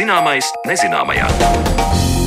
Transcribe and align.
Zināmais 0.00 0.48
nezināmajā. 0.64 2.19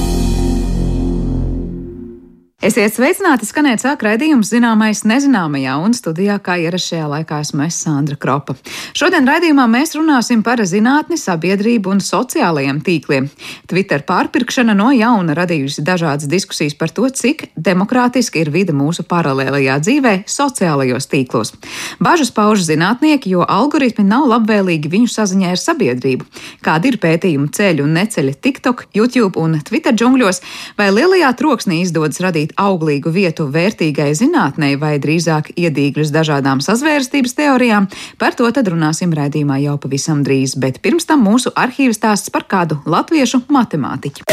Esiet 2.63 2.93
sveicināti, 2.95 3.43
skanēt 3.43 3.81
sāk 3.83 4.05
raidījums 4.05 4.47
zināmais 4.53 5.01
nezināmajā, 5.03 5.73
un 5.83 5.91
studijā 5.91 6.37
kā 6.39 6.53
ierasts 6.63 6.93
šajā 6.93 7.07
laikā 7.11 7.41
esmu 7.43 7.65
es 7.65 7.75
Sandra 7.83 8.15
Kropa. 8.15 8.53
Šodien 8.95 9.27
raidījumā 9.27 9.65
mēs 9.67 9.91
runāsim 9.97 10.39
par 10.45 10.61
zinātni, 10.63 11.17
sabiedrību 11.19 11.91
un 11.91 11.99
sociālajiem 11.99 12.79
tīkliem. 12.85 13.27
Twitter 13.67 14.05
pārpirkšana 14.07 14.77
no 14.79 14.93
jauna 14.95 15.35
radījusi 15.35 15.83
dažādas 15.83 16.29
diskusijas 16.31 16.77
par 16.79 16.93
to, 16.95 17.09
cik 17.11 17.49
demokrātiski 17.59 18.45
ir 18.45 18.53
vide 18.55 18.71
mūsu 18.71 19.03
paralēlajā 19.11 19.75
dzīvē 19.83 20.15
sociālajos 20.31 21.09
tīklos. 21.11 21.51
Bažas 21.99 22.31
pauž 22.31 22.63
zinātnieki, 22.69 23.35
jo 23.35 23.43
algoritmi 23.43 24.07
nav 24.07 24.29
labvēlīgi 24.37 24.93
viņu 24.95 25.11
saziņai 25.17 25.51
ar 25.51 25.63
sabiedrību. 25.65 26.29
Kādi 26.63 26.93
ir 26.93 26.99
pētījumu 27.03 27.51
ceļu 27.59 27.83
un 27.89 27.99
neceļi 27.99 28.39
TikTok, 28.39 28.87
YouTube 28.95 29.35
un 29.43 29.59
Twitter 29.67 29.91
džungļos, 29.91 30.41
vai 30.79 30.93
lielajā 30.95 31.35
troksnī 31.43 31.83
izdodas 31.83 32.23
radīt 32.23 32.52
radīt 32.53 32.59
auglīgu 32.59 33.11
vietu 33.11 33.47
vērtīgai 33.51 34.13
zinātnei 34.15 34.77
vai 34.77 34.99
drīzāk 34.99 35.53
iedīgļus 35.57 36.11
dažādām 36.11 36.61
sazvērstības 36.61 37.33
teorijām, 37.33 37.87
par 38.17 38.33
to 38.35 38.49
tad 38.51 38.67
runāsim 38.67 39.13
raidījumā 39.13 39.61
jau 39.63 39.77
pavisam 39.77 40.23
drīz, 40.23 40.55
bet 40.57 40.81
pirms 40.81 41.05
tam 41.05 41.23
mūsu 41.25 41.51
arhīvs 41.55 41.97
stāsts 41.97 42.31
par 42.31 42.45
kādu 42.47 42.79
latviešu 42.85 43.43
matemātiķu. 43.49 44.23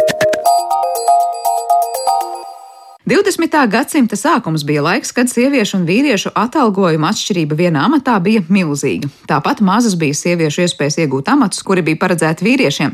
20. 3.11 3.67
gadsimta 3.67 4.15
sākums 4.15 4.63
bija 4.63 4.85
laiks, 4.87 5.11
kad 5.11 5.27
sieviešu 5.27 5.81
un 5.81 5.87
vīriešu 5.89 6.31
atalgojuma 6.39 7.09
atšķirība 7.11 7.57
vienā 7.59 7.81
amatā 7.89 8.13
bija 8.23 8.45
milzīga. 8.47 9.09
Tāpat 9.27 9.59
mazas 9.67 9.97
bija 9.99 10.15
sieviešu 10.15 10.63
iespējas 10.63 11.01
iegūt 11.03 11.33
amatus, 11.33 11.65
kuri 11.67 11.83
bija 11.89 11.99
paredzēti 12.05 12.47
vīriešiem. 12.47 12.93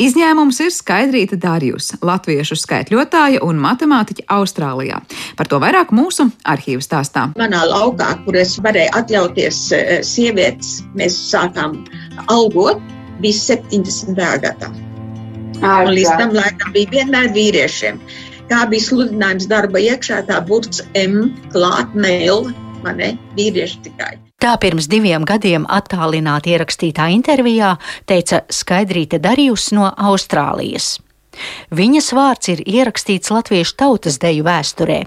Izņēmums 0.00 0.62
ir 0.64 0.72
Skaidrīta 0.72 1.36
Dārjus, 1.42 1.90
latviešu 2.00 2.56
skaitļotāja 2.56 3.42
un 3.44 3.60
matemātiķa 3.60 4.24
Austrālijā. 4.38 5.02
Par 5.36 5.52
to 5.52 5.60
vairāk 5.60 5.92
mūsu 5.92 6.30
arhīvu 6.48 6.80
stāstā. 6.80 7.26
Manā 7.36 7.60
laukā, 7.68 8.14
kur 8.24 8.40
es 8.40 8.54
varēju 8.64 8.94
atļauties 9.02 9.58
eh, 9.76 9.90
sievietes, 10.00 10.78
mēs 10.96 11.18
sākām 11.28 11.76
algot, 12.32 12.80
bija 13.20 13.36
70. 13.36 14.16
gadā. 14.16 14.72
Un 15.58 15.92
līdz 15.92 16.16
tam 16.22 16.32
laikam 16.38 16.72
bija 16.72 16.94
vienmēr 16.96 17.32
vīriešiem 17.36 18.00
kā 18.50 18.64
bija 18.70 18.86
sludinājums 18.88 19.48
darba 19.50 19.82
iekšā, 19.82 20.22
tā 20.28 20.40
burts 20.46 20.82
M 20.98 21.30
klāt 21.52 21.94
mail, 21.94 22.48
man 22.84 23.00
ne, 23.02 23.12
vīrieši 23.38 23.84
tikai. 23.88 24.14
Tā 24.38 24.54
pirms 24.62 24.86
diviem 24.86 25.24
gadiem 25.26 25.64
attālināti 25.66 26.52
ierakstītā 26.54 27.08
intervijā 27.10 27.74
teica 28.06 28.44
Skaidrīte 28.54 29.18
Darījus 29.18 29.72
no 29.74 29.90
Austrālijas. 29.90 30.98
Viņas 31.70 32.08
vārds 32.16 32.48
ir 32.52 32.62
ierakstīts 32.64 33.30
latviešu 33.30 33.74
tautas 33.78 34.16
deju 34.22 34.46
vēsturē, 34.46 35.02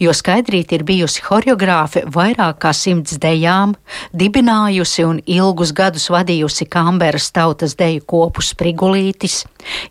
jo 0.00 0.14
skaidrīt 0.16 0.72
ir 0.72 0.84
bijusi 0.88 1.22
horeogrāfe 1.26 2.02
vairāk 2.12 2.58
kā 2.64 2.72
simts 2.74 3.18
dejām, 3.22 3.74
dibinājusi 4.16 5.04
un 5.06 5.20
ilgus 5.26 5.74
gadus 5.76 6.08
vadījusi 6.12 6.68
Kamberas 6.72 7.28
tautas 7.36 7.76
deju 7.78 8.02
kopu 8.08 8.44
Sprigulītis, 8.44 9.42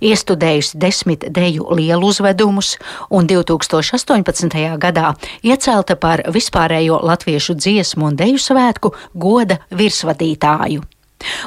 iestudējusi 0.01 0.81
desmit 0.81 1.27
deju 1.29 1.69
lielu 1.77 2.09
uzvedumus 2.09 2.75
un 3.09 3.29
2018. 3.29 4.57
gadā 4.81 5.13
iecelta 5.43 5.95
par 5.95 6.25
vispārējo 6.33 6.99
latviešu 7.05 7.55
dziesmu 7.61 8.09
un 8.09 8.19
deju 8.19 8.41
svētku 8.41 8.95
goda 9.13 9.61
virsvadītāju 9.71 10.94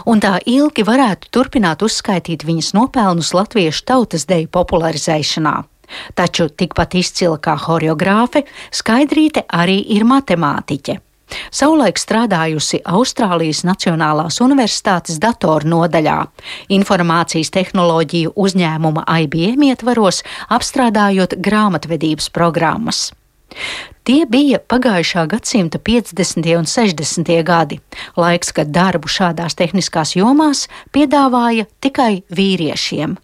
un 0.07 0.23
tā 0.23 0.37
ilgi 0.47 0.85
varētu 0.87 1.33
turpināt 1.35 1.83
uzskaitīt 1.87 2.47
viņas 2.49 2.75
nopelnus 2.77 3.35
latviešu 3.37 3.85
tautas 3.89 4.29
deju 4.29 4.51
popularizēšanā. 4.53 5.57
Taču 6.15 6.49
tikpat 6.53 6.99
izcila 7.01 7.39
kā 7.41 7.57
horeogrāfe, 7.57 8.45
Skaidrīte 8.75 9.47
arī 9.49 9.81
ir 9.97 10.05
matemātiķe. 10.05 10.99
Savulaik 11.53 12.01
strādājusi 12.01 12.81
Austrālijas 12.89 13.61
Nacionālās 13.69 14.41
Universitātes 14.45 15.21
datoru 15.21 15.69
nodaļā, 15.75 16.17
informācijas 16.73 17.53
tehnoloģiju 17.53 18.33
uzņēmuma 18.33 19.05
IBM 19.25 19.69
ietvaros, 19.69 20.23
apstrādājot 20.49 21.37
grāmatvedības 21.45 22.33
programmas. 22.33 23.09
Tie 24.09 24.23
bija 24.25 24.61
pagājušā 24.61 25.27
gadsimta 25.29 25.79
50. 25.85 26.49
un 26.57 26.65
60. 26.65 27.33
gadi, 27.45 27.81
laiks, 28.17 28.53
kad 28.57 28.73
darbu 28.73 29.11
šādās 29.11 29.57
tehniskās 29.59 30.17
jomās 30.17 30.67
piedāvāja 30.97 31.69
tikai 31.85 32.23
vīriešiem. 32.33 33.19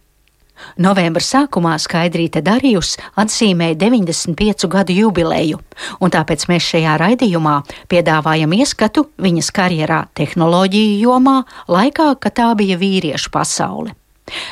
Novembra 0.79 1.23
sākumā 1.23 1.75
Skaidrīte 1.83 2.43
Darījus 2.45 2.95
atzīmēja 3.21 3.79
95 3.81 4.69
gadu 4.71 4.95
jubileju, 4.97 5.59
un 6.01 6.15
tāpēc 6.15 6.47
mēs 6.51 6.69
šajā 6.75 6.95
raidījumā 7.03 7.57
piedāvājam 7.91 8.55
ieskatu 8.61 9.09
viņas 9.21 9.51
karjerā 9.55 10.05
tehnoloģiju 10.15 10.97
jomā, 11.03 11.41
laikā, 11.69 12.15
kad 12.21 12.39
tā 12.39 12.53
bija 12.59 12.79
vīriešu 12.81 13.35
pasaule. 13.35 13.97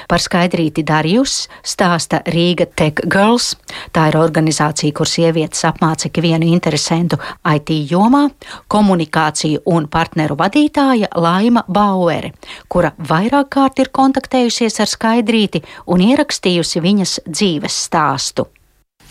Par 0.08 0.20
skaidrīti 0.20 0.84
Darījus 0.84 1.46
stāsta 1.64 2.20
Rīga 2.28 2.66
Tech 2.76 3.04
Girls. 3.08 3.52
Tā 3.92 4.08
ir 4.10 4.18
organizācija, 4.20 4.92
kur 4.96 5.08
sievietes 5.08 5.64
apmāca 5.68 6.10
ikvienu 6.10 6.50
interesantu 6.52 7.18
IT 7.48 7.72
jomā, 7.90 8.26
komunikāciju 8.72 9.62
un 9.72 9.88
partneru 9.92 10.36
vadītāja 10.40 11.12
Laima 11.16 11.64
Bauere, 11.68 12.34
kura 12.68 12.92
vairāk 12.98 13.52
kārt 13.56 13.80
ir 13.80 13.92
kontaktējusies 13.94 14.80
ar 14.84 14.90
skaidrīti 14.90 15.62
un 15.86 16.04
ierakstījusi 16.04 16.82
viņas 16.84 17.20
dzīves 17.30 17.78
stāstu. 17.86 18.48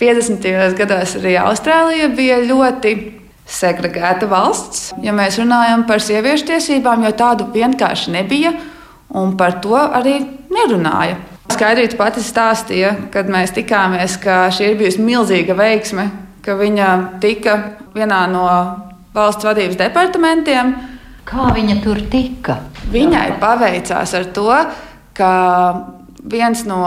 50. 0.01 0.77
gados 0.77 1.17
arī 1.19 1.35
Austrālija 1.37 2.07
bija 2.15 2.39
ļoti 2.41 2.93
segregēta 3.51 4.29
valsts, 4.31 4.91
ja 5.03 5.13
mēs 5.13 5.37
runājam 5.41 5.83
par 5.89 6.01
sieviešu 6.01 6.47
tiesībām, 6.53 7.03
jo 7.05 7.11
tādu 7.17 7.49
vienkārši 7.53 8.13
nebija 8.15 8.53
un 9.17 9.35
par 9.37 9.59
to 9.63 9.75
arī 9.77 10.19
nerunāja. 10.51 11.17
Skaidrīta 11.51 11.97
pati 11.99 12.23
stāstīja, 12.23 12.93
kad 13.11 13.27
mēs 13.31 13.51
tikāmies, 13.55 14.15
ka 14.21 14.45
šī 14.53 14.71
ir 14.71 14.77
bijusi 14.79 15.03
milzīga 15.03 15.55
veiksme, 15.57 16.07
ka 16.45 16.55
viņa 16.59 16.91
tika 17.23 17.57
vienā 17.95 18.21
no 18.31 18.45
valsts 19.15 19.45
vadības 19.45 19.79
departamentiem. 19.81 20.71
Kā 21.27 21.51
viņa 21.55 21.81
tur 21.83 21.99
tika? 22.11 22.57
Viņai 22.91 23.27
paveicās 23.41 24.15
ar 24.17 24.29
to, 24.35 24.47
ka 25.15 25.33
viens 26.31 26.63
no 26.67 26.85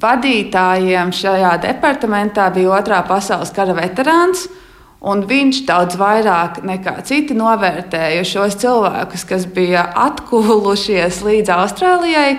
vadītājiem 0.00 1.12
šajā 1.14 1.54
departamentā 1.62 2.48
bija 2.54 2.76
Otrā 2.78 3.00
pasaules 3.06 3.52
kara 3.54 3.76
veterāns. 3.76 4.46
Un 5.04 5.26
viņš 5.28 5.64
daudz 5.68 5.98
vairāk 6.00 6.62
nekā 6.64 6.96
citi 7.04 7.36
novērtēja 7.36 8.24
šos 8.24 8.56
cilvēkus, 8.62 9.26
kas 9.28 9.44
bija 9.52 9.84
atkūlušies 10.00 11.20
līdz 11.26 11.50
Austrālijai 11.58 12.38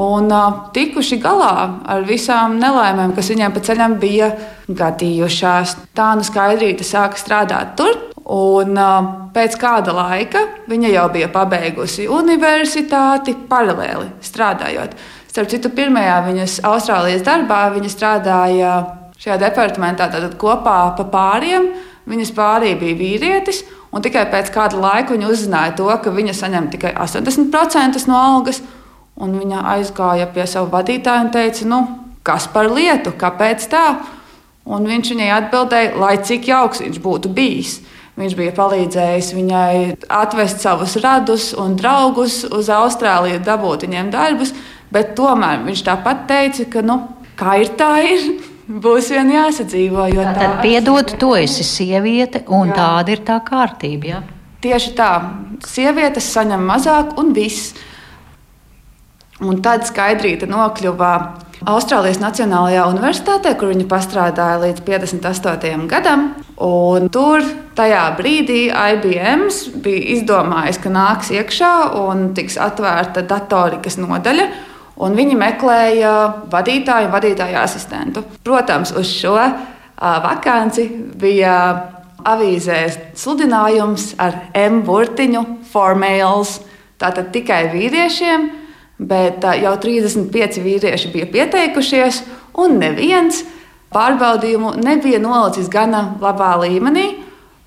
un 0.00 0.30
uh, 0.30 0.70
tikuši 0.74 1.18
galā 1.22 1.54
ar 1.86 2.02
visām 2.06 2.56
nelaimēm, 2.58 3.14
kas 3.14 3.30
viņiem 3.30 3.54
pa 3.54 3.62
ceļam 3.66 3.94
bija 4.02 4.30
gadījušās. 4.66 5.76
Tā 5.94 6.12
nu 6.18 6.26
skaidrīte 6.26 6.86
sāka 6.86 7.18
strādāt 7.18 7.76
tur. 7.78 8.06
Un, 8.30 8.76
uh, 8.78 9.06
pēc 9.34 9.56
kāda 9.58 9.94
laika 9.94 10.44
viņa 10.70 10.90
jau 10.92 11.06
bija 11.14 11.30
pabeigusi 11.32 12.06
universitāti, 12.10 13.34
paralēli 13.50 14.06
strādājot. 14.22 14.94
Starp 15.30 15.50
citu, 15.50 15.70
pirmajā 15.74 16.18
viņas 16.26 16.58
Austrālijas 16.66 17.22
darbā 17.26 17.68
viņa 17.74 17.90
strādāja 17.90 18.74
šajā 19.20 19.38
departamentā 19.42 20.08
kopā 20.38 20.78
pa 20.98 21.06
pāriem 21.10 21.70
Viņas 22.10 22.32
pārī 22.34 22.74
bija 22.78 22.98
vīrietis, 22.98 23.62
un 23.94 24.02
tikai 24.02 24.24
pēc 24.32 24.50
kāda 24.54 24.78
laika 24.80 25.14
viņa 25.14 25.30
uzzināja 25.30 25.76
to, 25.78 25.88
ka 26.02 26.12
viņa 26.14 26.34
saņem 26.34 26.70
tikai 26.72 26.94
80% 26.98 28.06
no 28.10 28.18
algas. 28.18 28.62
Viņa 29.20 29.62
aizgāja 29.74 30.30
pie 30.32 30.46
sava 30.48 30.78
vadītāja 30.78 31.26
un 31.26 31.30
teica, 31.34 31.66
nu, 31.68 31.80
kas 32.24 32.48
par 32.50 32.70
lietu, 32.72 33.12
kāpēc 33.20 33.66
tā? 33.70 33.84
Un 34.70 34.86
viņš 34.88 35.12
viņai 35.12 35.30
atbildēja, 35.36 35.94
lai 36.00 36.14
cik 36.24 36.48
jauks 36.50 36.82
viņš 36.84 37.00
būtu 37.04 37.32
bijis. 37.36 37.80
Viņš 38.20 38.36
bija 38.36 38.52
palīdzējis 38.56 39.30
viņai 39.36 39.74
atvest 40.12 40.60
savus 40.64 40.96
radus 41.00 41.50
un 41.56 41.76
draugus 41.78 42.42
uz 42.44 42.68
Austrāliju, 42.74 43.40
dabūt 43.46 43.86
viņiem 43.86 44.10
darbus, 44.12 44.52
bet 44.92 45.14
tomēr 45.16 45.62
viņš 45.64 45.84
tāpat 45.86 46.26
teica, 46.28 46.66
ka, 46.74 46.82
nu, 46.84 46.98
kā 47.40 47.60
ir, 47.62 47.72
tā 47.80 47.94
ir. 48.04 48.26
Būs 48.70 49.08
vien 49.10 49.32
jāsadzīvo. 49.34 50.06
Tā 50.14 50.32
tad 50.36 50.60
piedod, 50.62 51.16
tu 51.18 51.32
esi 51.34 51.64
sieviete, 51.66 52.44
un 52.54 52.70
jā. 52.70 52.76
tāda 52.76 53.16
ir 53.16 53.24
tā 53.26 53.40
kārtība. 53.42 54.12
Jā? 54.12 54.20
Tieši 54.62 54.92
tā. 54.94 55.10
Sievietes 55.66 56.28
saņem 56.30 56.62
mazāk, 56.68 57.16
un 57.18 57.32
viss. 57.34 57.74
Un 59.40 59.58
tad 59.64 59.86
skaidrīta 59.88 60.46
nokļuva 60.46 61.12
Austrālijas 61.68 62.20
Nacionālajā 62.22 62.86
universitātē, 62.92 63.56
kur 63.58 63.72
viņa 63.72 64.00
strādāja 64.04 64.60
līdz 64.62 64.84
58. 64.86 65.88
gadam. 65.90 66.30
Un 66.60 67.08
tur 67.12 67.42
tajā 67.76 68.04
brīdī 68.20 68.68
IBM 68.70 69.48
bija 69.82 70.06
izdomājis, 70.14 70.78
ka 70.80 70.92
nāks 70.92 71.32
iekšā 71.34 71.74
un 72.04 72.30
tiks 72.36 72.60
atvērta 72.60 73.24
datorikas 73.26 73.98
nodaļa 74.00 74.46
un 75.00 75.16
viņi 75.16 75.38
meklēja 75.38 76.12
vadītāju 76.52 77.10
vadītāju 77.12 77.58
asistentu. 77.60 78.24
Protams, 78.44 78.92
uz 78.96 79.08
šo 79.10 79.36
vakanci 80.00 80.86
bija 81.20 81.56
avīzē 82.26 82.80
sludinājums 83.16 84.14
ar 84.20 84.36
M 84.56 84.82
burtiņu, 84.84 85.44
formāls, 85.72 86.58
tātad 87.00 87.30
tikai 87.32 87.66
vīriešiem, 87.72 88.50
bet 89.00 89.44
jau 89.62 89.72
35 89.80 90.60
vīrieši 90.64 91.12
bija 91.14 91.30
pieteikušies, 91.32 92.22
un 92.60 92.76
neviens 92.82 93.44
pārbaudījumu 93.94 94.76
nebija 94.84 95.20
nolicis 95.22 95.70
gana 95.72 96.14
labā 96.20 96.54
līmenī. 96.64 97.08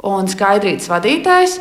Un 0.04 0.28
skaidrītas 0.28 0.90
vadītājs 0.92 1.58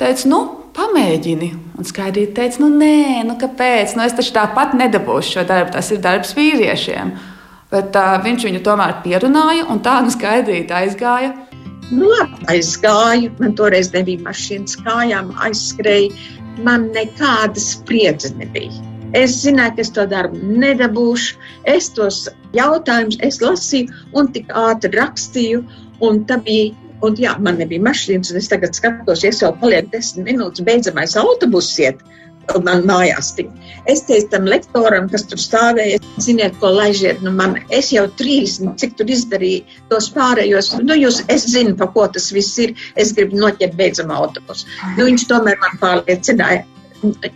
teica, 0.00 0.28
nu, 0.30 0.38
pamēģini. 0.76 1.50
Un 1.78 1.88
skaidrība 1.88 2.36
teica, 2.36 2.62
nu, 2.62 2.68
nē, 2.80 3.22
nu, 3.28 3.36
kāpēc? 3.40 3.96
Nu, 3.96 4.04
es 4.06 4.16
taču 4.16 4.34
tāpat 4.36 4.76
nedabūšu 4.78 5.38
šo 5.38 5.46
darbu, 5.48 5.72
tas 5.76 5.90
ir 5.94 6.02
darbs 6.04 6.34
vīriešiem. 6.38 7.14
Bet 7.72 7.96
uh, 7.96 8.18
viņš 8.24 8.46
viņu 8.48 8.60
tomēr 8.66 8.98
pierunāja, 9.04 9.66
un 9.72 9.80
tā 9.84 9.98
nu 10.04 10.12
skaidrība 10.12 10.82
aizgāja. 10.82 11.32
Nu, 11.92 12.06
labi, 12.08 12.46
aizgāju, 12.52 13.32
man 13.40 13.56
toreiz 13.56 13.90
nebija 13.92 14.22
mašīnas 14.26 14.78
kājām, 14.84 15.32
aizskrēju. 15.48 16.40
Man 16.64 16.90
nekādas 16.92 17.70
spriedzes 17.78 18.34
nebija. 18.36 18.72
Es 19.16 19.34
zināju, 19.42 19.74
ka 19.76 19.84
es 19.84 19.90
to 19.96 20.04
darbu 20.08 20.38
nedabūšu. 20.60 21.36
Es 21.68 21.90
tos 21.96 22.26
jautājumus 22.56 23.18
es 23.24 23.40
lasīju 23.44 23.92
un 24.16 24.30
tik 24.32 24.52
ātri 24.56 24.92
rakstīju. 24.96 25.64
Un 26.04 26.24
tā 26.28 26.38
bija 26.44 26.72
Un, 27.02 27.16
jā, 27.18 27.34
man 27.42 27.58
nebija 27.58 27.82
mašīnas, 27.82 28.30
un 28.30 28.38
es 28.38 28.48
tagad 28.50 28.76
skatos, 28.78 29.24
ja 29.24 29.32
es 29.32 29.40
vēl 29.42 29.54
palieku 29.58 29.90
desmit 29.94 30.28
minūtes, 30.30 30.64
beidzamais 30.66 31.16
autobuss 31.18 31.78
iet. 31.82 32.02
Man 32.66 32.82
mājās 32.88 33.28
tik. 33.36 33.50
Es 33.90 34.00
teicu 34.08 34.26
tam 34.32 34.48
lektoram, 34.50 35.06
kas 35.12 35.22
tur 35.30 35.38
stāvēja, 35.38 36.00
ziniet, 36.20 36.56
ko 36.58 36.72
laižiet. 36.74 37.20
Nu 37.22 37.30
man, 37.34 37.54
es 37.70 37.92
jau 37.94 38.02
30, 38.18 38.74
cik 38.82 38.96
tur 38.98 39.12
izdarīju 39.14 39.62
tos 39.92 40.08
pārējos. 40.12 40.72
Nu, 40.82 40.96
jūs, 40.98 41.20
es 41.32 41.46
zinu, 41.52 41.76
pa 41.78 41.86
ko 41.94 42.08
tas 42.10 42.32
viss 42.34 42.58
ir. 42.58 42.74
Es 42.98 43.14
gribu 43.14 43.38
noķert 43.38 43.78
beidzamā 43.78 44.18
autobusu. 44.24 44.66
Nu, 44.96 45.06
viņš 45.06 45.28
tomēr 45.30 45.62
man 45.62 45.78
pārliecināja 45.84 46.64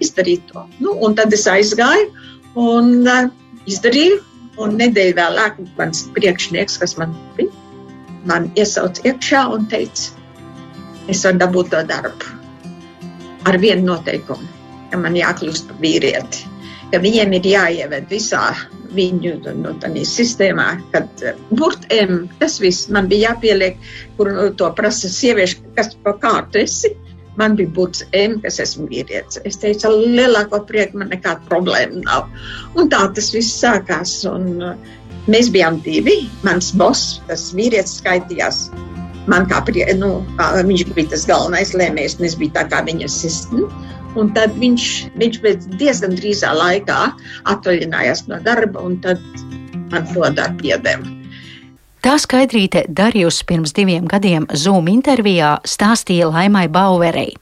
izdarīt 0.02 0.50
to. 0.50 0.66
Nu, 0.82 0.98
un 1.06 1.14
tad 1.18 1.34
es 1.38 1.46
aizgāju 1.50 2.10
un 2.58 3.06
uh, 3.06 3.30
izdarīju. 3.70 4.24
Un 4.62 4.78
nedēļu 4.80 5.18
vēlāk 5.18 5.58
mans 5.76 6.06
priekšnieks, 6.16 6.78
kas 6.80 6.94
man 6.96 7.10
bija, 7.36 7.52
man 8.28 8.50
iesauca 8.58 9.04
iekšā 9.06 9.42
un 9.54 9.66
teica, 9.70 10.12
es 11.12 11.22
varu 11.26 11.42
dabūt 11.44 11.72
to 11.74 11.82
darbu. 11.90 12.34
Ar 13.46 13.58
vienu 13.62 13.86
noteikumu, 13.92 14.48
ka 14.90 14.98
man 14.98 15.16
jākļūst 15.18 15.70
par 15.70 15.78
vīrieti, 15.82 16.46
ka 16.90 17.00
viņiem 17.02 17.36
ir 17.38 17.48
jāieved 17.52 18.10
visā 18.10 18.48
viņu 18.96 19.34
nu, 19.62 19.72
sistēmā, 20.08 20.68
kad 20.92 21.24
eh, 21.26 21.38
burtiem 21.50 22.26
tas 22.40 22.60
viss 22.62 22.90
man 22.92 23.10
bija 23.10 23.32
jāpieliek, 23.32 23.80
kur 24.18 24.30
to 24.58 24.70
prasa 24.78 25.10
sievieši, 25.12 25.60
kas 25.78 25.94
pa 26.02 26.16
kārtu 26.22 26.62
esi. 26.62 26.94
Man 27.36 27.52
bija 27.52 27.68
būtis 27.76 28.06
M, 28.16 28.38
kas 28.40 28.56
esmu 28.62 28.86
vīrietis. 28.88 29.42
Es 29.44 29.58
teicu, 29.60 29.90
lielāko 30.16 30.62
prieku 30.64 31.02
man 31.02 31.10
nekāda 31.12 31.44
problēma 31.50 32.00
nav. 32.06 32.30
Un 32.80 32.88
tā 32.88 33.02
tas 33.12 33.28
viss 33.34 33.58
sākās. 33.60 34.14
Un, 34.30 34.46
uh, 34.64 34.94
Mēs 35.30 35.50
bijām 35.50 35.80
divi. 35.82 36.28
Mans 36.46 36.70
boss, 36.78 37.18
tas 37.30 37.48
vīrietis, 37.56 37.98
skaitījās. 38.00 38.66
Man 39.26 39.48
kā, 39.50 39.58
prie, 39.66 39.82
nu, 39.98 40.20
kā 40.38 40.52
viņš 40.62 40.86
bija 40.94 41.10
tas 41.14 41.26
galvenais 41.26 41.74
lēmējs, 41.74 42.20
un 42.20 42.28
es 42.28 42.36
biju 42.38 42.54
tā 42.54 42.66
kā 42.70 42.84
viņa 42.86 43.10
asistents. 43.10 43.92
Un 44.16 44.30
tad 44.32 44.54
viņš, 44.56 44.84
viņš 45.20 45.40
diezgan 45.76 46.14
drīzā 46.16 46.54
laikā 46.56 47.00
atvaļinājās 47.52 48.24
no 48.30 48.38
darba, 48.46 48.80
un 48.86 48.96
tad 49.04 49.20
man 49.92 50.06
to 50.14 50.24
darbu 50.38 50.70
iedeva. 50.70 51.16
Tā 52.06 52.14
skaidrīte 52.22 52.84
Darījus 52.86 53.42
pirms 53.48 53.74
diviem 53.76 54.06
gadiem 54.06 54.46
Zoom 54.54 54.86
intervijā 54.88 55.56
stāstīja 55.66 56.30
Laimai 56.30 56.68
Bauerei. 56.70 57.34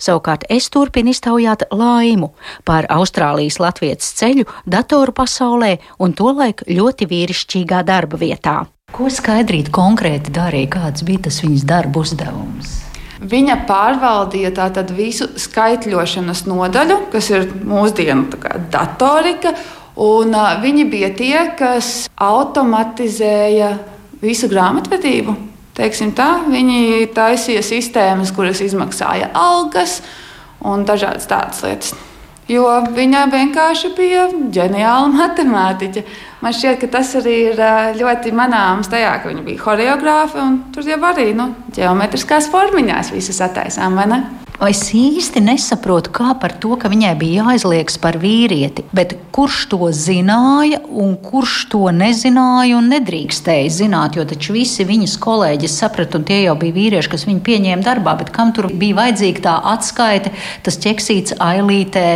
Savukārt 0.00 0.46
es 0.52 0.68
turpinu 0.72 1.12
iztaujāt 1.12 1.66
laimu 1.74 2.32
par 2.68 2.88
Austrālijas 2.92 3.58
latviešu 3.62 4.14
ceļu 4.20 4.46
datoru 4.66 5.14
pasaulē 5.16 5.76
un 6.02 6.16
tolaik 6.16 6.64
ļoti 6.70 7.08
vīrišķīgā 7.10 7.82
darba 7.86 8.20
vietā. 8.20 8.56
Ko 8.94 9.08
skaidrīt 9.12 9.72
konkrēti 9.74 10.32
darīja, 10.32 10.70
kāds 10.76 11.04
bija 11.06 11.26
tas 11.26 11.40
viņas 11.42 11.64
darba 11.68 12.04
uzdevums? 12.04 12.76
Viņa 13.16 13.56
pārvaldīja 13.66 14.52
tātad 14.56 14.92
visu 14.94 15.26
skaitļošanas 15.40 16.44
nodaļu, 16.46 17.00
kas 17.12 17.30
ir 17.32 17.48
mūsdienu 17.64 18.28
datorika, 18.72 19.54
un 19.96 20.36
viņi 20.62 20.86
bija 20.92 21.10
tie, 21.16 21.36
kas 21.58 22.06
automatizēja 22.14 23.72
visu 24.22 24.48
grāmatvedību 24.52 25.36
teiksim 25.76 26.12
tā, 26.16 26.30
viņi 26.48 27.08
taisīja 27.16 27.62
sistēmas, 27.64 28.32
kuras 28.36 28.62
izmaksāja 28.64 29.30
algas 29.36 30.00
un 30.64 30.86
dažādas 30.88 31.28
tādas 31.30 31.62
lietas. 31.64 31.94
Jo 32.46 32.62
viņa 32.94 33.24
vienkārši 33.32 33.90
bija 33.96 34.28
ģeniāla 34.54 35.10
matemātiķe. 35.10 36.04
Man 36.44 36.54
šķiet, 36.54 36.78
ka 36.84 36.90
tas 36.94 37.10
arī 37.18 37.34
ir 37.48 37.62
ļoti 37.98 38.30
manāms 38.36 38.90
tajā, 38.92 39.16
ka 39.18 39.32
viņa 39.32 39.42
bija 39.42 39.64
choreogrāfa 39.64 40.44
un 40.44 40.60
tur 40.74 40.86
jau 40.86 41.00
arī 41.10 41.32
nu, 41.34 41.50
geometriskās 41.74 42.46
formiņās 42.52 43.10
visas 43.16 43.42
attaisām, 43.48 43.98
vai 43.98 44.06
ne? 44.12 44.20
Es 44.56 44.86
īsti 44.96 45.42
nesaprotu, 45.44 46.08
kā 46.16 46.30
par 46.40 46.54
to, 46.56 46.78
ka 46.80 46.88
viņai 46.88 47.10
bija 47.20 47.42
jāizliekas 47.44 47.98
par 48.00 48.16
vīrieti, 48.16 48.86
bet 48.96 49.12
kurš 49.36 49.66
to 49.68 49.90
zināja 49.92 50.78
un 50.88 51.12
kurš 51.20 51.56
to 51.74 51.82
nezināja 51.92 52.78
un 52.78 52.88
nedrīkstēja 52.88 53.74
zināt, 53.82 54.16
jo 54.16 54.24
taču 54.24 54.56
visi 54.56 54.86
viņas 54.88 55.18
kolēģi 55.20 55.68
saprata, 55.68 56.16
un 56.16 56.24
tie 56.24 56.40
jau 56.46 56.54
bija 56.56 56.72
vīrieši, 56.78 57.12
kas 57.12 57.26
viņu 57.28 57.44
pieņēma 57.44 57.84
darbā, 57.84 58.16
bet 58.22 58.32
kam 58.32 58.54
tur 58.56 58.70
bija 58.72 58.96
vajadzīga 59.02 59.44
tā 59.44 59.58
atskaite, 59.74 60.32
tas 60.64 60.80
ķeksīts 60.80 61.36
ailītē 61.36 62.06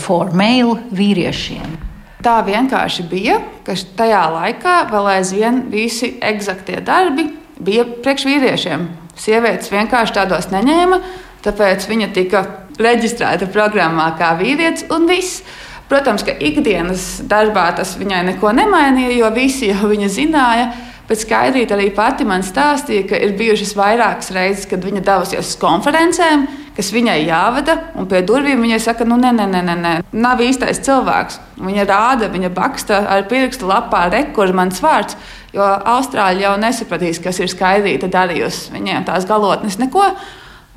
formēlu 0.00 0.78
vīriešiem. 0.88 1.76
Tā 2.24 2.40
vienkārši 2.48 3.04
bija, 3.12 3.42
ka 3.68 3.76
tajā 4.00 4.24
laikā 4.38 4.80
vēl 4.88 5.12
aizvien 5.18 5.66
visi 5.68 6.14
eksaktie 6.24 6.80
darbi 6.80 7.28
bija 7.60 7.84
priekš 8.00 8.24
vīriešiem. 8.32 8.88
Sievietes 9.18 9.68
vienkārši 9.68 10.16
tādos 10.16 10.48
neņēma. 10.48 11.02
Tāpēc 11.44 11.86
viņa 11.88 12.10
tika 12.16 12.44
reģistrēta 12.82 13.48
programmā 13.52 14.10
kā 14.18 14.34
vīrietis 14.38 14.88
un 14.94 15.08
viss. 15.10 15.42
Protams, 15.88 16.20
ka 16.20 16.34
ikdienas 16.44 17.22
darbā 17.24 17.70
tas 17.78 17.94
viņai 17.96 18.26
neko 18.34 18.52
nemainīja, 18.52 19.14
jo 19.22 19.32
visi 19.32 19.70
jau 19.70 19.88
viņa 19.88 20.08
zināja. 20.12 20.68
Bet 21.08 21.22
skaidrīt 21.22 21.70
arī 21.72 21.86
pati 21.96 22.26
man 22.28 22.42
stāstīja, 22.44 23.06
ka 23.08 23.16
ir 23.16 23.32
bijušas 23.38 23.70
vairākas 23.78 24.28
reizes, 24.36 24.66
kad 24.68 24.82
viņa 24.84 25.00
devusies 25.06 25.54
uz 25.54 25.56
konferencēm, 25.56 26.42
kas 26.76 26.90
viņai 26.92 27.22
jāvada, 27.22 27.78
un 27.96 28.04
pie 28.10 28.20
durvīm 28.28 28.60
viņai 28.60 28.80
saka, 28.84 29.06
nu, 29.08 29.16
nē, 29.16 29.30
nē, 29.38 29.46
nē, 29.48 29.62
nē, 29.80 29.92
nav 30.12 30.42
īstais 30.44 30.82
cilvēks. 30.84 31.38
Viņa 31.64 31.86
rāda, 31.88 32.28
viņa 32.34 32.50
baksta 32.52 33.00
ar 33.08 33.24
pirkstu 33.30 33.70
lapā, 33.70 34.04
rekur 34.12 34.52
mans 34.52 34.82
vārds, 34.84 35.16
jo 35.56 35.64
Austrāļi 35.64 36.44
jau 36.44 36.52
nesapratīs, 36.60 37.22
kas 37.24 37.40
ir 37.40 37.48
skaidrīta 37.48 38.12
darījusi. 38.12 38.68
Viņiem 38.76 39.08
tās 39.08 39.24
galotnes 39.30 39.80
neko. 39.80 40.10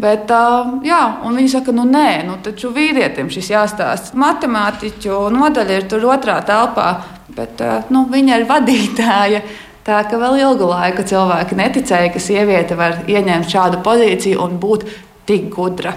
Bet, 0.02 0.32
jā, 0.88 1.02
viņi 1.26 1.50
saka, 1.52 1.74
nu 1.76 1.84
nē, 1.86 2.24
nu, 2.26 2.38
taču 2.42 2.72
vīrietim 2.74 3.30
šis 3.30 3.52
jāstāsta. 3.52 4.18
Matemātiķu 4.18 5.28
nodaļa 5.34 5.78
ir 5.78 5.90
tur 5.92 6.08
otrā 6.10 6.40
telpā, 6.46 6.88
bet 7.36 7.62
nu, 7.94 8.08
viņa 8.10 8.40
ir 8.40 8.48
vadītāja. 8.50 9.44
Tā 9.82 10.04
ka 10.06 10.18
vēl 10.22 10.38
ilgu 10.44 10.68
laiku 10.70 11.02
cilvēki 11.10 11.58
neticēja, 11.58 12.12
ka 12.14 12.22
sieviete 12.22 12.78
var 12.78 13.00
ieņemt 13.10 13.50
šādu 13.50 13.82
pozīciju 13.86 14.42
un 14.44 14.60
būt 14.62 14.86
tik 15.26 15.50
gudra. 15.54 15.96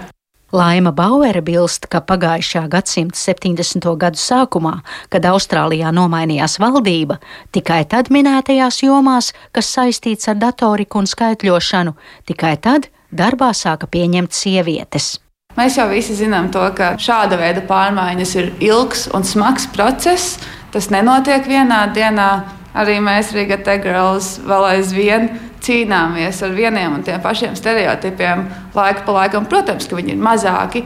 Laima 0.55 0.93
Bauere 0.95 1.41
bilst, 1.43 1.85
ka 1.91 1.99
pagājušā 2.05 2.63
gadsimta 2.71 3.17
70. 3.19 3.85
gadu 3.99 4.21
sākumā, 4.21 4.77
kad 5.11 5.25
Austrālijā 5.27 5.91
nomainījās 5.93 6.59
valdība, 6.61 7.17
tikai 7.53 7.81
tad 7.91 8.11
minētajās 8.13 8.79
jomās, 8.85 9.33
kas 9.51 9.73
saistīts 9.75 10.29
ar 10.31 10.39
datoriku 10.39 11.01
un 11.01 11.09
skaitļošanu, 11.11 11.95
tikai 12.29 12.55
tad 12.61 12.87
darbā 13.15 13.51
sāka 13.55 13.87
pieņemt 13.91 14.35
sievietes. 14.35 15.15
Mēs 15.55 15.77
jau 15.79 15.85
visi 15.87 16.11
zinām, 16.17 16.49
to, 16.51 16.61
ka 16.75 16.97
šāda 16.99 17.37
veida 17.39 17.61
pārmaiņas 17.63 18.35
ir 18.35 18.51
ilgs 18.67 19.05
un 19.15 19.23
smags 19.23 19.69
process. 19.71 20.35
Tas 20.75 20.89
nenotiek 20.91 21.47
vienā 21.47 21.85
dienā. 21.95 22.29
Arī 22.75 22.97
mēs, 22.99 23.31
Riga 23.31 23.55
Tegrāls, 23.63 24.33
vēl 24.43 24.65
aizvien 24.73 25.29
cīnāmies 25.63 26.41
ar 26.43 26.51
vieniem 26.51 26.97
un 26.97 27.05
tiem 27.07 27.21
pašiem 27.23 27.55
stereotipiem 27.55 28.43
laika 28.75 29.05
pa 29.07 29.15
laikam. 29.21 29.47
Protams, 29.47 29.87
ka 29.87 29.95
viņi 29.95 30.17
ir 30.17 30.19
mazāki, 30.19 30.83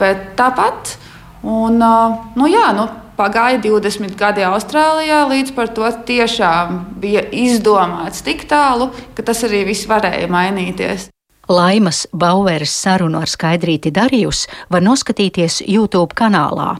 bet 0.00 0.32
tāpat. 0.40 0.96
Un, 1.44 1.76
nu, 1.76 2.48
jā, 2.48 2.70
nu, 2.74 2.88
pagāja 3.18 3.60
20 3.62 4.16
gadi 4.18 4.46
Austrālijā, 4.46 5.20
līdz 5.28 5.52
par 5.52 5.68
to 5.74 5.92
tiešām 6.08 6.80
bija 7.02 7.26
izdomāts 7.28 8.24
tik 8.24 8.46
tālu, 8.50 8.88
ka 9.14 9.26
tas 9.26 9.44
arī 9.46 9.66
viss 9.68 9.88
varēja 9.90 10.32
mainīties. 10.32 11.10
Laimas 11.48 12.06
Baueres 12.12 12.72
sarunu 12.76 13.22
ar 13.22 13.30
Skaidrīti 13.30 13.88
Darījus 13.94 14.42
var 14.68 14.82
noskatīties 14.84 15.62
YouTube 15.64 16.12
kanālā, 16.18 16.74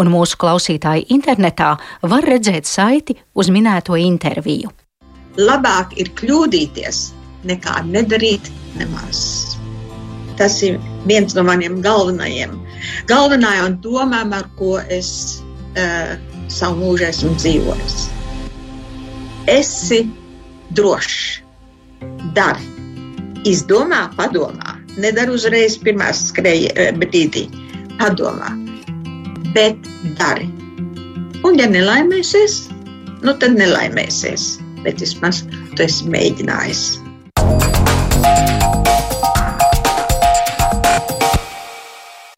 un 0.00 0.08
mūsu 0.08 0.38
klausītāji 0.40 1.04
internetā 1.12 1.74
var 2.00 2.24
redzēt 2.24 2.64
saiti 2.64 3.18
uz 3.36 3.52
minēto 3.52 3.98
interviju. 4.00 4.72
Labāk 5.36 5.92
ir 6.00 6.08
kļūdīties, 6.16 7.02
nekā 7.44 7.82
nedarīt 7.90 8.48
nemaz. 8.78 9.20
Tas 10.40 10.56
ir 10.64 10.80
viens 11.04 11.36
no 11.36 11.44
maniem 11.44 11.82
galvenajiem, 11.84 12.56
galvenajām 13.10 13.76
domām, 13.84 14.32
ar 14.32 14.48
ko 14.56 14.78
es 14.88 15.10
uh, 15.76 16.16
savu 16.48 16.80
mūžu 16.80 17.10
esmu 17.10 17.36
dzīvojis. 17.36 17.98
Esi 19.52 20.06
drošs, 20.72 21.42
dari 22.32 22.73
izdomā, 23.48 24.08
padomā. 24.18 24.78
Nedara 25.00 25.34
uzreiz 25.34 25.76
pirmā 25.82 26.10
skrēja 26.14 26.72
eh, 26.78 26.92
brīdī, 26.98 27.46
padomā, 27.98 28.52
bet 29.56 29.88
dari. 30.18 30.50
Un, 31.44 31.58
ja 31.60 31.68
nelaimēsies, 31.68 32.60
nu 33.24 33.34
tad 33.40 33.58
nelaimēsies. 33.58 34.54
Bet 34.84 35.00
vismaz 35.00 35.42
tu 35.76 35.84
esi 35.84 36.08
mēģinājis. 36.12 36.84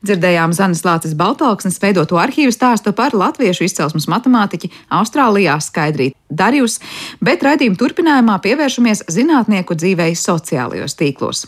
Dzirdējām 0.07 0.53
Zanes 0.55 0.85
Lācis 0.87 1.17
Baltalksnes 1.19 1.81
veidoto 1.83 2.21
arhīvu 2.23 2.53
stāstu 2.55 2.93
par 2.95 3.15
latviešu 3.17 3.65
izcelsmes 3.67 4.07
matemātiķi 4.07 4.71
Austrālijā 4.95 5.57
Skaidrīt 5.59 6.15
Darjus, 6.31 6.79
bet 7.19 7.43
raidījuma 7.43 7.81
turpinājumā 7.81 8.39
pievēršamies 8.45 9.03
zinātnieku 9.11 9.75
dzīvei 9.75 10.15
sociālajos 10.15 10.95
tīklos. 11.01 11.47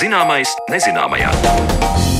Zināmais 0.00 0.52
nezināmajā. 0.68 2.19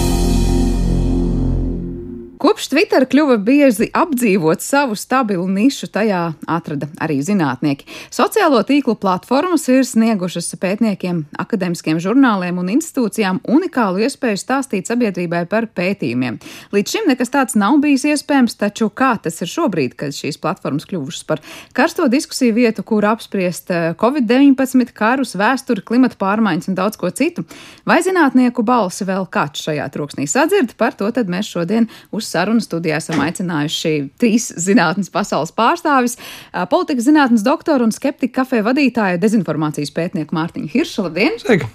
Kopš 2.40 2.70
Twitter 2.72 3.04
kļuva 3.04 3.34
bieži 3.44 3.90
apdzīvot 3.92 4.62
savu 4.64 4.94
stabilu 4.96 5.42
nišu, 5.44 5.90
tajā 5.92 6.20
atrada 6.48 6.86
arī 6.96 7.18
zinātnieki. 7.20 7.84
Sociālo 8.08 8.62
tīklu 8.64 8.94
platformas 8.96 9.66
ir 9.68 9.82
sniegušas 9.84 10.48
pētniekiem, 10.62 11.18
akadēmiskiem 11.42 12.00
žurnāliem 12.00 12.56
un 12.62 12.70
institūcijām 12.72 13.42
unikālu 13.44 14.00
iespēju 14.06 14.40
stāstīt 14.40 14.88
sabiedrībai 14.88 15.42
par 15.52 15.66
pētījumiem. 15.76 16.38
Līdz 16.72 16.94
šim 16.94 17.10
nekas 17.10 17.34
tāds 17.34 17.58
nav 17.60 17.76
bijis 17.84 18.06
iespējams, 18.08 18.56
taču 18.62 18.88
kā 18.88 19.10
tas 19.20 19.36
ir 19.44 19.52
šobrīd, 19.52 19.98
kad 20.00 20.16
šīs 20.16 20.40
platformas 20.40 20.88
kļuvušas 20.88 21.28
par 21.28 21.44
karsto 21.76 22.08
diskusiju 22.08 22.56
vietu, 22.56 22.86
kur 22.88 23.04
apspriest 23.10 23.68
eh, 23.68 23.90
Covid-19, 24.00 24.94
karus, 24.96 25.34
vēsturi, 25.36 25.84
klimata 25.84 26.16
pārmaiņas 26.24 26.72
un 26.72 26.80
daudz 26.80 26.96
ko 27.04 27.12
citu? 27.12 27.44
Vai 27.84 28.00
zinātnieku 28.00 28.64
balsi 28.64 29.04
vēl 29.04 29.28
kāds 29.28 29.68
šajā 29.68 29.92
troksnī 29.92 30.24
sadzird? 30.24 30.72
Par 30.80 30.96
to 30.96 31.12
tad 31.12 31.28
mēs 31.28 31.52
šodien 31.52 31.92
uz 32.08 32.29
sarunu 32.30 32.62
studijā 32.64 33.00
esam 33.00 33.20
aicinājuši 33.24 33.94
trīs 34.20 34.50
zinātnes 34.66 35.10
pasaules 35.12 35.52
pārstāvis- 35.56 36.16
politikas 36.72 37.08
zinātnes 37.10 37.44
doktoru 37.46 37.88
un 37.88 37.92
skeptiku 37.92 38.40
kafē 38.40 38.62
vadītāju 38.66 39.20
dezinformācijas 39.20 39.92
pētnieku 39.96 40.36
Mārtiņu 40.36 40.70
Hiršu. 40.70 41.08
Labdien! 41.08 41.38
Sveiki! 41.42 41.68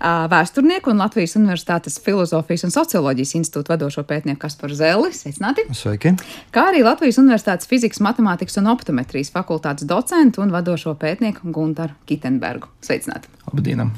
Vēsturnieku 0.00 0.90
un 0.92 1.00
Latvijas 1.00 1.36
Universitātes 1.36 1.98
filozofijas 2.04 2.64
un 2.64 2.72
socioloģijas 2.74 3.34
institūta 3.40 3.74
vadošo 3.74 4.04
pētnieku 4.08 4.40
Kasparu 4.46 4.76
Zeli. 4.76 5.12
Sveicināti! 5.16 5.66
Sveiki! 5.76 6.14
Kā 6.54 6.68
arī 6.70 6.82
Latvijas 6.86 7.20
Universitātes 7.22 7.68
fizikas, 7.68 8.00
matemātikas 8.04 8.56
un 8.60 8.70
optometrijas 8.72 9.32
fakultātes 9.34 9.88
docentu 9.88 10.44
un 10.44 10.54
vadošo 10.54 10.96
pētnieku 11.00 11.52
Guntaru 11.52 11.96
Kitenbergu. 12.08 12.72
Sveicināti! 12.84 13.32
Labdien! 13.52 13.90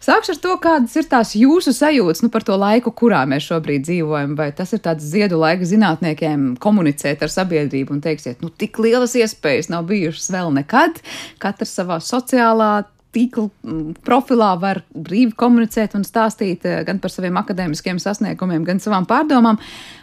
Sākšu 0.00 0.32
ar 0.32 0.38
to, 0.40 0.54
kādas 0.64 0.94
ir 0.96 1.08
tās 1.10 1.34
jūsu 1.36 1.74
sajūtas 1.76 2.22
nu, 2.24 2.30
par 2.32 2.44
to 2.46 2.54
laiku, 2.56 2.88
kurā 2.96 3.20
mēs 3.28 3.44
šobrīd 3.50 3.84
dzīvojam. 3.84 4.32
Vai 4.38 4.48
tas 4.56 4.72
ir 4.72 4.80
tāds 4.84 5.04
ziedu 5.04 5.36
laika 5.42 5.68
zinātniekiem 5.68 6.54
komunicēt 6.62 7.20
ar 7.26 7.32
sabiedrību 7.32 7.98
un 7.98 8.00
teiksiet, 8.04 8.40
nu, 8.40 8.48
tik 8.48 8.80
lielas 8.80 9.12
iespējas 9.20 9.68
nav 9.68 9.84
bijušas 9.90 10.30
vēl 10.32 10.54
nekad. 10.56 11.02
Katrs 11.42 11.76
savā 11.76 12.00
sociālā 12.00 12.72
tīkla 13.14 13.48
mm, 13.48 13.94
profilā 14.06 14.50
var 14.60 14.82
brīvi 14.94 15.34
komunicēt 15.38 15.96
un 15.98 16.04
stāstīt 16.06 16.66
eh, 16.68 16.82
gan 16.86 17.00
par 17.02 17.12
saviem 17.12 17.38
akadēmiskiem 17.40 17.98
sasniegumiem, 18.02 18.64
gan 18.66 18.82
savām 18.82 19.06
pārdomām, 19.10 19.58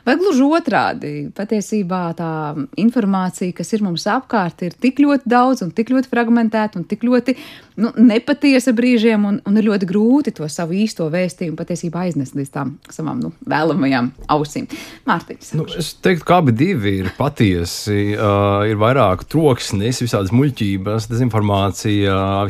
vai 0.08 0.18
gluži 0.20 0.46
otrādi. 0.48 1.14
Patiesībā 1.36 2.02
tā 2.18 2.32
informācija, 2.80 3.56
kas 3.56 3.74
ir 3.76 3.86
mums 3.86 4.08
apkārt, 4.12 4.66
ir 4.68 4.76
tik 4.76 5.02
ļoti 5.04 5.30
daudz 5.32 5.64
un 5.66 5.72
tik 5.76 5.94
ļoti 5.94 6.12
fragmentēta 6.12 6.80
un 6.82 6.88
tik 6.90 7.06
ļoti 7.08 7.38
nu, 7.84 7.94
nepatiesa 8.10 8.74
brīžiem, 8.76 9.28
un, 9.30 9.40
un 9.48 9.60
ir 9.60 9.68
ļoti 9.70 9.90
grūti 9.90 10.36
to 10.38 10.48
savu 10.52 10.76
īsto 10.78 11.08
vēstījumu 11.14 11.58
patiesībā 11.60 12.08
aiznest 12.08 12.36
līdz 12.38 12.54
tām 12.54 12.76
savām 12.92 13.22
nu, 13.24 13.34
vēlamajām 13.48 14.12
ausīm. 14.34 14.68
Mārtiņš. 15.08 15.54
Nu, 15.58 15.68
es 15.80 15.94
teiktu, 16.04 16.26
ka 16.28 16.42
abi 16.42 16.56
divi 16.58 16.98
ir 17.04 17.12
patiesi. 17.18 18.18
Uh, 18.18 18.66
ir 18.68 18.80
vairāk 18.82 19.24
troksnis, 19.32 20.02
visādas 20.04 20.34
muļķības, 20.36 21.08
dezinformācija 21.12 22.12
uh, 22.12 22.44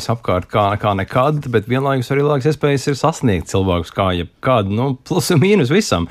visapkārt 0.48 0.80
kā, 0.80 0.80
kā 0.82 0.96
nekad, 0.96 1.50
bet 1.52 1.68
vienlaikus 1.68 2.12
arī 2.12 2.24
lielākas 2.24 2.48
iespējas 2.52 2.88
ir 2.88 2.96
sasniegt 2.96 3.48
cilvēkus 3.50 3.92
kā 3.92 4.14
jebkādu, 4.16 4.72
nu, 4.72 4.98
plus 5.04 5.32
un 5.32 5.40
mīnus 5.40 5.70
visam. 5.70 6.08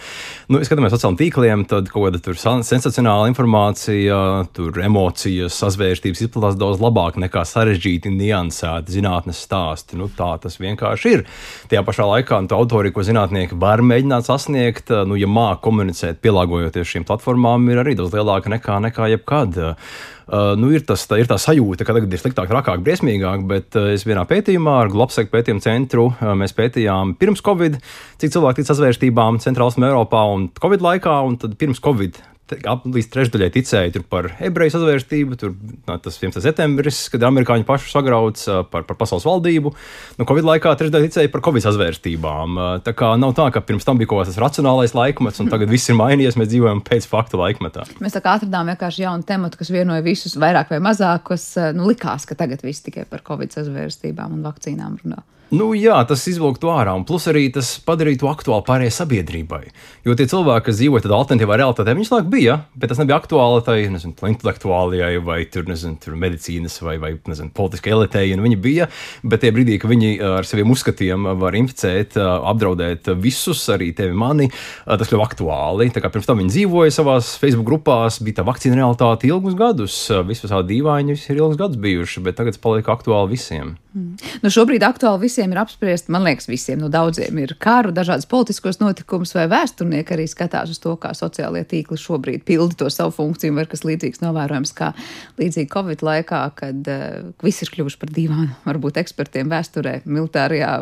Nu, 0.48 0.60
skatāmies 0.60 0.92
sociāliem 0.92 1.18
tīkliem, 1.18 1.66
tad 1.66 1.88
kaut 1.90 2.06
kāda 2.06 2.20
tur 2.20 2.36
sensacionāla 2.36 3.28
informācija, 3.30 4.46
tur 4.54 4.72
emocijas, 4.80 5.56
sazvērstības 5.56 6.22
izplatās 6.26 6.56
daudz 6.56 6.80
labāk 6.80 7.16
nekā 7.16 7.44
sarežģīti, 7.44 8.12
niansēti 8.12 8.98
zinātnes 8.98 9.40
stāsti. 9.42 9.96
Nu, 9.96 10.08
tā 10.08 10.36
tas 10.42 10.58
vienkārši 10.60 11.14
ir. 11.16 11.24
Tajā 11.70 11.82
pašā 11.86 12.06
laikā 12.06 12.42
nu, 12.44 12.52
autori, 12.56 12.92
ko 12.92 13.04
zinātnieki 13.06 13.58
var 13.58 13.82
mēģināt 13.82 14.28
sasniegt, 14.28 14.92
nu, 15.06 15.16
ja 15.18 15.28
māca 15.28 15.62
komunicēt, 15.66 16.20
pielāgojoties 16.24 16.92
šīm 16.92 17.08
platformām, 17.08 17.70
ir 17.72 17.82
arī 17.82 17.96
daudz 17.98 18.14
lielāka 18.14 18.52
nekā, 18.52 18.80
nekā 18.88 19.10
jebkad. 19.16 19.56
Uh, 19.56 20.12
nu, 20.58 20.72
ir, 20.74 20.82
tas, 20.86 21.04
tā, 21.06 21.20
ir 21.22 21.28
tā 21.30 21.38
sajūta, 21.38 21.86
ka 21.86 21.94
tagad 21.94 22.10
ir 22.10 22.18
sliktāk, 22.18 22.48
trakāk, 22.50 22.80
briesmīgāk, 22.86 23.44
bet 23.46 23.78
uh, 23.78 23.92
es 23.94 24.02
vienā 24.08 24.24
pētījumā 24.26 24.78
ar 24.82 24.90
Globseku 24.90 25.30
pētījumu 25.30 25.62
centru 25.62 26.08
uh, 26.10 26.32
mēs 26.38 26.56
pētījām 26.56 27.14
pirms 27.20 27.44
Covid, 27.46 27.78
cik 28.22 28.34
cilvēki 28.34 28.62
tic 28.62 28.70
sazvērstībām 28.72 29.38
Centrālā 29.44 29.86
Eiropā 29.86 30.24
un 30.34 30.48
Covid 30.58 30.82
laikā, 30.82 31.20
un 31.28 31.38
tad 31.42 31.54
pirms 31.60 31.82
Covid 31.84 32.18
līdz 32.46 33.08
trešdaļai 33.10 33.48
ticēja 33.54 34.02
par 34.10 34.28
ebreju 34.44 34.74
sazvērstību, 34.76 35.38
tur 35.40 35.54
nā, 35.88 35.96
tas 36.02 36.18
11. 36.20 36.38
septembris, 36.44 37.00
kad 37.10 37.24
amerikāņi 37.26 37.66
paši 37.66 37.90
sagrauc 37.90 38.42
par, 38.70 38.86
par 38.86 38.98
pasaules 39.00 39.26
valdību. 39.26 39.72
Nu, 40.20 40.26
Covid 40.28 40.46
laikā 40.46 40.74
trešdaļa 40.78 41.10
ticēja 41.10 41.32
par 41.32 41.42
Covid 41.46 41.66
sazvērstībām. 41.66 42.60
Tā 42.86 42.94
kā 42.96 43.12
nav 43.18 43.34
tā, 43.38 43.48
ka 43.54 43.64
pirms 43.66 43.86
tam 43.86 43.98
bija 43.98 44.12
kaut 44.12 44.26
kas 44.26 44.38
racionālais 44.42 44.94
laikmets, 44.96 45.42
un 45.42 45.50
tagad 45.50 45.72
viss 45.72 45.90
ir 45.90 45.98
mainījies, 45.98 46.38
mēs 46.38 46.52
dzīvojam 46.52 46.82
pēc 46.86 47.08
faktu 47.10 47.42
laikmetā. 47.42 47.88
Mēs 48.04 48.14
tā 48.14 48.22
kā 48.24 48.36
atradām 48.38 48.70
vienkārši 48.70 49.06
jaunu 49.06 49.26
tematu, 49.26 49.58
kas 49.60 49.72
vienoja 49.74 50.04
visus 50.06 50.38
vairāk 50.38 50.70
vai 50.74 50.82
mazāk, 50.86 51.26
kas 51.32 51.50
nu, 51.74 51.88
likās, 51.90 52.28
ka 52.28 52.38
tagad 52.38 52.62
viss 52.66 52.86
tikai 52.86 53.08
par 53.10 53.26
Covid 53.26 53.58
sazvērstībām 53.58 54.38
un 54.38 54.46
vakcīnām 54.46 55.00
runā. 55.02 55.24
Nu, 55.54 55.68
jā, 55.78 55.94
tas 56.02 56.24
izvilktu 56.26 56.66
ārā, 56.74 56.90
un 56.98 57.04
plus 57.06 57.28
arī 57.30 57.44
tas 57.54 57.68
padarītu 57.86 58.26
aktuāli 58.26 58.64
pārējai 58.66 58.94
sabiedrībai. 58.96 59.60
Jo 60.02 60.16
tie 60.18 60.24
cilvēki, 60.26 60.64
kas 60.66 60.80
dzīvo 60.80 60.98
tādā 61.04 61.14
alternatīvā 61.20 61.58
realitātē, 61.60 61.94
viņus 61.94 62.10
laikam 62.10 62.32
bija, 62.32 62.56
bet 62.74 62.90
tas 62.90 62.98
nebija 62.98 63.20
aktuāli 63.20 63.62
tai 63.62 63.76
nezinu, 63.94 64.16
intelektuālajai 64.26 65.20
vai 65.22 65.36
tur, 65.46 65.68
nezinu, 65.70 66.00
tur 66.02 66.16
medicīnas 66.18 66.80
vai, 66.82 66.96
vai 66.98 67.12
nezinu, 67.30 67.52
politiskai 67.54 67.94
elitei. 67.94 68.34
Viņi 68.34 68.58
bija, 68.58 68.88
bet 69.22 69.44
tie 69.46 69.54
brīdī, 69.54 69.78
kad 69.78 69.94
viņi 69.94 70.10
ar 70.32 70.50
saviem 70.50 70.74
uzskatiem 70.74 71.30
var 71.38 71.54
inficēt, 71.62 72.18
apdraudēt 72.18 73.14
visus, 73.22 73.62
arī 73.70 73.92
tevi 73.94 74.18
mani, 74.18 74.50
tas 74.82 75.06
kļuva 75.06 75.30
aktuāli. 75.30 75.92
Tā 75.94 76.02
kā 76.02 76.10
pirms 76.10 76.26
tam 76.26 76.42
viņi 76.42 76.56
dzīvoja 76.56 76.98
savās 76.98 77.36
Facebook 77.38 77.70
grupās, 77.70 78.18
bija 78.18 78.42
tā 78.42 78.50
vakcīna 78.50 78.82
realitāte 78.82 79.30
ilgus 79.30 79.54
gadus, 79.54 80.02
visas 80.26 80.50
tādi 80.50 80.74
dīvaini, 80.74 81.14
visi 81.14 81.30
ir 81.30 81.44
ilgus 81.44 81.62
gadus 81.62 81.78
bijuši, 81.86 82.26
bet 82.26 82.42
tagad 82.42 82.58
tas 82.58 82.66
paliek 82.66 82.96
aktuāli 82.98 83.36
visiem. 83.38 83.76
Mm. 83.96 84.18
Nu, 84.44 84.50
šobrīd 84.52 84.84
aktuāli 84.84 85.22
visiem 85.22 85.54
ir 85.54 85.60
apspriest, 85.62 86.10
man 86.12 86.26
liekas, 86.26 86.50
visiem, 86.50 86.82
nu, 86.82 86.90
daudziem 86.92 87.38
ir 87.40 87.54
kāru, 87.62 87.94
dažādas 87.96 88.28
politiskos 88.28 88.76
notikumus, 88.82 89.32
vai 89.32 89.46
vēsturnieki 89.48 90.12
arī 90.12 90.26
skatās 90.28 90.74
uz 90.74 90.80
to, 90.82 90.92
kā 91.00 91.14
sociālie 91.16 91.62
tīkli 91.64 91.96
šobrīd 92.00 92.44
pilda 92.44 92.76
to 92.82 92.90
savu 92.92 93.14
funkciju, 93.16 93.56
vai 93.56 93.64
kas 93.70 93.86
līdzīgs 93.88 94.20
novērojams, 94.20 94.74
kā 94.76 94.92
līdzīgi 95.40 95.72
Covid 95.72 96.04
laikā, 96.04 96.42
kad 96.60 96.92
uh, 96.92 97.32
viss 97.46 97.64
ir 97.64 97.72
kļuvuši 97.72 98.00
par 98.04 98.12
divām, 98.20 98.50
varbūt 98.68 99.00
ekspertiem 99.00 99.48
vēsturē, 99.54 100.02
militārajā, 100.04 100.76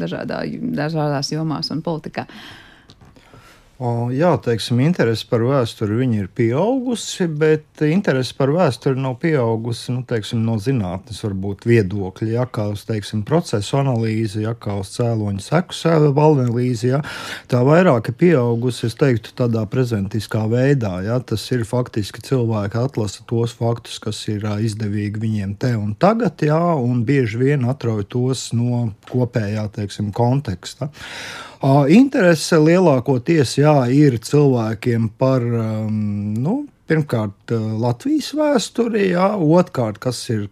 dažādā, 0.00 0.44
dažādās 0.80 1.34
jomās 1.36 1.68
un 1.74 1.84
politikā. 1.84 2.24
O, 2.24 2.63
jā, 4.14 4.28
teiksim, 4.38 4.78
interese 4.84 5.26
par 5.26 5.42
vēsturi 5.42 6.06
ir 6.14 6.28
pieaugusi, 6.30 7.26
bet 7.26 7.82
interese 7.82 8.34
par 8.38 8.52
vēsturi 8.54 9.00
nav 9.02 9.16
pieaugusi 9.18 9.90
nu, 9.90 10.04
teiksim, 10.06 10.44
no 10.46 10.54
zinātnes, 10.62 11.18
varbūt 11.24 11.66
viedokļa, 11.66 12.28
ja 12.36 12.44
kā 12.46 12.68
uz 12.70 12.84
teiksim, 12.86 13.24
procesu 13.26 13.80
analīzi, 13.80 14.44
ja 14.44 14.54
kā 14.54 14.76
uz 14.78 14.92
cēloņu 14.94 15.42
seku 15.42 15.74
analīzi. 16.54 16.92
Ja, 16.92 17.00
tā 17.50 17.64
vairāk 17.66 18.12
ir 18.12 18.18
pieaugusi, 18.20 18.92
teiktu, 18.94 19.34
tādā 19.42 19.64
prezentiskā 19.66 20.44
veidā. 20.50 21.00
Ja, 21.02 21.18
tas 21.18 21.42
ir 21.50 21.64
faktiski 21.66 22.22
cilvēki 22.22 22.78
atlasa 22.78 23.24
tos 23.26 23.56
faktus, 23.58 23.98
kas 23.98 24.22
ir 24.30 24.46
izdevīgi 24.62 25.18
viņiem 25.24 25.56
te 25.58 25.74
un 25.74 25.96
tagad, 25.98 26.46
ja, 26.46 26.60
un 26.78 27.02
bieži 27.04 27.42
vien 27.42 27.66
atrauj 27.66 28.06
tos 28.06 28.52
no 28.54 28.92
kopējā 29.10 29.66
teiksim, 29.74 30.12
konteksta. 30.14 30.92
Interese 31.88 32.58
lielākoties 32.60 33.54
jā, 33.56 33.76
ir 33.88 34.18
cilvēkiem 34.20 35.08
par 35.16 35.44
um, 35.44 36.34
nu, 36.36 36.58
pirmkārt 36.88 37.52
eh, 37.54 37.60
Latvijas 37.80 38.30
vēsturē, 38.36 39.04
jā, 39.14 39.28
otrkārt, 39.40 39.98
kas 40.02 40.18
ir, 40.32 40.46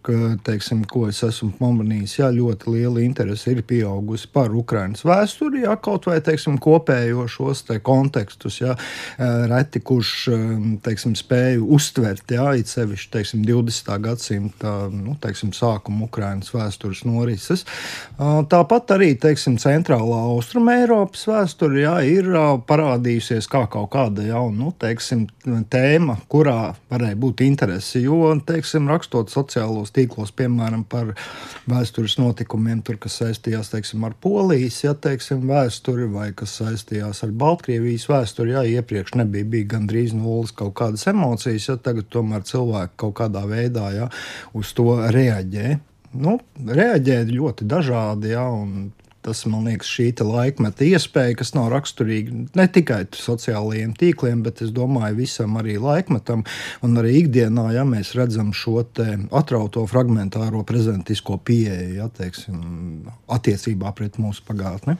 teiksim, 0.45 0.83
ko 0.89 1.05
es 1.09 1.21
esmu 1.25 1.51
pamanījis, 1.59 2.15
jā, 2.19 2.29
ļoti 2.33 2.73
liela 2.73 3.03
interese 3.03 3.53
ir 3.53 3.61
pieaugusi 3.69 4.29
par 4.33 4.53
Ukraiņas 4.57 5.05
vēsturi, 5.05 5.63
jā, 5.67 5.75
kaut 5.83 6.07
vai, 6.09 6.19
teiksim, 6.25 6.57
kopējo 6.61 7.27
šos 7.29 7.63
te 7.67 7.77
kontekstus, 7.85 8.59
jā, 8.63 8.73
eh, 8.73 9.43
reti 9.51 9.83
kurš, 9.85 10.13
eh, 10.33 10.55
teiksim, 10.85 11.13
spēju 11.19 11.69
uztvert, 11.77 12.25
jā, 12.33 12.47
it 12.57 12.71
sevišķi, 12.71 13.11
teiksim, 13.13 13.45
20. 13.45 13.99
gadsimta, 14.01 14.73
nu, 14.93 15.15
teiksim, 15.21 15.53
sākuma 15.53 16.07
Ukraiņas 16.07 16.53
vēstures 16.53 17.03
norises. 17.05 17.65
Tāpat 18.17 18.93
arī, 18.95 19.11
teiksim, 19.19 19.55
centrālā 19.61 20.19
austruma 20.33 20.79
Eiropas 20.81 21.25
vēsture, 21.29 21.83
jā, 21.83 21.95
ir 22.09 22.29
parādījusies 22.67 23.47
kā 23.51 23.65
kaut 23.71 23.91
kāda 23.93 24.25
jauna, 24.25 24.55
nu, 24.57 24.73
teiksim, 24.79 25.27
tēma, 25.69 26.17
kurā 26.31 26.73
varēja 26.91 27.17
būt 27.19 27.43
interese. 27.45 28.01
Jo, 28.03 28.31
teiksim, 28.47 28.87
rakstot 28.91 29.31
sociālos 29.33 29.93
tīklos, 29.95 30.33
piemēram, 30.35 30.85
par 30.89 31.13
vēstures 31.69 32.17
notikumiem, 32.19 32.81
tur, 32.85 32.99
kas 33.01 33.19
saistījās 33.21 33.71
teiksim, 33.73 34.03
ar 34.07 34.15
Polijas 34.23 34.81
ja, 34.83 34.93
teiksim, 34.93 35.45
vēsturi 35.49 36.09
vai 36.13 36.29
kas 36.37 36.57
saistījās 36.61 37.23
ar 37.25 37.35
Baltkrievijas 37.43 38.07
vēsturi, 38.11 38.55
ja 38.55 38.65
iepriekš 38.79 39.17
nebija 39.19 39.49
bija 39.55 39.71
gandrīz 39.75 40.15
nulles 40.17 40.53
kaut 40.55 40.75
kādas 40.79 41.07
emocijas, 41.11 41.69
ja 41.69 41.77
tagad 41.77 42.09
tomēr 42.13 42.45
cilvēki 42.47 42.99
kaut 43.05 43.17
kādā 43.21 43.45
veidā 43.49 43.89
ja, 43.95 44.09
uz 44.57 44.73
to 44.77 44.97
reaģē. 45.13 45.77
Nu, 46.23 46.37
reaģēt 46.69 47.31
ļoti 47.33 47.65
dažādi, 47.65 48.35
ja, 48.35 48.45
un 48.53 48.91
Tas 49.23 49.45
man 49.47 49.63
liekas, 49.69 49.87
šī 49.87 50.09
laikmeta 50.27 50.83
iespēja, 50.83 51.37
kas 51.39 51.53
nav 51.55 51.69
raksturīga 51.71 52.35
ne 52.59 52.65
tikai 52.67 53.05
sociālajiem 53.15 53.93
tīkliem, 53.95 54.41
bet 54.43 54.59
es 54.65 54.73
domāju, 54.75 55.15
visam 55.21 55.55
arī 55.61 55.77
laikmetam 55.79 56.43
un 56.83 56.99
arī 56.99 57.13
ikdienā, 57.21 57.69
ja 57.77 57.85
mēs 57.87 58.11
redzam 58.19 58.51
šo 58.51 58.81
atrauto 58.83 59.85
fragmentāro 59.87 60.65
prezentisko 60.67 61.37
pieeju, 61.39 61.95
ja, 62.01 62.09
teiksim, 62.11 63.07
attiecībā 63.31 63.93
pret 63.95 64.19
mūsu 64.19 64.43
pagātni. 64.47 64.97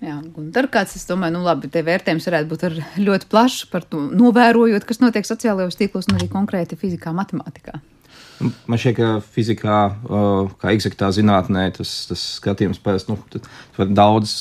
Jā, 0.00 0.16
un 0.16 0.48
tur 0.54 0.66
kāds, 0.72 0.96
es 0.96 1.04
domāju, 1.04 1.36
nu 1.36 1.44
labi, 1.44 1.68
te 1.68 1.84
vērtējums 1.84 2.26
varētu 2.30 2.48
būt 2.50 2.66
ļoti 3.04 3.30
plašs 3.30 3.66
par 3.70 3.84
to, 3.84 4.06
novērojot, 4.16 4.86
kas 4.88 5.02
notiek 5.02 5.28
sociālajos 5.28 5.76
tīklos 5.76 6.08
un 6.08 6.16
arī 6.16 6.30
konkrēti 6.32 6.78
fizikā, 6.80 7.12
matemātikā. 7.14 7.78
Man 8.40 8.80
šķiet, 8.80 8.94
ka 8.96 9.08
fizikā, 9.34 9.78
kā 10.62 10.70
eksaktā 10.72 11.10
zinātnē, 11.12 11.66
tas, 11.76 11.90
tas 12.08 12.22
skatījums 12.38 12.78
parasti 12.80 13.12
nu, 13.12 13.18
var 13.76 13.90
daudz 13.92 14.32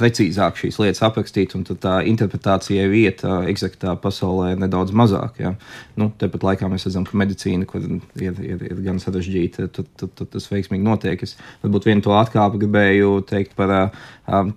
precīzāk 0.00 0.56
šīs 0.62 0.78
lietas 0.80 1.02
aprakstīt, 1.04 1.52
un 1.58 1.66
tā 1.68 1.98
interpretācijai 2.08 2.86
vieta 2.88 3.42
eksaktā 3.50 3.98
pasaulē 4.00 4.54
ir 4.54 4.62
nedaudz 4.62 4.94
mazāk. 4.96 5.42
Ja. 5.44 5.52
Nu, 6.00 6.08
Tāpat 6.20 6.46
laikā 6.48 6.70
mēs 6.72 6.88
redzam, 6.88 7.04
ka 7.04 7.20
medicīna, 7.20 7.68
kur 7.68 7.84
ir, 7.84 8.40
ir, 8.40 8.64
ir 8.70 8.80
gan 8.86 9.02
sarežģīta, 9.02 9.68
tad, 9.76 9.92
tad, 10.00 10.14
tad 10.16 10.32
tas 10.32 10.48
veiksmīgi 10.48 10.86
notiek. 10.86 11.26
Es 11.26 11.36
varbūt 11.66 11.90
vienu 11.90 12.06
to 12.06 12.16
atkāpi 12.16 12.62
gribēju 12.64 13.18
teikt 13.28 13.52
par 13.60 13.74
um, 13.76 14.02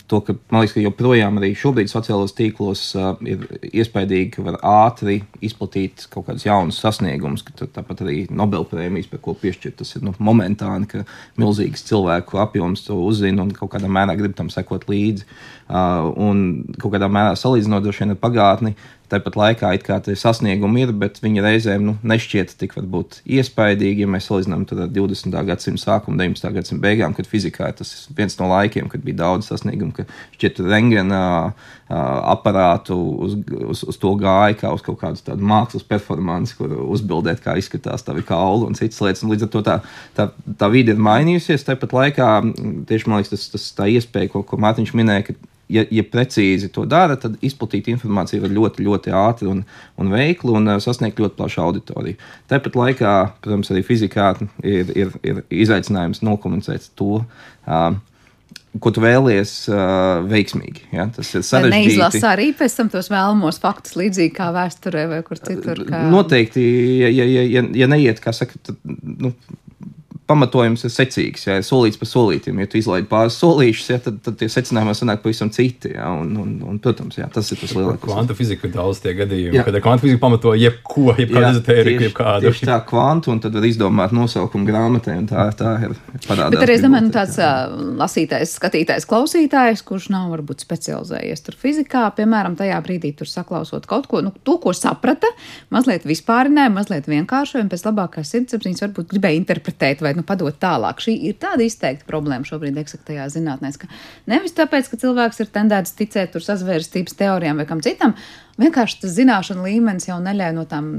to, 0.07 0.21
ka 0.23 0.33
man 0.47 0.63
liekas, 0.63 0.77
ka 0.77 0.83
joprojām 0.83 1.39
arī 1.41 1.49
šobrīd 1.59 1.91
sociālos 1.91 2.31
tīklos 2.37 2.83
uh, 2.95 3.09
ir 3.27 3.41
iespaidīgi, 3.67 4.29
ka 4.37 4.45
var 4.45 4.59
ātri 4.63 5.17
izplatīt 5.43 6.05
kaut 6.13 6.29
kādus 6.29 6.45
jaunus 6.47 6.79
sasniegumus, 6.79 7.43
ka 7.43 7.67
tāpat 7.75 8.05
arī 8.05 8.21
Nobel 8.31 8.63
prēmijas, 8.69 9.09
par 9.11 9.19
ko 9.25 9.35
piešķirt. 9.41 9.75
Tas 9.81 9.91
ir 9.97 10.05
nu, 10.07 10.13
momentāni, 10.23 10.87
ka 10.87 11.03
milzīgs 11.41 11.83
cilvēku 11.89 12.39
apjoms 12.39 12.85
to 12.87 12.95
uzzina 13.09 13.43
un 13.43 13.51
kaut 13.55 13.73
kādā 13.75 13.91
mērā 13.91 14.15
grib 14.19 14.37
tam 14.39 14.51
sekot 14.53 14.87
līdzi. 14.87 15.27
Uh, 15.67 16.13
un 16.15 16.45
kaut 16.79 16.93
kādā 16.95 17.11
mērā 17.11 17.35
salīdzinot 17.35 17.91
ar 17.91 18.19
pagātni, 18.23 18.77
tāpat 19.11 19.37
laikā 19.39 19.71
it 19.77 19.85
kā 19.87 19.97
tie 20.03 20.15
sasniegumi 20.19 20.83
ir, 20.85 20.93
bet 21.01 21.21
viņi 21.23 21.43
reizēm 21.43 21.85
nu, 21.87 21.95
nešķiet 22.07 22.55
tik 22.59 22.75
varbūt 22.77 23.21
iespaidīgi, 23.23 24.03
ja 24.03 24.11
mēs 24.11 24.27
salīdzinām 24.29 24.65
ar 24.67 24.91
20. 24.93 25.37
gadsimta 25.47 25.83
sākumu, 25.83 26.19
19. 26.19 26.51
gadsimta 26.57 26.83
beigām, 26.83 27.15
kad 27.17 27.29
fizikā 27.29 27.69
tas 27.77 27.93
ir 27.93 28.17
viens 28.17 28.37
no 28.41 28.49
laikiem, 28.51 28.89
kad 28.91 29.03
bija 29.05 29.21
daudz 29.23 29.51
sasniegumu, 29.51 29.95
ka 29.95 30.07
šķiet 30.35 30.61
rengena 30.67 31.23
aparātu 31.87 32.97
uz, 33.23 33.37
uz, 33.63 33.83
uz 33.87 33.99
to 34.01 34.11
gāja 34.19 34.57
kā 34.59 34.71
uz 34.75 34.83
kaut 34.83 34.99
kādu 34.99 35.23
tādu 35.23 35.45
mākslas 35.47 35.85
performanci, 35.87 36.57
kur 36.59 36.73
uzbildēt, 36.83 37.39
kā 37.43 37.55
izskatās 37.59 38.03
tavi 38.03 38.25
kauli 38.27 38.67
un 38.67 38.75
citas 38.75 38.99
lietas. 39.03 39.23
Un 39.23 39.31
līdz 39.31 39.47
ar 39.47 39.53
to 39.53 39.61
tā, 39.63 39.77
tā, 40.17 40.29
tā 40.59 40.71
vide 40.73 40.95
ir 40.95 41.03
mainījusies. 41.03 41.63
Tāpat 41.67 41.95
laikā 41.95 42.31
tieši 42.89 43.07
man 43.07 43.21
liekas, 43.21 43.31
tas, 43.31 43.47
tas 43.55 43.69
tā 43.77 43.87
iespēja, 43.93 44.33
ko, 44.33 44.43
ko 44.43 44.59
Mārtiņš 44.59 44.93
minēja, 44.99 45.29
ka 45.29 45.37
ja, 45.71 45.83
ja 45.91 46.03
precīzi 46.07 46.69
to 46.73 46.85
dara, 46.89 47.17
tad 47.19 47.37
izplatīt 47.45 47.89
informāciju 47.91 48.45
var 48.45 48.53
ļoti, 48.57 48.85
ļoti 48.87 49.15
ātri 49.15 49.49
un, 49.51 49.63
un 49.99 50.11
veikli 50.13 50.55
un 50.57 50.73
uh, 50.73 50.81
sasniegt 50.83 51.21
ļoti 51.21 51.39
plašu 51.39 51.63
auditoriju. 51.65 52.19
Tāpat 52.51 52.77
laikā, 52.79 53.15
protams, 53.43 53.71
arī 53.73 53.83
fizikā 53.87 54.33
ir, 54.63 54.93
ir, 54.95 55.15
ir 55.27 55.41
izaicinājums 55.63 56.23
nokomunicēt 56.25 56.91
to. 56.99 57.23
Uh, 57.67 57.97
ko 58.81 58.91
tu 58.93 59.01
vēlies 59.01 59.51
uh, 59.71 60.23
veiksmīgi. 60.27 60.87
Ja? 60.93 61.07
Tas 61.13 61.31
ir 61.33 61.45
sarežģīti. 61.45 61.93
Neizlasa 61.95 62.33
arī 62.33 62.51
pēc 62.57 62.75
tam 62.77 62.91
tos 62.93 63.09
vēlamos 63.11 63.59
faktus, 63.63 63.95
līdzīgi 63.99 64.33
kā 64.37 64.51
vēsturē 64.55 65.07
vai 65.11 65.21
kur 65.25 65.41
citur. 65.41 65.81
Kā... 65.87 66.03
Noteikti, 66.11 66.65
ja, 67.01 67.09
ja, 67.09 67.45
ja, 67.47 67.63
ja 67.81 67.89
neiet, 67.89 68.21
kā 68.23 68.33
saka, 68.35 68.59
tad, 68.67 68.77
nu, 68.85 69.33
pamatojums 70.27 70.83
ir 70.83 70.91
secīgs, 70.91 71.45
ja 71.47 71.55
solīts 71.63 71.99
pa 71.99 72.07
solītam. 72.07 72.59
Ja 72.59 72.67
tu 72.69 72.79
izlaidi 72.79 73.07
pāris 73.09 73.37
solīšus, 73.39 73.87
ja, 73.93 73.99
tad, 74.03 74.19
tad 74.25 74.35
tie 74.39 74.49
secinājumi 74.51 74.95
sanāk 74.97 75.21
pavisam 75.23 75.49
citi. 75.53 75.93
Ja, 75.95 76.09
un, 76.11 76.33
un, 76.41 76.51
un, 76.67 76.79
protams, 76.83 77.15
jā, 77.19 77.29
tas 77.33 77.47
ir 77.53 77.61
tas 77.61 77.73
lielākais. 77.77 78.03
Kvantu 78.03 78.35
fizika 78.37 78.67
ir 78.67 78.73
daudz 78.75 78.99
tie 79.03 79.13
gadījumi, 79.17 79.55
jā. 79.55 79.63
kad 79.67 79.79
kvantu 79.85 80.07
fizika 80.07 80.21
pamato 80.25 80.51
jebko, 80.59 81.05
jebkādu 81.15 81.51
ezotēriku, 81.53 82.05
jebkādu. 82.09 82.47
Tieši 82.49 82.67
tā, 82.67 82.79
kvantu, 82.89 83.31
un 83.33 83.41
tad 83.43 83.55
var 83.55 83.67
izdomāt 83.69 84.15
nosaukumu 84.15 84.67
grāmatai, 84.67 85.15
un 85.21 85.29
tā, 85.31 85.47
tā 85.57 85.73
ir 85.87 85.95
parādās. 86.27 86.57
Bet 86.57 86.65
arī 86.65 86.75
es 86.75 86.83
domāju, 86.83 87.07
nu, 87.07 87.13
tāds 87.15 87.39
uh, 87.39 87.77
lasītājs, 88.03 88.57
skatītājs, 88.59 89.07
klausītājs, 89.07 89.85
kurš 89.87 90.09
nav 90.11 90.27
varbūt 90.35 90.65
specializējies 90.67 91.47
tur 91.47 91.59
fizikā, 91.63 92.03
piemēram, 92.19 92.59
tajā 92.59 92.81
brīdī 92.83 93.13
tur 93.15 93.31
saklausot 93.31 93.87
kaut 93.87 94.11
ko, 94.11 94.21
nu, 94.25 94.35
to, 94.43 94.57
ko 94.63 94.75
saprata, 94.75 95.31
mazliet 95.73 96.07
vispārināja, 96.09 96.73
mazliet 96.73 97.07
vienkāršoja, 97.07 97.63
un 97.63 97.71
pēc 97.71 97.87
labākās 97.87 98.35
sirdsapziņas 98.35 98.87
varbūt 98.87 99.11
gribēja 99.13 99.39
interpretēt 99.39 100.03
vai 100.03 100.16
nu, 100.17 100.25
padot 100.27 100.57
tālāk. 100.61 101.03
Šī 101.03 101.15
ir 101.29 101.37
tāda 101.41 101.65
izteikta 101.65 102.07
problēma 102.09 102.47
šobrīd 102.47 102.79
eksaktajā 102.81 103.29
zinātnē. 103.33 103.71
Nevis 104.29 104.57
tāpēc, 104.57 104.89
ka 104.91 104.99
cilvēks 105.03 105.43
ir 105.43 105.53
tendēts 105.53 105.95
ticēt 105.97 106.35
sazvērstības 106.47 107.17
teorijām 107.17 107.61
vai 107.61 107.67
kam 107.69 107.81
citam, 107.85 108.15
vienkārši 108.57 109.01
tas 109.03 109.13
zināšanu 109.17 109.65
līmenis 109.67 110.07
jau 110.09 110.17
neļauj 110.23 110.55
no 110.57 110.63
tām 110.69 110.89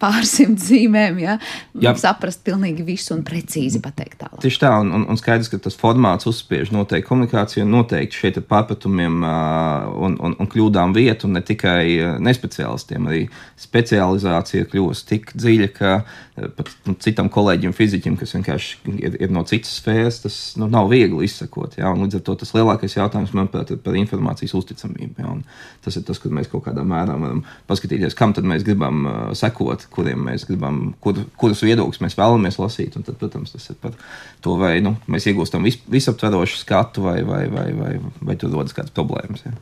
pārsimt 0.00 0.60
zīmēm 0.68 1.20
ja, 1.22 1.36
Jā. 1.80 1.94
saprast 2.00 2.42
pilnīgi 2.46 2.84
visu 2.86 3.14
un 3.16 3.24
precīzi 3.26 3.80
pateikt 3.84 4.20
tālāk. 4.22 4.40
Tieši 4.44 4.62
tā, 4.62 4.72
un, 4.82 4.92
un, 4.98 5.06
un 5.12 5.20
skaidrs, 5.20 5.50
ka 5.52 5.60
tas 5.64 5.78
formāts 5.80 6.28
uzspiež 6.28 6.72
noteikti 6.74 7.08
komunikāciju, 7.08 7.64
un 7.66 7.74
noteikti 7.78 8.20
šeit 8.20 8.40
ir 8.40 8.46
pārpratumiem 8.48 9.24
un, 9.24 10.18
un, 10.20 10.36
un 10.36 10.52
kļūdām 10.52 10.94
vietu, 10.96 11.28
un 11.28 11.38
ne 11.38 11.44
tikai 11.46 12.18
nespeciālistiem, 12.22 13.08
arī 13.10 13.26
specializācija 13.60 14.68
kļūst 14.72 15.08
tik 15.12 15.32
dziļa, 15.36 15.72
ka 15.76 15.98
pat 16.36 16.70
nu, 16.84 16.92
citam 17.00 17.28
kolēģim, 17.32 17.72
fiziķim, 17.76 18.16
kas 18.20 18.34
vienkārši 18.36 18.92
ir, 19.00 19.14
ir 19.24 19.30
no 19.32 19.40
citas 19.48 19.78
sfēras, 19.78 20.18
tas 20.24 20.36
nu, 20.60 20.68
nav 20.72 20.90
viegli 20.90 21.24
izsekot. 21.24 21.78
Ja, 21.80 21.94
līdz 21.96 22.18
ar 22.18 22.24
to 22.26 22.34
tas 22.42 22.52
lielākais 22.56 22.96
jautājums, 22.98 23.32
manuprāt, 23.36 23.72
ir 23.72 23.80
par 23.84 23.96
informācijas 23.96 24.52
uzticamību. 24.58 25.24
Ja, 25.24 25.32
tas 25.86 25.96
ir 25.96 26.04
tas, 26.08 26.20
kur 26.20 26.34
mēs 26.36 26.50
kaut 26.52 26.66
kādā 26.66 26.84
mērā 26.86 27.16
varam 27.16 27.40
paskatīties, 27.70 28.16
kam 28.18 28.34
mēs 28.36 28.66
gribam 28.66 29.06
uh, 29.08 29.16
sekot, 29.38 29.88
kuriem 29.94 30.26
mēs 30.28 30.44
gribam, 30.48 30.90
kur, 31.00 31.22
kurus 31.40 31.64
viedokļus 31.64 32.04
mēs 32.04 32.18
vēlamies 32.20 32.60
lasīt. 32.60 33.00
Un 33.00 33.06
tad, 33.08 33.16
protams, 33.22 33.56
tas 33.56 33.72
ir 33.72 33.80
par 33.80 33.96
to, 34.44 34.58
vai 34.60 34.76
nu, 34.84 34.96
mēs 35.08 35.30
iegūstam 35.32 35.64
vis, 35.64 35.80
visaptverošu 35.88 36.60
skatu, 36.60 37.08
vai, 37.08 37.22
vai, 37.24 37.46
vai, 37.52 37.70
vai, 37.80 37.96
vai 38.20 38.36
tur 38.36 38.52
rodas 38.52 38.76
kādas 38.76 38.92
problēmas. 38.96 39.46
Ja. 39.48 39.56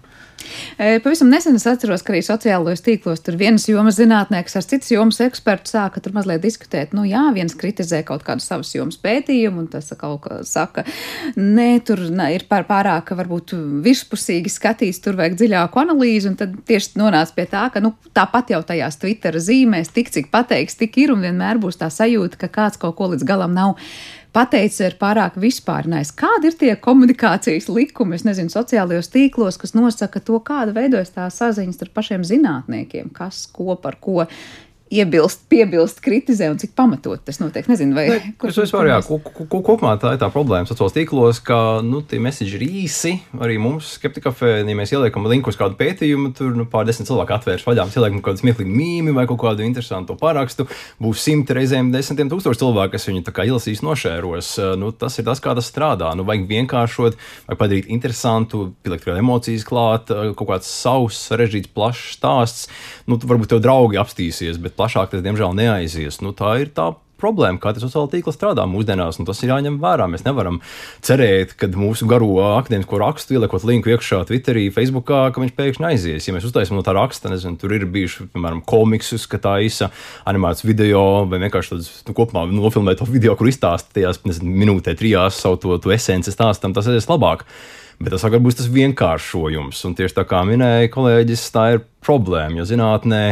Pavisam 1.05 1.31
nesen 1.31 1.57
es 1.59 1.67
atceros, 1.71 2.03
ka 2.05 2.15
arī 2.15 2.21
sociālajos 2.25 2.83
tīklos 2.85 3.23
tur 3.25 3.39
vienas 3.41 3.67
jomas 3.69 3.99
zinātnieks 3.99 4.57
ar 4.59 4.67
citas 4.67 4.91
jomas 4.93 5.21
ekspertu 5.25 5.71
sāka 5.71 6.03
tur 6.03 6.15
mazliet 6.17 6.43
diskutēt. 6.43 6.95
Nu, 6.97 7.05
jā, 7.09 7.23
viens 7.37 7.55
kritizē 7.59 8.03
kaut 8.07 8.25
kādu 8.27 8.45
savas 8.45 8.73
jomas 8.75 8.99
pētījumu, 9.03 9.65
un 9.65 9.71
tas 9.73 9.93
kaut 9.99 10.25
kā 10.27 10.41
saka, 10.49 10.85
nē, 11.39 11.69
tur 11.87 12.03
nē, 12.11 12.31
ir 12.39 12.47
pār, 12.51 12.67
pārāk 12.69 13.15
varbūt 13.17 13.55
virspusīgi 13.85 14.53
skatīts, 14.53 15.03
tur 15.05 15.19
vajag 15.21 15.39
dziļāku 15.41 15.83
analīzi, 15.85 16.31
un 16.33 16.39
tad 16.41 16.59
tieši 16.69 16.99
nonāca 17.01 17.37
pie 17.37 17.47
tā, 17.51 17.69
ka 17.75 17.83
nu, 17.85 17.95
tāpat 18.17 18.55
jau 18.55 18.63
tajās 18.67 18.99
Twitter 19.03 19.39
zīmēs 19.39 19.95
tik, 19.95 20.13
cik 20.15 20.31
pateiks, 20.35 20.79
tik 20.81 20.99
ir, 21.05 21.15
un 21.15 21.25
vienmēr 21.25 21.63
būs 21.63 21.81
tā 21.81 21.91
sajūta, 21.93 22.41
ka 22.45 22.53
kāds 22.59 22.81
kaut 22.81 22.99
ko 22.99 23.13
līdz 23.15 23.27
galam 23.29 23.55
nav 23.57 23.79
pateicis, 24.35 24.81
ir 24.83 24.97
pārāk 25.01 25.39
vispārinājis. 25.41 26.13
Kādi 26.19 26.51
ir 26.51 26.59
tie 26.61 26.73
komunikācijas 26.81 27.71
likumi, 27.71 28.19
es 28.19 28.27
nezinu, 28.27 28.53
sociālajos 28.53 29.11
tīklos, 29.15 29.59
kas 29.61 29.75
nosaka 29.77 30.23
to, 30.25 30.41
kāda 30.45 30.75
veidojas 30.77 31.15
tā 31.15 31.29
saziņa 31.33 31.77
starp 31.77 31.95
pašiem 32.01 32.27
zinātniekiem, 32.27 33.13
kas 33.15 33.45
ko 33.55 33.79
par 33.81 33.99
ko 34.03 34.25
iebilst, 34.93 35.47
piebilst, 35.49 36.01
kritizē 36.05 36.51
un 36.53 36.59
cik 36.61 36.75
pamatot 36.77 37.23
tas 37.25 37.41
notiek. 37.41 37.67
Nezinu, 37.71 37.97
vai 37.97 38.05
ne, 38.11 38.19
kur, 38.41 38.51
es 38.53 38.59
vispār, 38.61 38.91
jā, 38.91 38.99
kopumā 39.49 39.95
tā 40.01 40.15
ir 40.15 40.21
tā 40.21 40.29
problēma 40.33 40.69
sociālos 40.69 40.95
tīklos, 40.95 41.41
ka 41.45 41.81
nu, 41.85 42.03
tie 42.05 42.21
mesiģi 42.23 42.59
ir 42.59 42.65
īsi. 42.67 43.15
Arī 43.41 43.57
mums, 43.63 43.95
skeptikafē, 43.99 44.59
ja 44.61 44.77
mēs 44.77 44.93
ieliekam 44.95 45.27
linku 45.31 45.51
uz 45.53 45.59
kādu 45.59 45.79
pētījumu, 45.81 46.35
tur 46.37 46.53
nu, 46.59 46.67
pār 46.71 46.87
desmit 46.89 47.09
cilvēku 47.09 47.37
atvērs 47.39 47.65
vaļā, 47.67 47.87
mēs 47.89 47.99
ieliekam 47.99 48.23
kādu 48.25 48.43
smieklīgu 48.43 48.77
mīmiju 48.77 49.17
vai 49.17 49.27
kaut 49.31 49.41
kādu 49.43 49.65
interesantu 49.67 50.19
parakstu, 50.21 50.69
būs 51.03 51.25
simti 51.25 51.57
reizēm 51.57 51.91
desmitiem 51.95 52.31
tūkstoši 52.33 52.63
cilvēku, 52.63 52.95
kas 52.95 53.09
viņu 53.09 53.25
ilasīs 53.45 53.83
nošēros. 53.85 54.53
Nu, 54.81 54.93
tas 54.93 55.19
ir 55.19 55.27
tas, 55.27 55.43
kā 55.43 55.57
tas 55.57 55.69
strādā. 55.71 56.13
Nu, 56.17 56.27
vajag 56.29 56.47
vienkāršot, 56.51 57.19
vai 57.49 57.59
padarīt 57.59 57.91
interesantu, 57.93 58.69
pielikt 58.85 59.09
vēl 59.09 59.21
emocijas 59.23 59.67
klāt, 59.67 60.13
kaut 60.13 60.49
kāds 60.53 60.71
savs, 60.71 61.19
sarežģīts, 61.31 61.73
plašs 61.75 62.15
stāsts. 62.19 62.69
Nu, 63.11 63.19
varbūt 63.21 63.55
tev 63.55 63.63
draugi 63.65 64.01
apstīsies, 64.01 64.61
bet 64.63 64.74
plašāk 64.77 65.15
tas, 65.15 65.25
diemžēl, 65.25 65.57
neaizies. 65.59 66.21
Nu, 66.25 66.35
tā 66.37 66.57
ir 66.63 66.73
tā 66.75 66.93
problēma, 67.21 67.61
kā 67.63 67.73
tas 67.75 67.85
sociālā 67.85 68.11
tīkla 68.13 68.35
strādā 68.35 68.65
mūsdienās, 68.69 69.19
un 69.21 69.29
tas 69.29 69.41
ir 69.43 69.53
jāņem 69.53 69.79
vērā. 69.83 70.07
Mēs 70.11 70.25
nevaram 70.27 70.61
cerēt, 71.05 71.55
ka 71.59 71.69
mūsu 71.73 72.09
garo 72.11 72.31
akadēmisko 72.59 73.01
rakstu 73.01 73.37
ieliekot 73.37 73.67
linku 73.69 73.93
iekšā 73.95 74.25
Twitterī, 74.29 74.67
Facebookā, 74.75 75.27
ka 75.35 75.43
viņš 75.43 75.55
pēkšņi 75.59 75.89
aizies. 75.91 76.29
Ja 76.29 76.35
mēs 76.37 76.49
uztaisām 76.49 76.79
no 76.79 76.85
tā 76.87 76.97
raksta, 76.97 77.33
nezinu, 77.33 77.59
tur 77.61 77.77
ir 77.77 77.87
bijuši, 77.95 78.29
piemēram, 78.35 78.65
komiksus, 78.69 79.29
ka 79.31 79.41
tā 79.43 79.57
īsa 79.65 79.91
animēts 80.29 80.67
video 80.67 81.25
vai 81.31 81.41
vienkārši 81.47 81.75
tāds 81.77 81.93
nu, 82.09 82.17
kopumā 82.17 82.45
nofilmēt 82.51 83.01
to 83.01 83.09
video, 83.09 83.39
kur 83.39 83.51
nezinu, 84.29 84.59
minūtē, 84.65 84.97
trijās 84.99 85.41
savu 85.41 85.61
to, 85.63 85.79
to 85.81 85.95
esenci 85.95 86.35
stāstam, 86.35 86.77
tas 86.77 86.91
aizies 86.91 87.11
labāk. 87.11 87.47
Bet 88.03 88.11
tas 88.11 88.25
var 88.27 88.41
būt 88.43 88.59
tas 88.59 88.67
vienkāršojums. 88.75 89.85
Un 89.87 89.95
tieši 89.95 90.17
tā 90.17 90.25
kā 90.27 90.41
minēja 90.49 90.91
kolēģis, 90.93 91.45
tā 91.55 91.67
ir 91.77 91.85
problēma. 92.05 92.61
Jo 92.61 92.69
zinātnē 92.69 93.23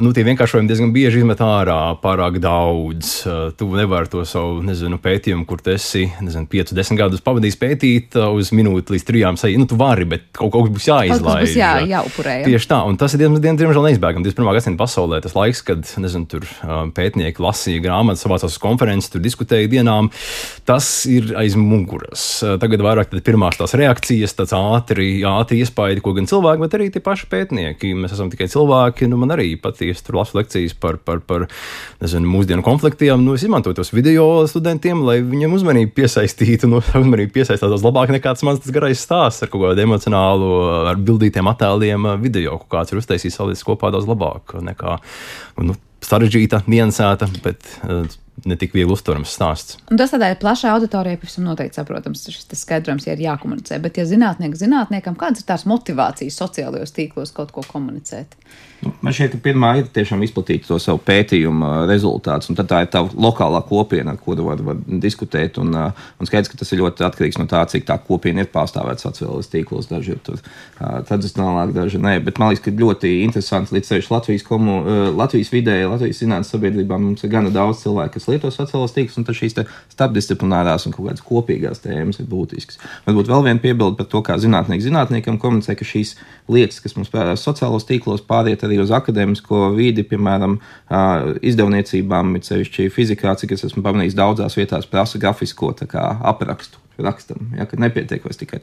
nu, 0.00 0.12
tie 0.16 0.24
vienkāršojumi 0.24 0.70
diezgan 0.70 0.92
bieži 0.94 1.20
izmet 1.20 1.40
ārā 1.44 1.92
pārāk 2.00 2.38
daudz. 2.42 3.10
Uh, 3.26 3.50
tu 3.56 3.68
nevari 3.76 4.08
to 4.12 4.22
savu 4.28 4.62
nezinu, 4.64 4.96
pētījumu, 5.02 5.44
kur 5.48 5.60
tu 5.64 5.72
esi 5.74 6.06
nezinu, 6.24 6.48
5, 6.48 6.72
10 6.78 7.00
gadus 7.00 7.24
pavadījis 7.24 7.58
pētīt, 7.60 8.16
uh, 8.16 8.30
uz 8.36 8.52
minūti 8.56 8.96
līdz 8.96 9.06
3 9.08 9.40
sajūt. 9.42 9.60
Nu, 9.60 9.68
tu 9.68 9.76
vari, 9.80 10.06
bet 10.08 10.28
kaut, 10.30 10.52
kaut 10.54 10.68
kas 10.68 10.74
būs 10.76 10.88
jāizlaiž. 10.88 11.50
Būs 11.50 11.58
jā, 11.58 11.72
jāupurē. 11.90 12.38
Ja. 12.40 12.48
Tieši 12.48 12.70
tā, 12.72 12.80
un 12.88 12.98
tas 13.00 13.16
ir 13.16 13.24
diemžēl, 13.24 13.58
diemžēl 13.60 13.88
neizbēgami. 13.90 14.26
21. 14.28 14.52
gadsimta 14.56 14.80
pasaulē 14.80 15.20
tas 15.24 15.36
laiks, 15.36 15.64
kad 15.66 15.92
nezinu, 16.00 16.28
tur 16.30 16.46
uh, 16.48 16.86
pētnieki 16.96 17.44
lasīja 17.44 17.84
grāmatas, 17.84 18.24
savācās 18.24 18.56
uz 18.56 18.60
konferences, 18.62 19.12
tur 19.12 19.24
diskutēja 19.24 19.68
dienām, 19.72 20.08
tas 20.68 20.88
ir 21.10 21.34
aiz 21.40 21.58
muguras. 21.58 22.24
Tagad 22.62 22.84
vairāk 22.84 23.12
pirmās 23.22 23.60
tās 23.60 23.76
reakcijas, 23.76 24.34
tāds 24.38 24.56
ātri, 24.56 25.20
ātri 25.28 25.60
iespaidi, 25.62 26.02
ko 26.04 26.14
gan 26.16 26.28
cilvēki, 26.30 26.64
bet 26.64 26.76
arī 26.78 26.88
tie 26.94 27.04
paši 27.04 27.28
pētnieki. 27.30 27.92
Mēs 28.02 28.14
esam 28.16 28.30
tikai 28.32 28.50
cilvēki, 28.52 29.08
nu 29.10 29.18
man 29.20 29.34
arī 29.34 29.52
pat 29.60 29.72
patīk. 29.72 30.00
Tur 30.04 30.18
lasu 30.20 30.38
lekcijas 30.38 30.74
par, 30.78 30.98
par, 31.02 31.20
par 31.24 31.46
nezinu, 32.02 32.28
mūsdienu 32.28 32.64
konfliktiem. 32.64 33.22
Nu, 33.24 33.36
es 33.36 33.44
izmantoju 33.46 33.78
tos 33.78 33.92
video 33.92 34.44
studentiem, 34.50 35.04
lai 35.06 35.20
viņiem 35.24 35.56
uzmanību 35.58 35.94
piesaistītu. 35.96 36.70
Nu, 36.70 36.82
uzmanību 37.02 37.32
piesaistītos 37.34 37.84
labāk 37.84 38.12
nekā 38.14 38.34
tas 38.34 38.44
mans 38.46 38.62
tas 38.62 38.74
garais 38.74 39.00
stāsts 39.02 39.44
ar 39.44 39.52
kaut 39.52 39.66
kādu 39.66 39.84
emocionālu, 39.86 40.50
ar 40.92 41.00
bildītiem 41.00 41.48
attēliem 41.52 42.12
video. 42.22 42.58
Kaut 42.62 42.72
kāds 42.76 42.92
ir 42.92 43.02
uztaisījis 43.02 43.40
salikts 43.40 43.66
kopā 43.66 43.92
daudz 43.94 44.08
labāk 44.10 44.56
nekā. 44.62 44.98
Nu, 45.62 45.78
sarežģīta, 46.02 46.64
niansēta, 46.70 47.28
bet 47.44 47.76
uh, 47.86 48.04
ne 48.48 48.56
tik 48.58 48.74
viegli 48.74 48.92
uztverams 48.92 49.32
stāsts. 49.36 49.78
Un 49.92 50.00
tas 50.00 50.12
tādai 50.12 50.32
plašai 50.40 50.72
auditorijai 50.72 51.20
pavisam 51.20 51.46
noteikti 51.46 51.78
saprotams. 51.78 52.24
Šis 52.32 52.64
skaidrojums 52.64 53.06
ja 53.06 53.16
ir 53.16 53.24
jākomunicē. 53.26 53.78
Bet, 53.84 54.00
ja 54.00 54.06
zinātnieks 54.08 54.62
zinātniekam, 54.64 55.16
kādas 55.20 55.44
ir 55.44 55.48
tās 55.50 55.66
motivācijas 55.68 56.38
sociālajos 56.42 56.94
tīklos 56.96 57.34
kaut 57.36 57.54
ko 57.54 57.64
komunicēt? 57.68 58.36
Nu, 58.82 58.90
man 58.98 59.14
ka 59.14 59.38
pirmā 59.38 59.68
ir 59.78 59.86
tiešām 59.94 60.24
izplatīt 60.26 60.64
to 60.66 60.74
savu 60.82 60.98
pētījumu 61.06 61.86
rezultātus, 61.86 62.50
un 62.50 62.56
tā 62.58 62.80
ir 62.82 62.88
tā 62.90 63.04
lokālā 63.14 63.60
kopiena, 63.68 64.16
ar 64.16 64.18
kuru 64.18 64.48
var, 64.48 64.62
var 64.66 64.80
diskutēt. 65.04 65.60
Un, 65.62 65.70
un 65.72 66.28
skaidrs, 66.28 66.50
ka 66.50 66.58
tas 66.58 66.72
ir 66.74 66.80
ļoti 66.80 67.06
atkarīgs 67.06 67.38
no 67.38 67.46
tā, 67.50 67.60
cik 67.70 67.86
tā 67.86 67.94
kopiena 68.02 68.42
ir 68.42 68.50
pārstāvēta 68.50 69.04
sociālajos 69.04 69.50
tīklos. 69.52 69.86
Daži 69.92 70.16
ir 70.16 70.22
tur 70.26 70.40
tradicionālāk, 70.80 71.70
daži 71.76 72.00
nē. 72.02 72.16
Bet 72.26 72.40
man 72.42 72.50
liekas, 72.50 72.64
ka 72.64 72.74
ļoti 72.82 73.12
interesanti 73.22 73.76
līdz 73.76 73.92
ceļš 73.92 74.10
Latvijas, 74.10 74.46
komu, 74.48 74.80
Latvijas 75.14 75.52
vidē, 75.54 75.78
Latvijas 75.86 76.24
zinātnes 76.24 76.50
sabiedrībā 76.50 76.98
mums 76.98 77.22
ir 77.22 77.30
gana 77.30 77.54
daudz 77.54 77.84
cilvēku, 77.84 78.16
kas 78.18 78.28
lieto 78.32 78.50
sociālos 78.50 78.96
tīklus, 78.98 79.20
un 79.22 79.30
šīs 79.30 79.58
starpdisciplinārās 79.94 80.88
un 80.88 80.96
kaut 80.96 81.06
kādas 81.12 81.22
kopīgās 81.26 81.84
tēmas 81.86 82.18
ir 82.18 82.26
būtiskas. 82.30 82.82
Varbūt 83.06 83.30
vēl 83.30 83.46
viena 83.46 83.62
piebilde 83.62 84.00
par 84.00 84.10
to, 84.10 84.26
kā 84.26 84.40
zinātnieki 84.42 84.88
zinātniekam 84.88 85.38
komunicē, 85.42 85.78
ka 85.78 85.86
šīs 85.86 86.16
lietas, 86.50 86.82
kas 86.82 86.96
mums 86.98 87.12
parādās 87.12 87.44
sociālos 87.46 87.86
tīklos, 87.86 88.24
pāriet 88.26 88.64
arī 88.66 88.71
uz 88.80 88.92
akadēmisko 88.94 89.72
vidi, 89.76 90.04
piemēram, 90.08 90.58
izdevniecībām, 91.42 92.36
it 92.38 92.48
sevišķi 92.48 92.88
fizikā, 92.94 93.36
cik 93.40 93.56
es 93.56 93.66
esmu 93.68 93.84
pamanījis 93.84 94.16
daudzās 94.18 94.56
vietās, 94.56 94.88
prasa 94.88 95.20
grafisko 95.22 95.74
aprakstu 96.32 96.82
rakstam. 96.98 97.52
Ja, 97.56 97.66
kad 97.68 97.80
nepietiek 97.82 98.24
vairs 98.24 98.38
tikai 98.40 98.60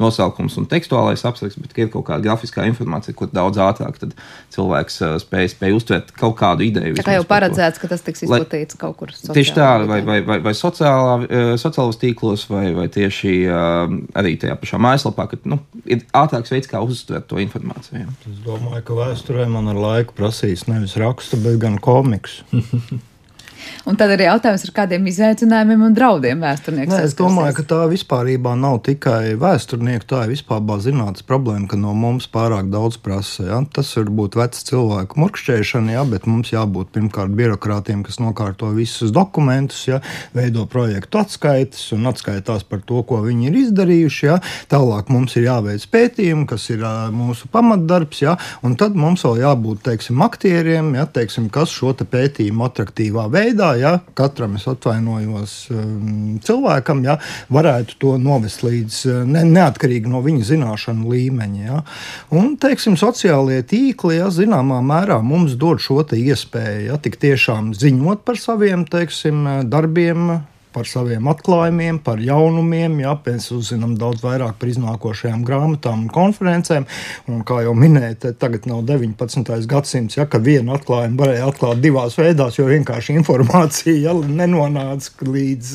nosaukums 0.00 0.56
un 0.60 0.66
tekstuālais 0.70 1.24
apraksts, 1.26 1.60
bet 1.60 1.76
ir 1.78 1.90
kaut 1.92 2.06
kāda 2.08 2.24
grafiskā 2.26 2.66
informācija, 2.68 3.16
ko 3.18 3.28
daudz 3.30 3.60
ātrāk 3.62 3.98
cilvēks 4.54 5.00
spēj, 5.24 5.50
spēj 5.54 5.76
uztvert 5.78 6.12
kaut 6.18 6.36
kādu 6.40 6.66
ideju. 6.66 6.98
Tā 6.98 7.06
kā 7.06 7.16
jau 7.18 7.26
paredzēts, 7.28 7.80
ka 7.82 7.90
tas 7.90 8.04
tiks 8.06 8.26
izplatīts 8.26 8.78
kaut 8.80 8.98
kur 9.00 9.14
sociālā. 9.14 9.36
Tieši 9.38 9.56
tā, 9.56 9.70
vai, 9.90 10.00
vai, 10.06 10.18
vai, 10.26 10.38
vai 10.44 10.54
sociālā, 10.56 11.16
sociālos 11.60 11.98
tīklos, 12.02 12.46
vai, 12.52 12.66
vai 12.76 12.88
tieši 12.92 13.34
arī 14.14 14.36
tajā 14.40 14.58
pašā 14.60 14.80
mājaslapā, 14.82 15.28
ka 15.32 15.40
nu, 15.50 15.60
ir 15.84 16.04
ātrāks 16.16 16.54
veids, 16.54 16.70
kā 16.70 16.82
uztvert 16.84 17.28
to 17.30 17.40
informāciju. 17.42 18.06
Es 18.30 18.44
domāju, 18.46 18.84
ka 18.86 19.00
vēsturē 19.00 19.48
man 19.50 19.72
ar 19.72 19.80
laiku 19.80 20.16
prasīs 20.18 20.68
nevis 20.70 20.98
rakstu, 21.00 21.40
bet 21.44 21.58
gan 21.64 21.80
komiks. 21.82 22.42
Un 23.84 23.98
tad 24.00 24.14
arī 24.14 24.24
jautājums 24.24 24.62
ar 24.64 24.72
kādiem 24.78 25.04
izaicinājumiem 25.10 25.82
un 25.84 25.94
draudiem 25.96 26.40
vēsturnieks. 26.40 26.92
Nē, 26.92 27.00
es 27.04 27.14
domāju, 27.18 27.58
ka 27.58 27.64
tā 27.68 27.80
vispār 27.90 28.30
nav 28.40 28.78
tikai 28.86 29.34
vēsturnieku, 29.40 30.06
tā 30.08 30.22
ir 30.24 30.32
vispār 30.32 30.62
zinātnīs 30.80 31.26
problēma, 31.28 31.68
ka 31.68 31.76
no 31.80 31.92
mums 31.96 32.26
pārāk 32.32 32.70
daudz 32.72 32.96
prasa. 33.02 33.44
Ja? 33.48 33.58
Tas 33.76 33.90
var 33.98 34.08
būt 34.08 34.38
vecs 34.40 34.64
cilvēku 34.70 35.20
murkšķēšana, 35.20 35.94
ja? 35.98 36.04
bet 36.08 36.28
mums 36.30 36.54
jābūt 36.54 36.94
pirmkārt 36.96 37.34
birokrātiem, 37.36 38.04
kas 38.06 38.20
nokārto 38.22 38.70
visus 38.76 39.12
dokumentus, 39.12 39.82
ja? 39.90 40.00
veido 40.36 40.64
projektu 40.70 41.20
atskaites 41.20 41.90
un 41.96 42.08
atskaitās 42.08 42.64
par 42.68 42.80
to, 42.88 43.02
ko 43.04 43.20
viņi 43.26 43.50
ir 43.50 43.60
izdarījuši. 43.66 44.24
Ja? 44.30 44.38
Tālāk 44.72 45.12
mums 45.12 45.36
ir 45.36 45.48
jāveic 45.50 45.84
pētījumi, 45.92 46.48
kas 46.48 46.70
ir 46.72 46.84
uh, 46.84 47.12
mūsu 47.12 47.52
pamatdarbs, 47.52 48.24
ja? 48.24 48.38
un 48.64 48.78
tad 48.80 48.96
mums 48.96 49.26
vēl 49.28 49.42
jābūt 49.44 49.84
teiksim, 49.90 50.24
aktieriem, 50.24 50.94
ja? 50.96 51.04
teiksim, 51.04 51.50
kas 51.52 51.72
šo 51.74 51.92
te 51.98 52.08
pētījumu 52.08 52.64
attraktīvā 52.70 53.28
veidā 53.32 53.53
veidā, 53.54 53.74
ja 53.78 53.98
katram 54.14 54.56
es 54.58 54.66
atvainojos 54.68 55.54
um, 55.70 56.38
cilvēkam, 56.42 57.04
ja, 57.06 57.18
varētu 57.52 57.98
to 58.02 58.14
novest 58.18 58.64
līdz 58.64 58.98
uh, 59.06 59.20
ne, 59.26 59.44
neatkarīgi 59.46 60.10
no 60.10 60.22
viņa 60.24 60.48
zināšanu 60.50 61.10
līmeņa. 61.12 61.62
Ja. 61.64 61.82
Un, 62.34 62.56
teiksim, 62.60 62.98
sociālie 63.00 63.62
tīkli, 63.62 64.18
ja, 64.18 64.30
zināmā 64.34 64.80
mērā 64.84 65.20
mums 65.22 65.54
dod 65.54 65.82
šo 65.82 66.02
iespēju, 66.04 66.88
ja, 66.90 66.98
tik 66.98 67.16
tiešām 67.22 67.72
ziņot 67.78 68.24
par 68.26 68.36
saviem, 68.40 68.84
teiksim, 68.90 69.46
darbiem, 69.70 70.40
par 70.74 70.88
saviem 70.90 71.28
atklājumiem, 71.30 72.00
par 72.04 72.20
jaunumiem. 72.22 72.96
Jā, 73.04 73.14
mēs 73.26 73.50
uzzinām 73.54 73.94
daudz 74.00 74.24
vairāk 74.24 74.58
par 74.60 74.70
iznākošajām 74.72 75.44
grāmatām 75.46 76.04
un 76.06 76.10
konferencēm. 76.12 76.86
Un, 77.30 77.44
kā 77.46 77.60
jau 77.64 77.74
minēju, 77.78 78.34
tagad 78.40 78.66
nav 78.70 78.82
19. 78.88 79.54
gadsimts, 79.70 80.18
ja, 80.18 80.26
kad 80.30 80.44
vienu 80.46 80.74
atklājumu 80.76 81.20
varēja 81.20 81.48
atklāt 81.50 81.82
divās 81.84 82.18
veidās, 82.18 82.58
jo 82.58 82.66
vienkārši 82.70 83.18
informācija 83.20 83.96
ja, 84.08 84.14
nenonāca 84.14 85.28
līdz, 85.28 85.70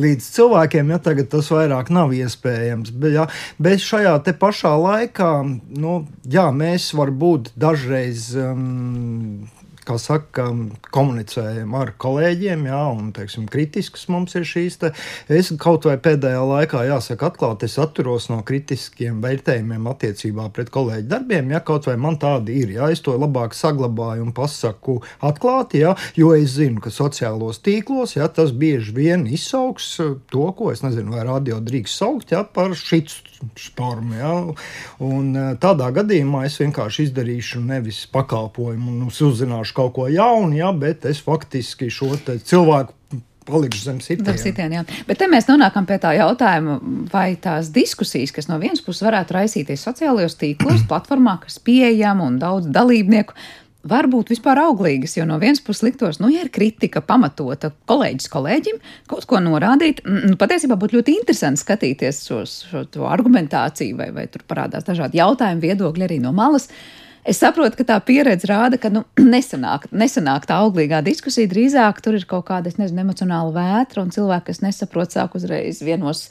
līdz 0.00 0.30
cilvēkiem. 0.36 0.94
Ja, 0.94 1.00
tagad 1.02 1.30
tas 1.32 1.52
vairāk 1.54 1.92
nav 1.94 2.14
iespējams. 2.16 2.92
Bet, 2.92 3.16
ja, 3.16 3.28
bet 3.62 3.84
šajā 3.84 4.18
pašā 4.40 4.74
laikā 4.80 5.30
nu, 5.78 6.02
jā, 6.28 6.50
mēs 6.54 6.90
varbūt 6.98 7.54
dažreiz. 7.60 8.30
Um, 8.38 9.48
kā 9.90 9.98
saka, 9.98 10.46
komunicējam 10.94 11.74
ar 11.78 11.92
kolēģiem, 12.00 12.66
jā, 12.70 12.80
un 12.94 13.10
teiksim, 13.16 13.46
kritisks 13.50 14.06
mums 14.12 14.36
ir 14.38 14.46
šīs. 14.46 14.78
Te. 14.80 14.92
Es 15.32 15.50
kaut 15.60 15.88
vai 15.88 15.96
pēdējā 16.02 16.42
laikā, 16.46 16.84
jāsaka, 16.88 17.30
atklāti, 17.30 17.68
es 17.70 17.78
atturos 17.82 18.28
no 18.30 18.40
kritiskiem 18.46 19.20
vērtējumiem 19.24 19.88
attiecībā 19.90 20.48
pret 20.54 20.70
kolēģu 20.74 21.08
darbiem, 21.10 21.50
ja 21.54 21.62
kaut 21.66 21.90
vai 21.90 21.96
man 22.00 22.20
tādi 22.22 22.60
ir. 22.62 22.74
Jā, 22.78 22.90
es 22.94 23.02
to 23.04 23.16
labāk 23.18 23.56
saglabāju 23.58 24.28
un 24.28 24.34
pasaku 24.36 25.00
atklāti, 25.26 25.82
jā, 25.84 25.96
jo 26.18 26.32
es 26.36 26.56
zinu, 26.58 26.82
ka 26.84 26.94
sociālos 26.94 27.62
tīklos 27.64 28.16
jā, 28.18 28.28
tas 28.34 28.54
bieži 28.56 28.94
vien 28.96 29.26
izsauks 29.30 29.92
to, 30.30 30.46
ko 30.56 30.70
es 30.74 30.84
nezinu, 30.86 31.16
vai 31.16 31.26
radio 31.26 31.60
drīkst 31.64 32.02
saukt 32.02 32.34
jā, 32.34 32.44
par 32.54 32.76
šitu 32.78 33.29
stormu. 33.58 34.14
Ja? 34.18 34.34
Un, 35.04 35.32
tādā 35.62 35.90
gadījumā 36.00 36.44
es 36.48 36.58
vienkārši 36.60 37.08
izdarīšu 37.08 37.62
nevis 37.64 38.04
pakalpojumu 38.12 38.94
un 38.94 39.10
uzzināšu 39.10 39.76
kaut 39.76 39.94
ko 39.98 40.08
jaunu, 40.10 40.56
ja, 40.58 40.72
bet 40.76 41.06
es 41.08 41.22
faktiski 41.24 41.90
šo 41.92 42.14
cilvēku 42.26 42.96
palikšu 43.50 43.84
zem 43.84 44.00
sitiena. 44.00 44.84
Bet 45.08 45.20
te 45.20 45.28
mēs 45.30 45.48
nonākam 45.48 45.86
pie 45.88 45.98
tā 46.02 46.12
jautājuma, 46.18 46.78
vai 47.12 47.34
tās 47.40 47.72
diskusijas, 47.74 48.34
kas 48.36 48.50
no 48.50 48.60
vienas 48.62 48.82
puses 48.84 49.04
varētu 49.06 49.36
raisīties 49.36 49.86
sociālajos 49.88 50.38
tīklos, 50.40 50.84
platformā, 50.90 51.40
kas 51.44 51.58
pieejama 51.64 52.28
un 52.30 52.38
daudz 52.42 52.70
dalībnieku, 52.70 53.36
var 53.88 54.08
būt 54.12 54.32
vispār 54.34 54.60
auglīgas, 54.60 55.16
jo 55.16 55.26
no 55.28 55.38
vienas 55.40 55.62
puses 55.64 55.84
liktos, 55.86 56.20
nu, 56.20 56.30
ja 56.32 56.44
ir 56.44 56.52
kritika 56.52 57.02
pamatota 57.04 57.72
kolēģis 57.90 58.30
kolēģim, 58.32 58.80
kaut 59.10 59.26
ko 59.30 59.40
norādīt, 59.42 60.02
nu, 60.04 60.36
patiesībā 60.40 60.76
būtu 60.80 61.00
ļoti 61.00 61.18
interesanti 61.20 61.64
skatīties 61.64 62.24
šo, 62.28 62.42
šo 62.46 63.06
argumentāciju, 63.08 63.98
vai, 64.00 64.10
vai 64.16 64.26
tur 64.32 64.44
parādās 64.48 64.88
dažādi 64.88 65.20
jautājumi, 65.20 65.64
viedokļi 65.70 66.08
arī 66.08 66.20
no 66.22 66.34
malas. 66.36 66.68
Es 67.20 67.36
saprotu, 67.36 67.76
ka 67.76 67.84
tā 67.84 67.96
pieredze 68.00 68.48
rāda, 68.48 68.78
ka 68.80 68.88
nu, 68.92 69.02
nesanāk, 69.34 69.86
nesanāk 69.92 70.46
tā 70.48 70.56
auglīgā 70.64 71.02
diskusija. 71.04 71.50
Drīzāk 71.50 72.00
tur 72.04 72.16
ir 72.16 72.24
kaut 72.28 72.46
kāda, 72.48 72.72
nezinu, 72.80 73.04
emocionāla 73.04 73.52
vētra, 73.56 74.04
un 74.04 74.12
cilvēki, 74.14 74.46
kas 74.48 74.62
nesaprot, 74.64 75.12
sāk 75.12 75.36
uzreiz 75.36 75.82
vienos, 75.84 76.26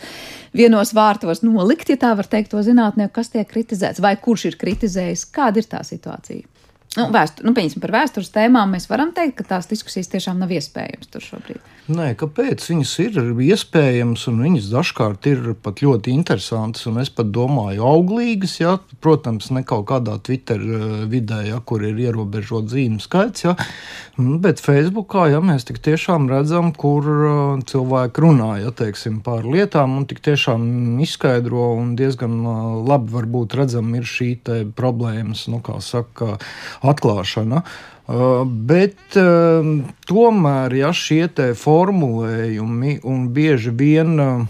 vienos 0.58 0.94
vārtos 0.98 1.44
nolikt, 1.46 1.94
ja 1.94 2.00
tā 2.02 2.16
var 2.18 2.30
teikt, 2.30 2.52
to 2.54 2.64
zinātnieku, 2.66 3.14
kas 3.20 3.30
tiek 3.34 3.50
kritizēts, 3.50 4.02
vai 4.02 4.16
kurš 4.22 4.50
ir 4.50 4.58
kritizējis, 4.62 5.28
kāda 5.34 5.62
ir 5.62 5.70
tā 5.70 5.84
situācija. 5.86 6.49
Nu, 6.98 7.06
vēstur, 7.14 7.46
nu, 7.46 7.54
par 7.54 7.92
vēstures 7.94 8.32
tēmām 8.34 8.72
mēs 8.74 8.88
varam 8.90 9.12
teikt, 9.14 9.36
ka 9.38 9.44
tās 9.52 9.70
diskusijas 9.70 10.10
tiešām 10.10 10.40
nav 10.42 10.50
iespējamas 10.56 11.12
tur 11.14 11.22
šobrīd. 11.22 11.62
Nē, 11.90 12.12
kāpēc? 12.18 12.62
Viņas 12.70 12.92
ir 13.02 13.16
iespējamas, 13.46 14.28
un 14.30 14.44
viņas 14.44 14.68
dažkārt 14.70 15.26
ir 15.32 15.48
pat 15.58 15.82
ļoti 15.82 16.12
interesantas, 16.14 16.86
un 16.90 17.00
es 17.02 17.10
pat 17.10 17.32
domāju, 17.34 17.82
auglīgas. 17.82 18.60
Ja? 18.60 18.76
Protams, 19.02 19.48
ne 19.54 19.64
kaut 19.66 19.88
kādā 19.90 20.20
Twitter 20.22 20.62
eh, 20.62 20.84
vidē, 21.10 21.40
ja, 21.48 21.58
kur 21.66 21.82
ir 21.86 21.98
ierobežots 21.98 22.76
zīmju 22.76 23.02
skaits, 23.02 23.46
ja? 23.48 23.56
Mm, 24.20 24.38
bet 24.44 24.62
Facebookā 24.62 25.30
ja, 25.32 25.40
mēs 25.42 25.66
tiešām 25.70 26.30
redzam, 26.30 26.70
kur 26.78 27.10
eh, 27.10 27.42
cilvēki 27.70 28.26
runā 28.26 28.52
ja, 28.62 28.74
teiksim, 28.74 29.22
par 29.26 29.50
lietām, 29.50 29.98
un 29.98 30.06
tiešām 30.10 31.02
izskaidro, 31.06 31.72
un 31.80 31.96
diezgan 31.98 32.38
eh, 32.38 32.62
labi 32.86 33.14
varbūt 33.18 33.58
redzam, 33.62 33.90
ir 33.98 34.06
šī 34.06 34.30
problēmas, 34.78 35.48
nu, 35.50 35.58
kā 35.66 35.80
saka, 35.82 36.38
atklāšana. 36.86 37.64
Uh, 38.10 38.42
bet 38.46 39.18
uh, 39.22 39.66
tomēr, 40.10 40.74
ja 40.80 40.90
šie 40.96 41.28
formulējumi 41.54 42.96
un 43.06 43.28
bieži 43.36 43.74
vien, 43.78 44.16
uh, 44.18 44.48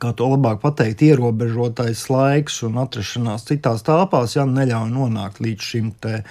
kā 0.00 0.12
to 0.14 0.28
labāk 0.30 0.60
pateikt, 0.62 1.02
ierobežotais 1.02 2.04
laiks 2.12 2.62
un 2.68 2.78
atrašanās 2.84 3.48
citās 3.50 3.82
telpās, 3.86 4.36
ja 4.38 4.46
neļauj 4.46 4.92
nonākt 4.94 5.42
līdz 5.42 5.72
šim 5.72 5.90
te, 5.98 6.22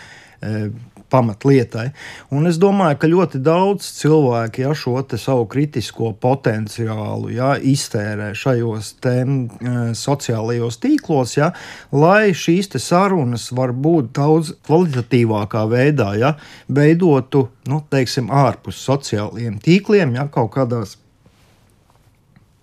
pamatlietai. 1.11 1.89
Un 2.35 2.49
es 2.49 2.59
domāju, 2.61 2.99
ka 3.01 3.09
ļoti 3.11 3.41
daudz 3.43 3.87
cilvēku 3.99 4.63
ja, 4.63 4.73
šo 4.77 4.97
savu 5.17 5.47
kritisko 5.49 6.13
potenciālu 6.21 7.31
ja, 7.33 7.53
iztērē 7.57 8.31
šajos 8.37 8.93
tēm, 9.03 9.35
e, 9.47 9.75
sociālajos 9.97 10.79
tīklos, 10.83 11.35
ja, 11.39 11.51
lai 11.91 12.31
šīs 12.35 12.71
sarunas 12.79 13.49
var 13.55 13.73
būt 13.73 14.13
daudz 14.17 14.53
kvalitatīvākā 14.67 15.65
veidā 15.71 16.13
ja, 16.19 16.35
veidotu 16.67 17.47
nu, 17.69 17.81
teiksim, 17.89 18.29
ārpus 18.29 18.81
sociālajiem 18.85 19.59
tīkliem, 19.63 20.15
ja, 20.17 20.27
kaut 20.31 20.53
kādās 20.55 20.97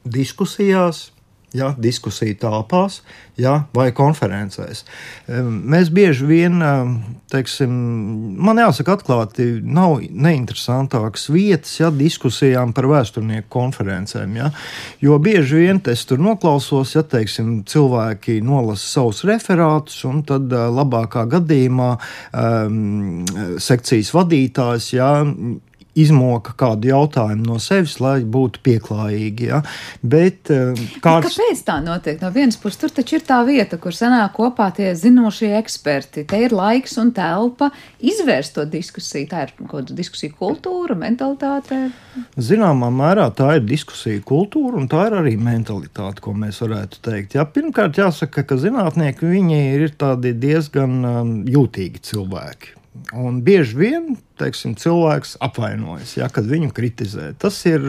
diskusijās, 0.07 1.11
ja, 1.55 1.75
diskusiju 1.79 2.37
telpās 2.41 3.01
ja, 3.39 3.67
vai 3.77 3.91
konferencēs. 3.95 4.83
Mēs 5.27 5.91
bieži 5.95 6.27
vien, 6.29 6.63
teiksim, 7.33 7.73
man 8.43 8.61
jāsaka, 8.61 8.97
atklāti, 8.97 9.47
nav 9.63 9.99
neinteresantākas 10.11 11.29
vietas 11.33 11.75
ja, 11.81 11.91
diskusijām 11.95 12.73
par 12.77 12.89
vēsturnieku 12.91 13.49
konferencēm. 13.53 14.37
Ja, 14.41 14.51
jo 15.05 15.19
bieži 15.23 15.63
vien 15.63 15.83
es 15.93 16.07
tur 16.09 16.23
noklausos, 16.23 16.97
ja 16.97 17.05
teiksim, 17.07 17.61
cilvēki 17.69 18.41
nolasa 18.45 18.97
savus 18.97 19.23
referātus, 19.29 20.01
un 20.09 20.25
tad 20.27 20.51
labākā 20.51 21.27
gadījumā 21.37 21.93
um, 21.97 23.25
sekcijas 23.63 24.13
vadītājs 24.17 24.93
ja, 24.97 25.13
izmoka 25.97 26.55
kādu 26.59 26.91
jautājumu 26.91 27.47
no 27.47 27.59
sevis, 27.63 27.97
lai 28.03 28.21
būtu 28.23 28.61
pieklājīgi. 28.67 29.49
Ja? 29.51 29.63
Bet, 30.03 30.51
eh, 30.53 30.77
kāds... 31.05 31.33
Kāpēc 31.33 31.63
tā 31.67 31.79
notiek? 31.85 32.21
No 32.23 32.31
vienas 32.35 32.59
puses, 32.61 32.79
tur 32.83 32.93
taču 32.95 33.19
ir 33.19 33.27
tā 33.27 33.41
vieta, 33.49 33.81
kur 33.81 33.97
sanāk 33.97 34.37
kopā 34.37 34.69
tie 34.77 34.93
zinošie 34.99 35.55
eksperti. 35.59 36.27
Te 36.29 36.43
ir 36.45 36.55
laiks 36.57 36.99
un 37.03 37.13
telpa 37.17 37.71
izvērst 38.05 38.57
to 38.59 38.67
diskusiju. 38.71 39.31
Tā 39.33 39.47
ir 39.47 39.55
kaut 39.63 39.73
kāda 39.73 39.97
diskusija 39.97 40.35
kultūra, 40.37 40.97
mentalitāte. 41.01 41.87
Zināmā 42.37 42.91
mērā 42.93 43.29
tā 43.37 43.57
ir 43.59 43.67
diskusija 43.67 44.23
kultūra, 44.27 44.77
un 44.81 44.91
tā 44.93 45.09
ir 45.09 45.19
arī 45.23 45.37
mentalitāte, 45.41 46.23
ko 46.25 46.37
mēs 46.37 46.61
varētu 46.65 47.03
teikt. 47.09 47.39
Ja? 47.39 47.47
Pirmkārt, 47.49 47.99
jāsaka, 48.01 48.45
ka 48.47 48.61
zinātnieki 48.61 49.33
ir 49.57 49.89
diezgan 50.37 50.99
um, 51.05 51.37
jūtīgi 51.49 52.03
cilvēki. 52.11 52.76
Un 53.17 53.41
bieži 53.47 53.77
vien 53.79 54.15
teiksim, 54.41 54.75
cilvēks 54.79 55.37
apvainojas, 55.45 56.17
ja, 56.19 56.29
kad 56.33 56.49
viņu 56.49 56.73
kritizē. 56.77 57.33
Tas 57.41 57.59
ir 57.69 57.85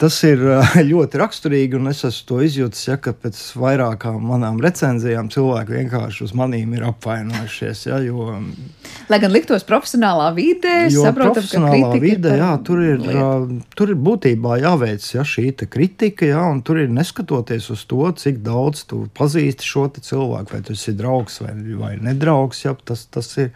Tas 0.00 0.16
ir 0.28 0.42
ļoti 0.90 1.20
raksturīgi, 1.20 1.78
un 1.78 1.90
es 1.90 2.02
esmu 2.04 2.26
to 2.28 2.40
izjūtis, 2.44 2.82
ja, 2.88 2.96
pēc 3.00 3.38
vairākām 3.56 4.18
manām 4.28 4.60
recenzijām 4.62 5.30
cilvēki 5.32 5.78
vienkārši 5.80 6.26
uz 6.26 6.34
maniem 6.36 6.74
ir 6.76 6.84
apvainojušies. 6.90 7.86
Ja, 7.88 8.00
jo, 8.04 8.28
Lai 9.10 9.20
gan 9.22 9.32
liktos 9.32 9.64
profesionālā 9.66 10.28
vidē, 10.36 10.74
saprotam, 10.92 11.46
ka 11.46 12.00
vidē, 12.02 12.34
jā, 12.40 12.50
tur, 12.66 12.82
ir, 12.84 13.00
lietu. 13.00 13.60
tur 13.78 13.92
ir 13.94 14.00
būtībā 14.08 14.58
jāveic 14.64 15.06
ja, 15.14 15.24
šī 15.26 15.46
kritika, 15.70 16.26
ja, 16.28 16.42
un 16.50 16.60
tur 16.66 16.82
ir 16.82 16.92
neskatoties 16.92 17.70
uz 17.72 17.86
to, 17.88 18.02
cik 18.18 18.42
daudz 18.44 18.84
tu 18.90 19.04
pazīsti 19.16 19.64
šo 19.64 19.86
cilvēku, 19.94 20.56
vai 20.56 20.62
tas 20.66 20.82
ir 20.90 20.98
draugs 20.98 21.40
vai, 21.44 21.54
vai 21.78 21.94
nedraugs. 22.02 22.64
Ja, 22.66 22.74
tas, 22.74 23.06
tas, 23.12 23.30
ir, 23.40 23.52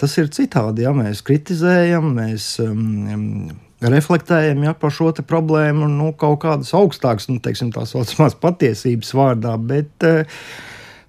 tas 0.00 0.16
ir 0.20 0.30
citādi, 0.32 0.86
ja 0.86 0.94
mēs 0.96 1.24
kritizējam, 1.26 2.12
mēs 2.16 2.54
um, 2.62 3.50
reflektējam 3.92 4.62
ja, 4.66 4.74
par 4.78 4.92
šo 4.94 5.10
problēmu 5.26 5.88
nu, 5.90 6.12
kaut 6.18 6.42
kādas 6.44 6.72
augstākas, 6.76 7.28
nu, 7.30 7.40
teiksim, 7.42 7.72
tā 7.74 7.84
saucamās 7.88 8.36
patiesības 8.40 9.14
vārdā. 9.16 9.56
Bet, 9.58 9.92
eh, 10.06 10.24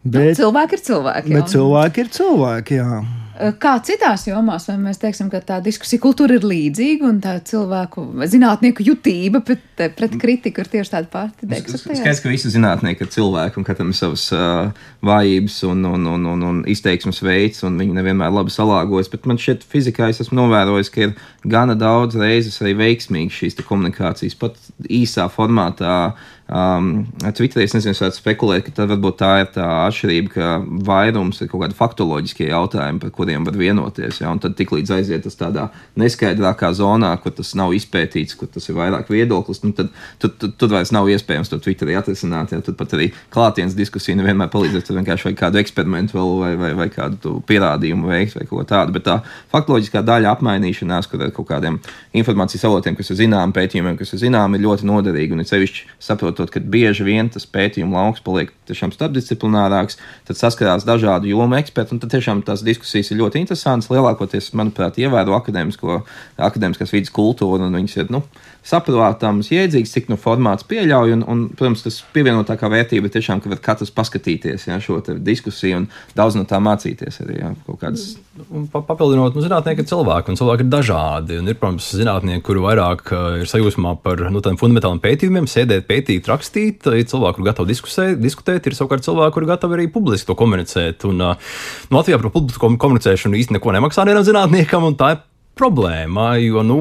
nu, 0.03 0.11
bet, 0.17 0.33
nu, 0.33 0.39
cilvēki 0.41 0.77
ir 0.77 0.83
cilvēki. 0.89 1.37
Bet 1.37 1.53
cilvēki 1.53 2.03
ir 2.05 2.11
cilvēki, 2.17 2.81
jā. 2.81 3.03
Kā 3.35 3.73
citās 3.83 4.23
jomās, 4.29 4.67
vai 4.69 4.77
mēs 4.79 4.99
teiksim, 5.01 5.27
ka 5.31 5.41
tā 5.43 5.57
diskusija 5.63 5.99
kultūra 5.99 6.37
ir 6.37 6.45
līdzīga 6.47 7.07
un 7.09 7.17
tā 7.23 7.33
cilvēku, 7.43 8.05
zinātnieku 8.31 8.85
jutība 8.87 9.41
pret, 9.43 9.65
pret 9.97 10.15
kritiku 10.21 10.63
ir 10.63 10.69
tieši 10.71 10.93
tāda 10.93 11.09
pati? 11.11 11.49
Skaidrs, 11.67 12.21
ka 12.23 12.31
visi 12.31 12.51
zinātnieki 12.53 13.03
ir 13.03 13.11
cilvēki 13.11 13.59
un 13.59 13.67
katram 13.67 13.91
ir 13.91 13.99
savas 13.99 14.29
uh, 14.35 14.69
vājības 15.05 15.57
un, 15.67 15.83
un, 15.89 16.07
un, 16.13 16.29
un, 16.31 16.45
un 16.47 16.61
izteiksmes 16.71 17.19
veids, 17.25 17.59
un 17.67 17.75
viņi 17.81 17.97
nevienmēr 17.97 18.31
labi 18.37 18.55
salāgojas. 18.55 19.11
Bet 19.11 19.27
man 19.27 19.41
šķiet, 19.41 19.67
fizikā 19.67 20.07
es 20.13 20.23
esmu 20.23 20.39
novērojis, 20.39 20.93
ka 20.95 21.09
ir 21.09 21.17
gana 21.43 21.75
daudz 21.75 22.15
reizes 22.21 22.61
arī 22.63 22.77
veiksmīgi 22.85 23.41
šīs 23.41 23.59
komunikācijas, 23.67 24.39
pat 24.39 24.55
īsā 24.87 25.27
formātā 25.33 26.15
Um, 26.45 27.07
Twitterī 27.33 27.63
es 27.65 27.73
nezinu, 27.73 27.95
varētu 27.97 28.19
spekulēt, 28.19 28.67
ka 28.67 28.71
tad 28.77 28.91
varbūt 28.91 29.15
tā 29.17 29.29
ir 29.41 29.47
tā 29.55 29.65
atšķirība, 29.87 30.29
ka 30.29 30.49
vairums 30.85 31.39
ir 31.41 31.49
kaut 31.49 31.63
kādi 31.63 31.77
faktoloģiskie 31.79 32.51
jautājumi, 32.51 32.99
par 33.01 33.13
kuriem 33.15 33.47
var 33.47 33.55
vienoties. 33.57 34.19
Ja? 34.21 34.29
Un 34.29 34.41
tad 34.43 34.53
tiklīdz 34.59 34.93
aiziet 34.93 35.25
tas 35.25 35.39
tādā 35.39 35.71
neskaidrākā 35.97 36.69
zonā, 36.77 37.09
kur 37.23 37.33
tas 37.33 37.55
nav 37.57 37.73
izpētīts, 37.73 38.37
kur 38.37 38.51
tas 38.53 38.69
ir 38.69 38.77
vairāk 38.77 39.09
viedoklis, 39.09 39.63
nu 39.65 39.73
tad 39.73 39.89
tur, 40.21 40.35
tur, 40.37 40.51
tur 40.53 40.73
vairs 40.75 40.93
nav 40.93 41.09
iespējams 41.09 41.49
to 41.49 41.57
Twitterī 41.65 41.97
atrisināt. 41.97 42.53
Ja? 42.53 42.61
Tur 42.61 42.77
pat 42.77 42.93
arī 42.93 43.09
klātienes 43.33 43.73
diskusija 43.73 44.19
nevienmēr 44.21 44.53
palīdzēs. 44.53 44.85
Tur 44.85 44.99
vienkārši 44.99 45.31
vajag 45.31 45.41
kādu 45.41 45.61
eksperimentu 45.63 46.19
vēl 46.19 46.31
vai, 46.43 46.53
vai, 46.61 46.71
vai 46.77 46.89
kādu 46.93 47.39
pierādījumu 47.49 48.13
veikt 48.13 48.37
vai 48.37 48.45
ko 48.51 48.61
tādu. 48.69 48.93
Bet 48.99 49.07
tā 49.09 49.17
faktoloģiskā 49.55 50.05
daļa 50.05 50.37
apmainīšanās, 50.37 51.09
kur 51.09 51.25
ar 51.25 51.33
kaut 51.33 51.49
kādiem 51.49 51.81
informācijas 52.13 52.69
avotiem, 52.69 53.01
kas 53.01 53.09
ir 53.09 53.21
zināmi, 53.23 53.57
pētījumiem, 53.57 53.97
kas 53.97 54.13
ir 54.13 54.27
zināmi, 54.27 54.61
ir 54.61 54.67
ļoti 54.69 54.85
noderīga 54.93 55.33
un 55.33 55.41
ir 55.41 55.49
sevišķi 55.49 55.89
saprotama 56.05 56.34
saprotot, 56.35 56.51
ka 56.51 56.59
bieži 56.59 57.05
vien 57.05 57.29
tas 57.31 57.45
pētījuma 57.47 57.95
lauks 57.95 58.23
paliek 58.23 58.51
tiešām 58.67 58.91
starpdisciplinārāks, 58.91 59.97
tad 60.27 60.37
saskarās 60.37 60.85
dažādu 60.85 61.29
jomu 61.29 61.55
eksperti, 61.55 61.95
un 61.95 62.01
tad 62.03 62.11
tiešām 62.11 62.43
tās 62.45 62.63
diskusijas 62.65 63.11
ir 63.11 63.21
ļoti 63.21 63.39
interesantas. 63.39 63.89
Lielākoties, 63.89 64.51
manuprāt, 64.53 64.99
ievēro 64.99 65.37
akadēmiskās 65.37 66.93
vidas 66.93 67.13
kultūru, 67.15 67.63
un 67.63 67.79
viņas 67.79 67.97
ir, 68.01 68.11
nu, 68.11 68.23
saprotams, 68.65 69.51
jēdzīgs, 69.53 69.93
cik 69.93 70.09
nu 70.11 70.17
formāts 70.19 70.65
pieļauj. 70.69 71.15
Un, 71.15 71.23
un, 71.29 71.43
protams, 71.53 71.83
tas 71.85 72.01
pievienotākā 72.15 72.69
vērtība 72.71 73.09
ir 73.09 73.13
tiešām, 73.13 73.41
ka 73.41 73.51
var 73.51 73.61
katrs 73.63 73.93
paskatīties 73.95 74.67
ja, 74.69 74.79
šo 74.81 75.01
diskusiju 75.05 75.83
un 75.83 75.89
daudz 76.17 76.37
no 76.39 76.45
tā 76.49 76.61
mācīties 76.63 77.21
arī. 77.25 77.41
Ja, 77.43 77.51
kādas... 77.81 78.15
Papildinot, 78.35 79.31
nu, 79.37 79.39
zinātnieki 79.45 79.85
ir 79.85 79.87
cilvēki, 79.87 80.33
un 80.33 80.39
cilvēki 80.39 80.65
ir 80.65 80.71
dažādi. 80.73 81.37
Un 81.39 81.51
ir, 81.51 81.55
protams, 81.59 81.87
zinātnieki, 81.95 82.43
kuri 82.43 82.63
vairāk 82.65 83.13
uh, 83.13 83.27
ir 83.43 83.47
sajūsmā 83.47 83.93
par 84.03 84.25
nu, 84.27 84.41
tādiem 84.43 84.59
fundamentāliem 84.59 84.99
pētījumiem, 85.03 85.47
sēdēt, 85.47 85.85
pētīt, 85.87 86.27
rakstīt. 86.27 86.89
Ir 86.89 87.07
cilvēki, 87.07 87.39
kuri 87.39 87.47
gatavi 87.47 87.71
diskusē, 87.71 88.09
diskutēt, 88.19 88.67
ir 88.67 88.75
savukārt 88.75 89.07
cilvēki, 89.07 89.37
kuri 89.37 89.51
gatavi 89.53 89.79
arī 89.79 89.87
publiski 89.93 90.27
to 90.27 90.35
komunicēt. 90.41 91.07
Un, 91.07 91.23
uh, 91.23 91.55
nu, 91.87 92.01
Latvijā 92.01 92.19
par 92.19 92.33
publisku 92.35 92.73
komunicēšanu 92.81 93.39
īstenībā 93.39 93.55
neko 93.55 93.77
nemaksā 93.77 94.03
nevienam 94.03 94.27
zinātniekam, 94.27 94.89
un 94.89 94.99
tā 94.99 95.13
ir 95.15 95.23
problēma, 95.55 96.35
jo 96.43 96.63
nu, 96.65 96.79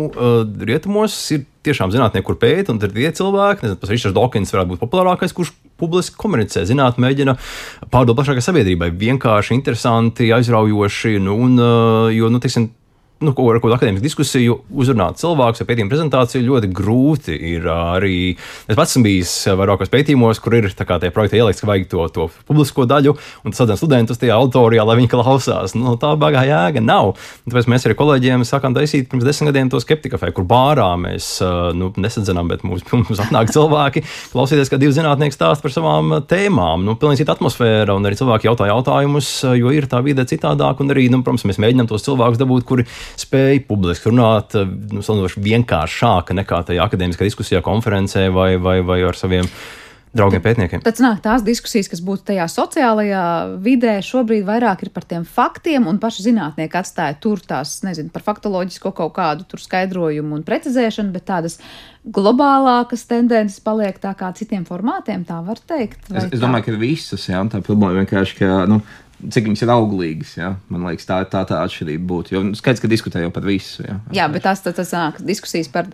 rietumos 0.67 1.17
ir 1.35 1.45
tiešām 1.65 1.93
zinātnieki, 1.95 2.27
kur 2.27 2.39
pēta, 2.41 2.75
un 2.75 2.81
ir 2.83 3.15
cilvēki, 3.17 3.65
nezinu, 3.65 3.81
tas 3.81 3.93
Ričards 3.93 4.17
Dawkins 4.17 4.53
varētu 4.53 4.75
būt 4.75 4.83
populārākais, 4.83 5.33
kurš 5.37 5.55
publiski 5.81 6.19
komunicē, 6.21 6.65
zināt, 6.69 7.01
mēģina 7.03 7.37
pārdot 7.93 8.19
plašākai 8.19 8.45
sabiedrībai. 8.45 8.91
Vienkārši 9.01 9.57
interesanti, 9.57 10.31
aizraujoši, 10.37 11.17
nu, 11.25 11.39
un, 11.47 11.59
jo, 12.15 12.31
nu, 12.31 12.43
teiksim, 12.43 12.69
nu, 13.23 13.33
ko 13.37 13.47
ar 13.53 13.61
kādu 13.63 13.77
akadēmisku 13.77 14.05
diskusiju 14.05 14.57
uzrunāt 14.75 15.21
cilvēkus 15.21 15.63
ar 15.63 15.69
pētījumu 15.69 15.93
prezentāciju 15.93 16.45
ļoti 16.49 16.71
grūti. 16.75 17.37
Ir 17.55 17.69
arī 17.71 18.17
es 18.35 18.77
pats 18.77 18.95
esmu 18.95 19.05
bijis 19.07 19.33
vairākos 19.55 19.93
pētījumos, 19.93 20.41
kur 20.43 20.57
ir 20.59 20.69
tā 20.75 20.87
kā 20.89 20.99
tie 21.03 21.13
projekti 21.15 21.39
ielikts, 21.39 21.63
ka 21.63 21.71
vajag 21.71 21.87
to, 21.93 22.07
to 22.15 22.27
publisko 22.49 22.87
daļu, 22.91 23.15
un 23.45 23.55
tas 23.55 23.65
atzīst 23.65 23.85
studentus 23.85 24.21
tajā 24.21 24.37
auditorijā, 24.37 24.85
lai 24.87 24.99
viņi 25.01 25.13
klausās. 25.15 25.77
Nu, 25.79 25.95
tā 26.01 26.15
bagā 26.21 26.45
jēga 26.49 26.83
nav. 26.85 27.15
Tāpēc 27.47 27.71
mēs 27.71 27.87
arī 27.89 27.99
kolēģiem 27.99 28.45
sākām 28.49 28.77
taisīt 28.77 29.09
pirms 29.13 29.27
desmit 29.27 29.53
gadiem 29.53 29.71
to 29.73 29.81
skeptika 29.83 30.19
kafē, 30.19 30.33
kur 30.35 30.47
bārā 30.49 30.91
mēs 31.01 31.39
nu, 31.79 31.91
nesadzenām, 32.01 32.51
bet 32.51 32.67
mums, 32.67 32.85
mums 32.93 33.23
atnāk 33.23 33.53
cilvēki 33.55 34.05
klausīties, 34.35 34.73
kā 34.73 34.81
divi 34.81 34.95
zinātnieki 34.97 35.37
stāsta 35.37 35.65
par 35.65 35.75
savām 35.75 36.19
tēmām. 36.29 36.85
Nu, 36.87 36.99
pilnīgi 37.01 37.23
cita 37.23 37.39
atmosfēra, 37.39 37.97
un 37.97 38.07
arī 38.07 38.19
cilvēki 38.21 38.51
jautā 38.51 38.69
jautājumus, 38.71 39.31
jo 39.55 39.73
ir 39.75 39.89
tā 39.91 40.03
vide 40.05 40.27
citādāk, 40.29 40.83
un 40.83 40.93
arī, 40.95 41.09
nu, 41.13 41.23
protams, 41.25 41.47
mēs 41.49 41.61
mēģinām 41.63 41.89
tos 41.91 42.05
cilvēkus 42.07 42.41
dabūt, 42.41 42.67
kuri 42.69 42.87
spēja 43.21 43.63
publiski 43.69 44.11
runāt 44.11 44.57
eh, 44.59 44.69
nu, 44.95 45.05
vienkāršāk 45.49 46.35
nekā 46.41 46.65
tajā 46.71 46.85
akadēmiskā 46.89 47.29
diskusijā, 47.29 47.65
konferencē 47.65 48.29
vai, 48.35 48.55
vai, 48.61 48.81
vai 48.87 49.03
ar 49.07 49.19
saviem 49.19 49.49
draugiem 50.15 50.43
pētniekiem. 50.43 50.83
Tad 50.85 51.01
nāk 51.03 51.21
tās 51.25 51.43
diskusijas, 51.47 51.89
kas 51.91 52.03
būtu 52.05 52.29
tajā 52.31 52.47
sociālajā 52.51 53.25
vidē, 53.63 53.97
šobrīd 54.05 54.45
vairāk 54.47 54.87
ir 54.87 54.93
par 54.95 55.07
tiem 55.11 55.25
faktiem, 55.27 55.89
un 55.91 55.99
paši 56.03 56.29
zinātnieki 56.29 56.79
atstāja 56.79 57.17
tur 57.23 57.43
tās, 57.43 57.77
nezinu, 57.87 58.13
par 58.15 58.25
faktoloģisko 58.27 58.95
kaut 58.95 59.15
kādu 59.17 59.61
skaidrojumu 59.61 60.39
un 60.39 60.47
precizēšanu, 60.47 61.11
bet 61.15 61.27
tādas 61.31 61.59
globālākas 62.05 63.07
tendences 63.11 63.63
paliek 63.65 63.99
tā 64.03 64.13
kā 64.19 64.31
citiem 64.37 64.67
formātiem, 64.69 65.25
tā 65.27 65.41
var 65.45 65.59
teikt. 65.59 66.07
Es, 66.13 66.31
es 66.31 66.43
domāju, 66.43 66.69
ka 66.69 66.79
visas, 66.79 67.27
jā, 67.31 67.41
tā 67.51 67.63
problēma 67.65 68.05
vienkārši, 68.05 68.39
ka, 68.39 68.53
nu, 68.71 68.83
cik 69.23 69.49
viņas 69.49 69.63
ir 69.65 69.73
auglīgas. 69.75 70.35
Ja? 70.39 70.51
Man 70.73 70.85
liekas, 70.89 71.07
tā 71.09 71.21
ir 71.23 71.29
tā, 71.33 71.45
tā 71.49 71.61
atšķirība. 71.65 72.05
Būtu. 72.09 72.35
Jo 72.35 72.43
skaidrs, 72.59 72.83
ka 72.83 72.91
diskutē 72.91 73.23
jau 73.25 73.31
par 73.35 73.47
visu. 73.47 73.85
Ja? 73.87 73.97
Jā, 74.15 74.29
bet 74.33 74.45
tās 74.47 74.63
tas 74.65 74.93
nāk 74.95 75.21
diskusijas 75.25 75.71
par 75.73 75.89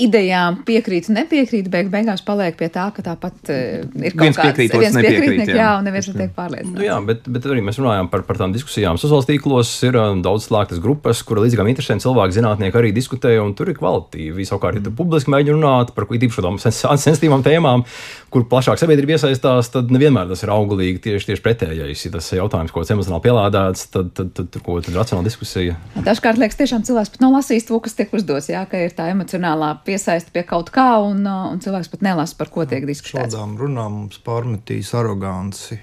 idejām, 0.00 0.60
piekrīt, 0.68 1.10
nepiekrīt. 1.12 1.70
Beig, 1.72 1.90
beigās 1.92 2.24
paliek 2.26 2.56
pie 2.58 2.70
tā, 2.72 2.86
ka 2.96 3.04
tāpat 3.04 3.52
uh, 3.52 3.84
ir 4.00 4.16
kaut 4.16 4.26
viens 4.26 4.40
piekrīt, 4.40 4.76
viens 4.80 4.96
piekrīt, 4.96 5.44
jā. 5.50 5.58
jā, 5.60 5.68
un 5.78 5.88
neviens 5.88 6.10
netiek 6.12 6.34
pārliecināts. 6.36 6.76
Nu, 6.78 6.86
jā, 6.86 6.96
bet, 7.06 7.28
bet 7.30 7.48
arī 7.50 7.64
mēs 7.66 7.80
runājam 7.80 8.10
par, 8.12 8.24
par 8.28 8.40
tām 8.40 8.54
diskusijām. 8.56 9.00
Sociālos 9.00 9.28
tīklos 9.28 9.72
ir 9.88 9.98
um, 10.00 10.22
daudz 10.24 10.48
slēgtas 10.48 10.82
grupas, 10.82 11.22
kur 11.26 11.42
līdzīgām 11.44 11.70
interesēm 11.72 12.02
cilvēki, 12.02 12.38
zinātnieki 12.38 12.80
arī 12.80 12.94
diskutē, 12.96 13.36
un 13.42 13.54
tur 13.58 13.72
ir 13.72 13.78
kvalitīvi. 13.78 14.46
Savukārt, 14.48 14.80
ja 14.80 14.86
tu 14.86 14.94
publiski 14.96 15.32
mēģini 15.34 15.56
runāt 15.58 15.94
par 15.96 16.08
īpaši 16.10 16.40
tādām 16.40 16.60
sensitīvām 16.60 17.44
tēmām, 17.46 17.84
kur 18.32 18.46
plašāk 18.50 18.80
sabiedrība 18.80 19.16
iesaistās, 19.16 19.72
tad 19.74 19.92
nevienmēr 19.94 20.30
tas 20.30 20.44
ir 20.44 20.52
auglīgi 20.54 21.02
tieši, 21.06 21.30
tieši 21.32 21.44
pretējais. 21.44 22.06
Ja 22.06 22.14
tas 22.16 22.30
jautājums 22.34 22.59
jautājums, 22.60 22.72
ko 22.74 22.94
emocionāli 22.94 23.24
pielādēts, 23.24 23.86
tad, 23.92 24.10
tad, 24.14 24.32
tad, 24.36 24.50
tad 24.52 24.64
ko 24.64 24.78
tad 24.84 24.96
racionāla 24.96 25.26
diskusija. 25.26 25.76
Dažkārt 26.04 26.40
liekas, 26.40 26.58
tiešām 26.58 26.84
cilvēks 26.86 27.14
pat 27.14 27.22
nav 27.24 27.36
lasījis 27.38 27.68
to, 27.68 27.78
kas 27.80 27.96
tiek 27.96 28.12
uzdots, 28.16 28.50
jā, 28.50 28.62
ka 28.68 28.80
ir 28.80 28.92
tā 28.96 29.10
emocionālā 29.12 29.72
piesaiste 29.86 30.32
pie 30.34 30.44
kaut 30.48 30.72
kā, 30.74 30.88
un, 31.04 31.24
uh, 31.24 31.48
un 31.52 31.62
cilvēks 31.62 31.90
pat 31.92 32.04
nelasa, 32.04 32.36
par 32.38 32.52
ko 32.52 32.66
tiek 32.68 32.86
diskutēts. 32.88 33.34
Šādām 33.34 33.56
runām 33.60 33.96
mums 34.02 34.20
pārmetīs 34.26 34.92
aroganci, 34.98 35.80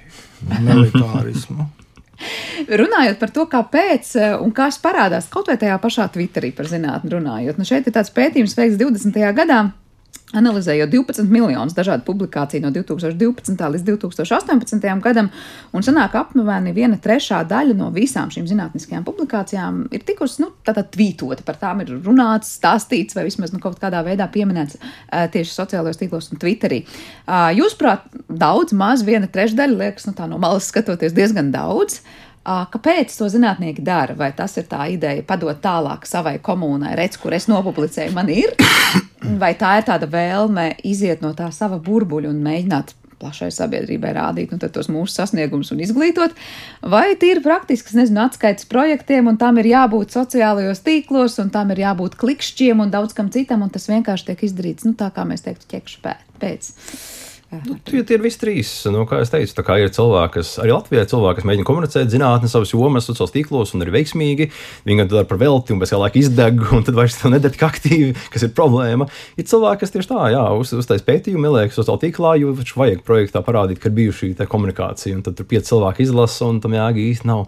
militārismu. 0.54 1.68
Runājot 2.82 3.20
par 3.22 3.34
to, 3.34 3.46
kāpēc 3.50 4.14
uh, 4.18 4.30
un 4.42 4.54
kas 4.56 4.80
parādās 4.82 5.30
kaut 5.34 5.52
vai 5.52 5.58
tajā 5.62 5.78
pašā 5.82 6.08
Twitterī 6.14 6.54
par 6.58 6.70
zinātnē 6.70 7.14
runājot, 7.14 7.60
nu 7.60 7.68
šeit 7.68 7.90
ir 7.90 7.94
tāds 7.98 8.14
pētījums 8.14 8.58
veikts 8.58 8.80
20. 8.82 9.22
gadā. 9.38 9.68
Analizējot 10.36 10.90
12 10.92 11.30
miljonus 11.32 11.72
dažādu 11.72 12.04
publikāciju 12.04 12.66
no 12.66 12.72
2012. 12.76 13.62
līdz 13.74 13.86
2018. 13.88 14.90
gadam, 15.00 15.30
un 15.72 15.86
sanāk 15.88 16.18
apmēram 16.20 16.68
viena 16.76 16.98
trešā 17.00 17.46
daļa 17.48 17.78
no 17.80 17.88
visām 17.96 18.28
šīm 18.34 18.44
zinātniskajām 18.50 19.06
publikācijām 19.08 19.86
ir 19.96 20.04
tikusi 20.04 20.44
nu, 20.44 20.52
tvītota. 20.68 21.46
Par 21.48 21.62
tām 21.62 21.86
ir 21.86 21.96
runāts, 22.04 22.58
stāstīts 22.60 23.16
vai 23.16 23.24
vismaz 23.30 23.56
nu, 23.56 23.64
kaut 23.64 23.80
kādā 23.80 24.04
veidā 24.04 24.28
pieminēts 24.34 24.76
uh, 24.76 25.30
tieši 25.32 25.56
sociālajos 25.56 26.04
tīklos 26.04 26.28
un 26.36 26.44
Twitterī. 26.44 26.84
Uh, 27.24 27.48
Jūsuprāt, 27.56 28.12
daudz, 28.28 28.76
maz 28.76 29.08
viena 29.08 29.32
trešdaļa 29.32 29.80
liekas 29.80 30.12
nu, 30.12 30.18
no 30.28 30.44
malas 30.44 30.68
skatoties 30.68 31.16
diezgan 31.16 31.56
daudz. 31.56 32.02
Kāpēc 32.48 33.12
to 33.12 33.28
zinātnieki 33.28 33.84
dara? 33.84 34.14
Vai 34.16 34.30
tas 34.36 34.54
ir 34.60 34.70
tā 34.72 34.86
ideja 34.88 35.24
padot 35.28 35.60
tālāk 35.60 36.08
savai 36.08 36.38
komunai, 36.40 36.94
redz, 36.96 37.20
kur 37.20 37.36
es 37.36 37.50
nopublicēju, 37.52 38.16
man 38.16 38.32
ir? 38.32 38.56
Vai 39.18 39.56
tā 39.58 39.80
ir 39.80 39.88
tāda 39.88 40.06
vēlme 40.10 40.76
iziet 40.86 41.24
no 41.26 41.34
tā 41.38 41.50
sava 41.56 41.80
burbuļa 41.82 42.30
un 42.30 42.42
mēģināt 42.46 42.94
plašai 43.18 43.50
sabiedrībai 43.54 44.12
rādīt 44.18 44.52
nu, 44.54 44.60
tos 44.62 44.90
mūsu 44.94 45.16
sasniegumus 45.16 45.72
un 45.74 45.82
izglītot, 45.82 46.36
vai 46.86 47.16
tīri 47.20 47.42
praktisks, 47.42 47.96
nezinu, 47.98 48.22
atskaites 48.28 48.68
projektiem, 48.70 49.30
un 49.32 49.40
tam 49.42 49.58
ir 49.62 49.72
jābūt 49.72 50.14
sociālajos 50.14 50.84
tīklos, 50.86 51.40
un 51.42 51.50
tam 51.54 51.74
ir 51.74 51.82
jābūt 51.88 52.18
klikšķiem 52.22 52.86
un 52.86 52.94
daudz 52.94 53.18
kam 53.18 53.32
citam, 53.34 53.66
un 53.66 53.74
tas 53.74 53.90
vienkārši 53.90 54.32
tiek 54.32 54.46
izdarīts, 54.50 54.86
nu, 54.86 54.94
tā 55.00 55.10
kā 55.16 55.26
mēs 55.26 55.46
teiktu, 55.48 55.70
ķekšu 55.74 56.04
pēc. 56.44 56.72
Nu, 57.48 57.78
tie, 57.80 58.02
tie 58.04 58.18
ir 58.18 58.24
visi 58.26 58.40
trīs. 58.42 58.70
Nu, 58.92 59.06
kā 59.08 59.22
jau 59.22 59.28
teicu, 59.32 59.64
ir 59.80 59.92
cilvēki, 59.96 60.34
kas 60.36 60.50
arī 60.60 60.74
Latvijā 60.74 61.06
ir 61.06 61.08
cilvēki, 61.08 61.38
kas 61.40 61.48
mēģina 61.48 61.68
komunicēt 61.70 62.12
zinātnē, 62.12 62.50
savas 62.52 62.74
jomas, 62.74 63.08
sociālos 63.08 63.32
tīklos 63.32 63.72
un 63.72 63.86
ir 63.86 63.92
veiksmīgi. 63.96 64.50
Viņi 64.88 65.06
to 65.08 65.16
dara 65.16 65.30
par 65.30 65.40
velti 65.40 65.72
un 65.72 65.80
pēc 65.80 65.96
laika 65.96 66.20
izdeg, 66.20 66.60
un 66.76 66.84
tad 66.84 67.00
vairs 67.00 67.16
to 67.22 67.32
nedara 67.32 67.56
tik 67.56 67.64
aktīvi, 67.70 68.12
kas 68.34 68.44
ir 68.44 68.52
problēma. 68.58 69.08
Ir 69.40 69.48
cilvēki, 69.48 69.86
kas 69.86 69.96
tieši 69.96 70.12
tā, 70.12 70.28
jā, 70.36 70.44
uz, 70.60 70.76
uztais 70.76 71.08
pētījumu, 71.08 71.48
ieliek 71.48 71.76
sociālā 71.76 72.04
tīklā, 72.04 72.36
jo 72.42 72.52
viņš 72.58 72.76
vajag 72.84 73.06
projektā 73.08 73.44
parādīt, 73.48 73.80
ka 73.80 73.88
ir 73.88 74.00
bijuši 74.02 74.34
šī 74.36 74.50
komunikācija, 74.52 75.16
un 75.16 75.24
tad 75.24 75.40
tur 75.40 75.48
pieci 75.48 75.72
cilvēki 75.72 76.04
izlasa, 76.04 76.52
un 76.52 76.60
tam 76.64 76.76
jēga 76.76 77.06
īsti 77.08 77.32
nav 77.32 77.48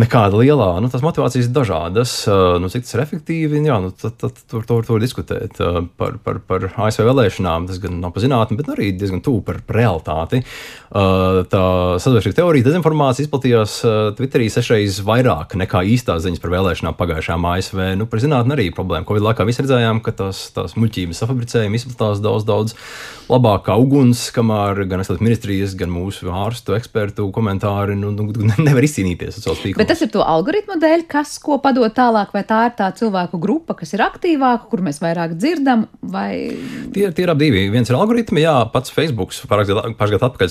nekāda 0.00 0.36
lielā. 0.40 0.68
Nu, 0.82 0.90
tās 0.92 1.04
motivācijas 1.04 1.48
ir 1.48 1.54
dažādas. 1.56 2.12
Nu, 2.60 2.68
cik 2.72 2.84
tas 2.84 2.94
ir 2.96 3.02
efektīvi, 3.06 3.62
jā, 3.64 3.78
nu, 3.82 3.92
tad, 3.96 4.16
tad 4.20 4.40
tur 4.50 4.66
tur 4.68 4.84
tur 4.86 5.00
diskutēt 5.02 5.56
par, 5.96 6.18
par, 6.22 6.40
par 6.44 6.68
ASV 6.70 7.06
vēlēšanām. 7.08 7.68
Tas 7.70 7.80
gan 7.82 7.98
nav 8.02 8.12
par 8.14 8.24
zinātnē, 8.24 8.58
bet 8.60 8.70
arī 8.74 8.90
diezgan 8.96 9.22
tuvu 9.24 9.42
par, 9.46 9.62
realitāti. 9.72 10.42
Tā 10.92 11.64
sadarbības 12.02 12.36
teorija, 12.36 12.68
dezinformācija 12.68 13.26
izplatījās 13.26 13.78
Twitterī 14.18 14.50
sešreiz 14.52 15.00
vairāk 15.06 15.56
nekā 15.58 15.82
īstās 15.96 16.24
ziņas 16.26 16.44
par 16.44 16.54
vēlēšanām 16.58 16.98
pagājušajām 17.00 17.48
ASV. 17.54 17.82
Nu, 18.02 18.08
par 18.10 18.22
zinātnē 18.24 18.58
arī 18.58 18.68
problēma. 18.76 19.08
Covid 19.08 19.24
laikā 19.30 19.48
mēs 19.48 19.62
redzējām, 19.64 20.02
ka 20.04 20.14
tās, 20.20 20.46
tās 20.56 20.76
muļķības 20.76 21.24
safabricējumi 21.24 21.80
izplatās 21.80 22.20
daudz, 22.24 22.44
daudz 22.48 22.76
labāk 23.32 23.66
kā 23.70 23.78
uguns, 23.80 24.28
kamēr 24.34 24.84
gan 24.90 25.02
ministrijas, 25.22 25.74
gan 25.78 25.90
mūsu 25.90 26.30
ārstu 26.30 26.76
ekspertu 26.76 27.30
komentāri 27.34 27.96
nu, 27.98 28.12
nu, 28.14 28.28
nevar 28.68 28.86
izcīnīties 28.86 29.40
ar 29.40 29.48
savu 29.48 29.58
tīklu 29.64 29.85
Bet 29.86 29.92
tas 29.94 30.02
ir 30.02 30.08
to 30.10 30.22
algoritmu 30.26 30.80
dēļ, 30.82 31.04
kas 31.06 31.36
ko 31.38 31.60
padod 31.62 31.92
tālāk, 31.94 32.32
vai 32.34 32.40
tā 32.42 32.56
ir 32.66 32.72
tā 32.74 32.88
cilvēku 32.98 33.38
grupa, 33.38 33.76
kas 33.78 33.92
ir 33.94 34.00
aktīvāka, 34.02 34.64
kur 34.66 34.80
mēs 34.82 34.96
vairāk 34.98 35.36
dzirdam, 35.38 35.84
vai. 36.02 36.58
Tie, 36.90 37.04
tie 37.14 37.22
ir 37.22 37.30
ap 37.30 37.38
divi. 37.38 37.60
Viens 37.70 37.86
ir 37.86 37.94
algoritmi, 37.94 38.42
jā, 38.42 38.56
pats 38.72 38.90
Facebook 38.90 39.30
pāris 39.46 39.70
gadu 39.70 40.26
atpakaļ 40.26 40.50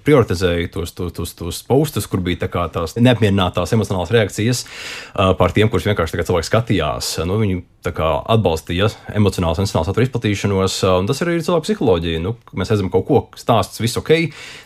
prioritizēja 0.00 0.70
tos, 0.72 0.94
tos, 0.96 1.12
tos, 1.12 1.34
tos 1.36 1.60
postus, 1.68 2.08
kur 2.08 2.24
bija 2.24 2.46
tā 2.46 2.64
tās 2.72 2.96
neapmierinātās 2.96 3.76
emocionālās 3.76 4.14
reakcijas 4.16 4.64
uh, 4.64 5.34
par 5.36 5.52
tiem, 5.52 5.68
kurus 5.68 5.84
vienkārši 5.90 6.24
cilvēki 6.24 6.48
skatījās. 6.48 7.18
Nu, 7.28 7.36
viņi 7.44 7.60
atbalstīja 7.88 8.90
emocionālu 9.16 9.56
sensitīvu 9.56 9.86
saturu 9.86 10.04
izplatīšanos, 10.04 10.76
tas 11.08 11.22
ir 11.22 11.30
arī 11.30 11.44
cilvēku 11.46 11.66
psiholoģija. 11.66 12.20
Nu, 12.20 12.34
mēs 12.52 12.72
redzam, 12.72 12.90
ka 12.90 13.00
kaut 13.00 13.06
ko 13.08 13.40
stāsts 13.40 13.80
viss 13.80 13.96
ok, 13.96 14.12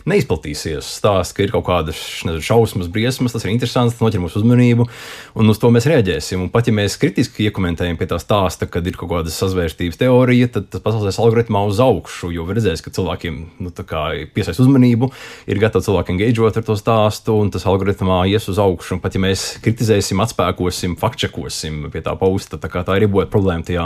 neizplatīsies. 0.09 0.89
Stāsts, 0.99 1.35
ka 1.35 1.45
ir 1.45 1.53
kaut 1.53 1.65
kādas 1.69 2.01
nezinu, 2.27 2.43
šausmas, 2.43 2.89
briesmas, 2.91 3.35
tas 3.35 3.45
ir 3.45 3.53
interesants, 3.53 3.95
tas 3.95 4.03
noķer 4.03 4.23
mūsu 4.23 4.41
uzmanību, 4.41 4.87
un 5.39 5.53
uz 5.53 5.61
to 5.61 5.71
mēs 5.71 5.87
reaģēsim. 5.87 6.43
Un 6.43 6.51
pat 6.51 6.67
ja 6.67 6.75
mēs 6.75 6.97
kritiski 6.99 7.47
iekomentējam 7.47 7.99
pie 7.99 8.09
tā 8.11 8.19
stāsta, 8.21 8.67
kad 8.67 8.85
ir 8.87 8.99
kaut 8.99 9.13
kāda 9.13 9.31
sazvērstības 9.33 10.01
teorija, 10.01 10.51
tad 10.57 10.67
tas 10.73 10.83
pasaules 10.83 11.21
algoritmā 11.21 11.63
uz 11.69 11.79
augšu, 11.83 12.33
jo 12.35 12.47
redzēs, 12.49 12.83
ka 12.83 12.93
cilvēkiem 12.95 13.39
nu, 13.63 13.71
piesaist 14.35 14.59
uzmanību, 14.59 15.11
ir 15.47 15.63
gatavi 15.63 15.87
cilvēki 15.87 16.15
engaģot 16.15 16.59
ar 16.59 16.67
to 16.67 16.75
stāstu, 16.79 17.39
un 17.39 17.53
tas 17.53 17.67
algoritmā 17.69 18.25
ies 18.31 18.49
uz 18.51 18.59
augšu. 18.61 18.97
Un 18.97 19.03
pat 19.03 19.15
ja 19.15 19.23
mēs 19.23 19.47
kritizēsim, 19.63 20.19
atspēkosim, 20.23 20.99
faktčekosim 20.99 21.87
pie 21.93 22.03
tā 22.05 22.15
pausta, 22.19 22.59
tā, 22.59 22.69
tā 22.71 22.97
ir 22.99 23.04
ir 23.05 23.13
būtu 23.13 23.31
problēma 23.33 23.65
tajā 23.67 23.85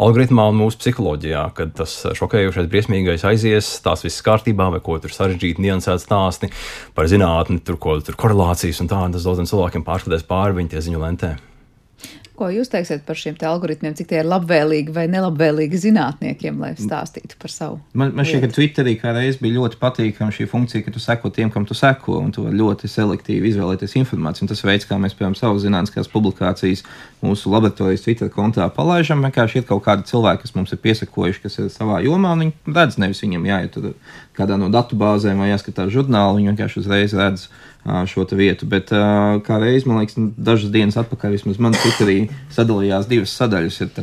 algoritmā 0.00 0.46
un 0.50 0.58
mūsu 0.62 0.80
psiholoģijā, 0.80 1.44
kad 1.58 1.74
tas 1.82 1.98
šokējošais, 2.18 2.70
briesmīgais 2.72 3.26
aizies, 3.28 3.74
tās 3.84 4.06
viss 4.06 4.24
kārtībā, 4.26 4.70
vai 4.74 4.82
ko 4.84 4.98
tur 5.02 5.14
sarežģīti, 5.14 5.66
niansēti 5.66 6.06
stāsti 6.06 6.52
par 6.96 7.10
zinātni, 7.10 7.60
tur, 7.66 7.80
ko, 7.82 7.98
tur 8.04 8.18
korelācijas 8.20 8.82
un 8.84 8.90
tā, 8.90 9.04
un 9.06 9.16
tas 9.16 9.28
daudziem 9.28 9.50
cilvēkiem 9.50 9.86
pārskatās 9.86 10.26
pāri 10.28 10.60
viņu 10.62 10.74
tie 10.74 10.88
ziņu 10.88 11.04
lentē. 11.04 11.36
Ko 12.40 12.46
jūs 12.48 12.70
teiksiet 12.72 13.02
par 13.04 13.18
šiem 13.20 13.34
algoritmiem, 13.44 13.92
cik 13.98 14.06
tie 14.08 14.22
ir 14.22 14.28
labvēlīgi 14.30 14.94
vai 14.96 15.02
nelabvēlīgi 15.12 15.76
zinātniekiem, 15.82 16.56
lai 16.62 16.70
stāstītu 16.78 17.36
par 17.36 17.52
savu? 17.52 17.76
Man, 17.92 18.14
man 18.16 18.24
šķiet, 18.24 18.46
ka 18.46 18.54
Twitterī 18.56 18.94
kādreiz 19.02 19.36
bija 19.42 19.58
ļoti 19.58 19.76
patīkama 19.82 20.32
šī 20.32 20.46
funkcija, 20.48 20.86
ka 20.86 20.94
tu 20.94 21.02
seko 21.04 21.28
tiem, 21.36 21.50
kam 21.52 21.66
tu 21.68 21.76
seko, 21.76 22.16
un 22.24 22.32
tu 22.32 22.46
vari 22.46 22.56
ļoti 22.56 22.88
selektīvi 22.88 23.52
izvēlēties 23.52 23.98
informāciju. 24.00 24.46
Un 24.46 24.52
tas 24.54 24.64
veids, 24.64 24.88
kā 24.88 24.96
mēs, 24.96 25.18
piemēram, 25.18 25.36
savas 25.36 25.66
zinātniskās 25.66 26.08
publikācijas 26.14 26.80
mūsu 27.20 27.52
laboratorijas 27.52 28.06
Twitter 28.06 28.32
kontā 28.32 28.70
palaidām, 28.72 29.20
vienkārši 29.28 29.60
ir 29.60 29.68
kaut 29.68 29.84
kādi 29.84 30.08
cilvēki, 30.08 30.46
kas 30.46 30.56
mums 30.56 30.72
ir 30.72 30.80
piesakojuši, 30.80 31.44
kas 31.44 31.60
ir 31.60 31.68
savā 31.76 32.00
jomā, 32.06 32.32
un 32.32 32.46
viņi 32.46 32.72
redz, 32.72 32.96
nevis 33.04 33.20
viņam 33.20 33.44
jāiet 33.52 33.76
kādā 34.40 34.58
no 34.60 34.72
datubāzēm 34.72 35.44
vai 35.44 35.52
jāskatās 35.52 35.92
žurnālu, 35.94 36.40
viņi 36.40 36.52
vienkārši 36.54 36.82
uzreiz 36.82 37.14
redz 37.16 37.46
šo 38.10 38.26
vietu. 38.32 38.68
Bet 38.68 38.92
kā 39.46 39.62
reiz, 39.62 39.86
man 39.88 40.02
liekas, 40.02 40.18
dažas 40.36 40.72
dienas 40.72 40.98
atpakaļ 41.00 41.38
vismaz 41.38 41.62
man 41.62 41.76
Twitterī 41.78 42.20
sadalījās 42.52 43.08
divas 43.10 43.36
sadaļas. 43.36 43.80
Ir 43.84 43.96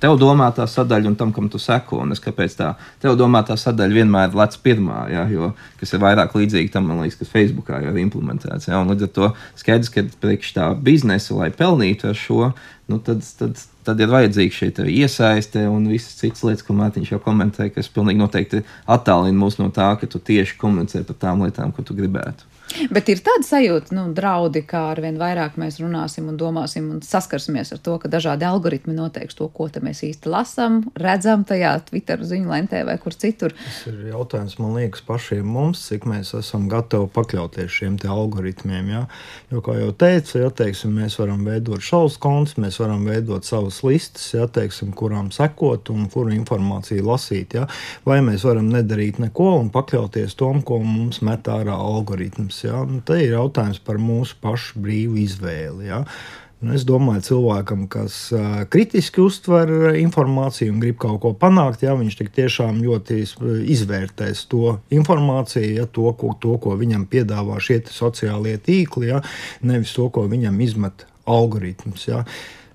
tev 0.00 0.16
domātā 0.20 0.66
sadaļa 0.68 1.10
un 1.10 1.16
tam, 1.18 1.32
kam 1.36 1.48
tu 1.52 1.60
seko. 1.60 2.00
Un 2.04 2.14
es 2.14 2.22
kāpēc 2.22 2.56
tā, 2.58 2.72
tev 3.02 3.16
domātā 3.20 3.56
sadaļa 3.60 4.00
vienmēr 4.00 4.36
lec 4.38 4.56
pirmā, 4.64 5.04
ja, 5.12 5.26
jo, 5.30 5.52
kas 5.80 5.94
ir 5.94 6.02
vairāk 6.02 6.34
līdzīga 6.36 6.74
tam, 6.76 6.90
liekas, 7.00 7.18
kas 7.20 7.32
Facebookā 7.32 7.82
jau 7.84 7.94
ir 7.94 8.02
implementēts. 8.04 8.70
Ja, 8.70 8.82
līdz 8.86 9.08
ar 9.08 9.14
to 9.16 9.32
skaidrs, 9.60 9.92
ka 9.94 10.06
priekš 10.22 10.54
tā 10.56 10.70
biznesa, 10.88 11.36
lai 11.38 11.50
pelnītu 11.54 12.10
ar 12.10 12.18
šo, 12.18 12.52
nu, 12.90 13.00
tad, 13.06 13.22
tad, 13.38 13.60
tad 13.86 14.02
ir 14.02 14.12
vajadzīga 14.12 14.56
šī 14.56 14.70
iesaiste 14.90 15.66
un 15.70 15.88
visas 15.90 16.18
citas 16.18 16.42
lietas, 16.46 16.66
ko 16.66 16.76
Mārtiņš 16.78 17.14
jau 17.14 17.22
komentēja, 17.22 17.74
kas 17.76 17.92
pilnīgi 17.92 18.22
noteikti 18.22 18.64
attālina 18.90 19.38
mūs 19.38 19.60
no 19.60 19.70
tā, 19.74 19.92
ka 20.00 20.10
tu 20.10 20.22
tieši 20.22 20.58
komunicē 20.60 21.04
par 21.08 21.20
tām 21.22 21.44
lietām, 21.46 21.74
ko 21.76 21.86
tu 21.86 21.96
gribētu. 21.98 22.49
Bet 22.90 23.10
ir 23.12 23.20
tāda 23.24 23.44
sajūta, 23.46 23.94
nu, 23.96 24.06
draudi, 24.16 24.62
kā 24.68 24.86
ar 24.92 25.00
vien 25.02 25.18
vairāk 25.20 25.58
mēs 25.60 25.80
runāsim 25.82 26.28
un 26.30 26.38
domāsim 26.40 26.88
un 26.94 27.02
saskarsimies 27.04 27.74
ar 27.74 27.80
to, 27.84 27.96
ka 28.00 28.10
dažādi 28.10 28.46
algoritmi 28.46 28.94
noteiks 28.96 29.36
to, 29.38 29.48
ko 29.52 29.68
mēs 29.82 30.02
īsti 30.06 30.30
lasām, 30.30 30.80
redzam 30.98 31.44
tajā 31.48 31.72
Twitter 31.88 32.22
ziņu 32.26 32.50
lentē 32.50 32.82
vai 32.88 32.96
kur 33.02 33.14
citur. 33.14 33.54
Tas 33.54 33.80
ir 33.90 34.10
jautājums, 34.10 34.56
man 34.62 34.76
liekas, 34.78 35.02
pašiem 35.06 35.46
mums, 35.46 35.82
cik 35.90 36.06
mēs 36.10 36.32
esam 36.38 36.68
gatavi 36.70 37.10
pakļauties 37.14 37.76
šiem 37.80 37.98
algoritmiem. 38.10 38.90
Ja? 38.92 39.02
Jo, 39.50 39.62
kā 39.64 39.76
jau 39.78 39.90
teicu, 39.96 40.38
ja, 40.44 40.50
teiksim, 40.54 40.94
mēs 40.98 41.18
varam 41.20 41.44
veidot 41.46 41.82
šausmas 41.84 42.20
kontus, 42.22 42.56
mēs 42.60 42.80
varam 42.82 43.04
veidot 43.08 43.46
savas 43.46 43.80
listas, 43.86 44.28
ja, 44.34 44.46
teiksim, 44.50 44.92
kurām 44.96 45.30
sekot 45.34 45.90
un 45.94 46.08
kuru 46.12 46.34
informāciju 46.36 47.06
lasīt. 47.06 47.56
Ja? 47.58 47.66
Vai 48.06 48.20
mēs 48.26 48.44
varam 48.46 48.70
nedarīt 48.72 49.20
neko 49.22 49.52
un 49.60 49.70
pakļauties 49.74 50.36
tom, 50.40 50.62
ko 50.66 50.80
mums 50.84 51.22
met 51.26 51.50
ārā 51.50 51.76
algoritms. 51.76 52.59
Ja? 52.66 52.84
Nu, 52.88 53.00
te 53.06 53.18
ir 53.22 53.34
jautājums 53.36 53.80
par 53.84 54.00
mūsu 54.02 54.38
pašu 54.42 54.80
brīvu 54.84 55.18
izvēli. 55.24 55.88
Ja? 55.90 56.04
Nu, 56.60 56.74
es 56.76 56.84
domāju, 56.84 57.22
cilvēkam, 57.24 57.86
kas 57.88 58.16
uh, 58.36 58.62
kritiski 58.68 59.22
uztver 59.24 59.94
informāciju 59.96 60.74
un 60.74 60.82
grib 60.82 60.98
kaut 61.00 61.22
ko 61.22 61.32
panākt, 61.32 61.86
ja 61.86 61.94
viņš 61.96 62.18
tiešām 62.36 62.82
ļoti 62.84 63.22
izvērtēs 63.72 64.44
to 64.52 64.74
informāciju, 64.92 65.70
ja, 65.78 65.86
to, 65.88 66.10
ko, 66.20 66.34
to, 66.42 66.58
ko 66.60 66.76
viņam 66.76 67.08
piedāvā 67.08 67.56
šie 67.64 67.80
sociālie 67.88 68.58
tīkli, 68.60 69.08
ja, 69.08 69.22
nevis 69.64 69.94
to, 69.96 70.10
ko 70.12 70.26
viņam 70.28 70.60
izmet 70.60 71.06
algoritms. 71.24 72.04
Ja. 72.10 72.26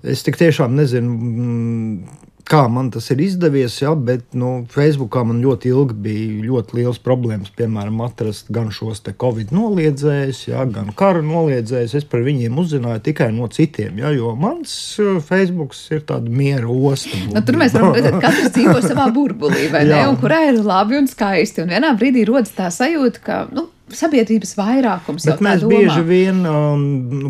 Es 0.05 0.25
tik 0.25 0.41
tiešām 0.41 0.73
nezinu. 0.77 2.01
Kā 2.45 2.67
man 2.69 2.91
tas 2.93 3.07
ir 3.09 3.21
izdevies, 3.25 3.79
ja, 3.81 3.95
bet 3.97 4.35
nu, 4.37 4.67
Facebookā 4.69 5.23
man 5.25 5.39
ļoti 5.41 5.71
ilgi 5.71 5.95
bija 6.05 6.43
ļoti 6.45 6.77
liels 6.77 6.99
problēmas, 7.01 7.49
piemēram, 7.57 8.03
atrast 8.05 8.51
gan 8.53 8.69
šos 8.73 9.01
Covid 9.21 9.49
noliedzējus, 9.55 10.43
ja, 10.51 10.65
gan 10.69 10.91
kara 10.97 11.23
noliedzējus. 11.25 11.95
Es 11.97 12.05
par 12.09 12.21
viņiem 12.25 12.57
uzzināju 12.61 13.01
tikai 13.07 13.31
no 13.33 13.49
citiem, 13.49 13.97
ja, 14.03 14.13
jo 14.13 14.35
mans 14.37 14.75
uh, 15.01 15.17
Facebook 15.25 15.73
ir 15.89 16.05
tāds 16.05 16.29
miera 16.29 16.69
osta. 16.69 17.17
Nu, 17.33 17.41
tur 17.45 17.57
mēs 17.57 17.73
varam 17.73 17.97
redzēt, 17.97 18.19
ka 18.19 18.29
katrs 18.29 18.53
dzīvo 18.53 18.77
savā 18.85 19.09
burbulī, 19.15 19.65
vai 19.73 19.87
ne? 19.89 20.03
Un 20.11 20.19
kurā 20.21 20.43
ir 20.51 20.61
labi 20.61 21.01
un 21.01 21.09
skaisti. 21.09 21.65
Un 21.65 21.73
vienā 21.73 21.95
brīdī 21.97 22.27
rodas 22.29 22.53
tā 22.53 22.69
sajūta, 22.73 23.25
ka. 23.25 23.39
Nu, 23.55 23.71
sabiedrības 23.93 24.55
vairākums. 24.57 25.25
Bet 25.29 25.41
mēs 25.45 25.63
bieži 25.67 26.01
vien 26.05 26.41
um, 26.49 26.85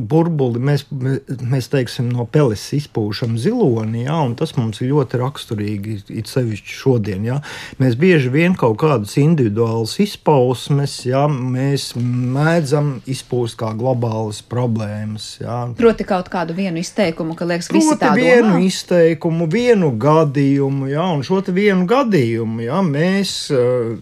burbuli, 0.07 0.61
mēs, 0.63 0.85
mēs 0.91 1.67
teiksim, 1.71 2.07
no 2.13 2.23
peles 2.31 2.63
izpūšam 2.77 3.35
ziloni, 3.41 4.05
ja, 4.05 4.21
un 4.23 4.37
tas 4.39 4.55
mums 4.55 4.79
ir 4.81 4.93
ļoti 4.93 5.19
raksturīgi, 5.19 5.97
it 6.15 6.31
sevišķi 6.31 6.77
šodien. 6.79 7.25
Ja. 7.27 7.39
Mēs 7.81 7.97
bieži 7.99 8.31
vien 8.31 8.55
kaut 8.59 8.77
kādas 8.83 9.17
individuālas 9.19 9.97
izpausmes, 10.03 10.97
ja, 11.09 11.25
mēs 11.27 11.91
mēdzam 11.99 12.99
izpūst 13.11 13.59
kā 13.59 13.73
globālas 13.75 14.39
problēmas. 14.45 15.27
Ja. 15.43 15.65
Proti 15.75 16.07
kaut 16.07 16.31
kādu 16.31 16.55
vienu 16.55 16.79
izteikumu, 16.83 17.35
ka 17.35 17.49
liekas, 17.49 17.71
visi 17.75 17.97
tādu 17.99 18.23
vienu 18.23 18.53
domā? 18.55 18.63
izteikumu, 18.69 19.49
vienu 19.51 19.91
gadījumu, 19.99 20.87
ja, 20.93 21.09
un 21.11 21.25
šo 21.25 21.43
vienu 21.51 21.83
gadījumu, 21.89 22.63
ja, 22.63 22.79
mēs 22.85 23.35
uh, 23.53 23.99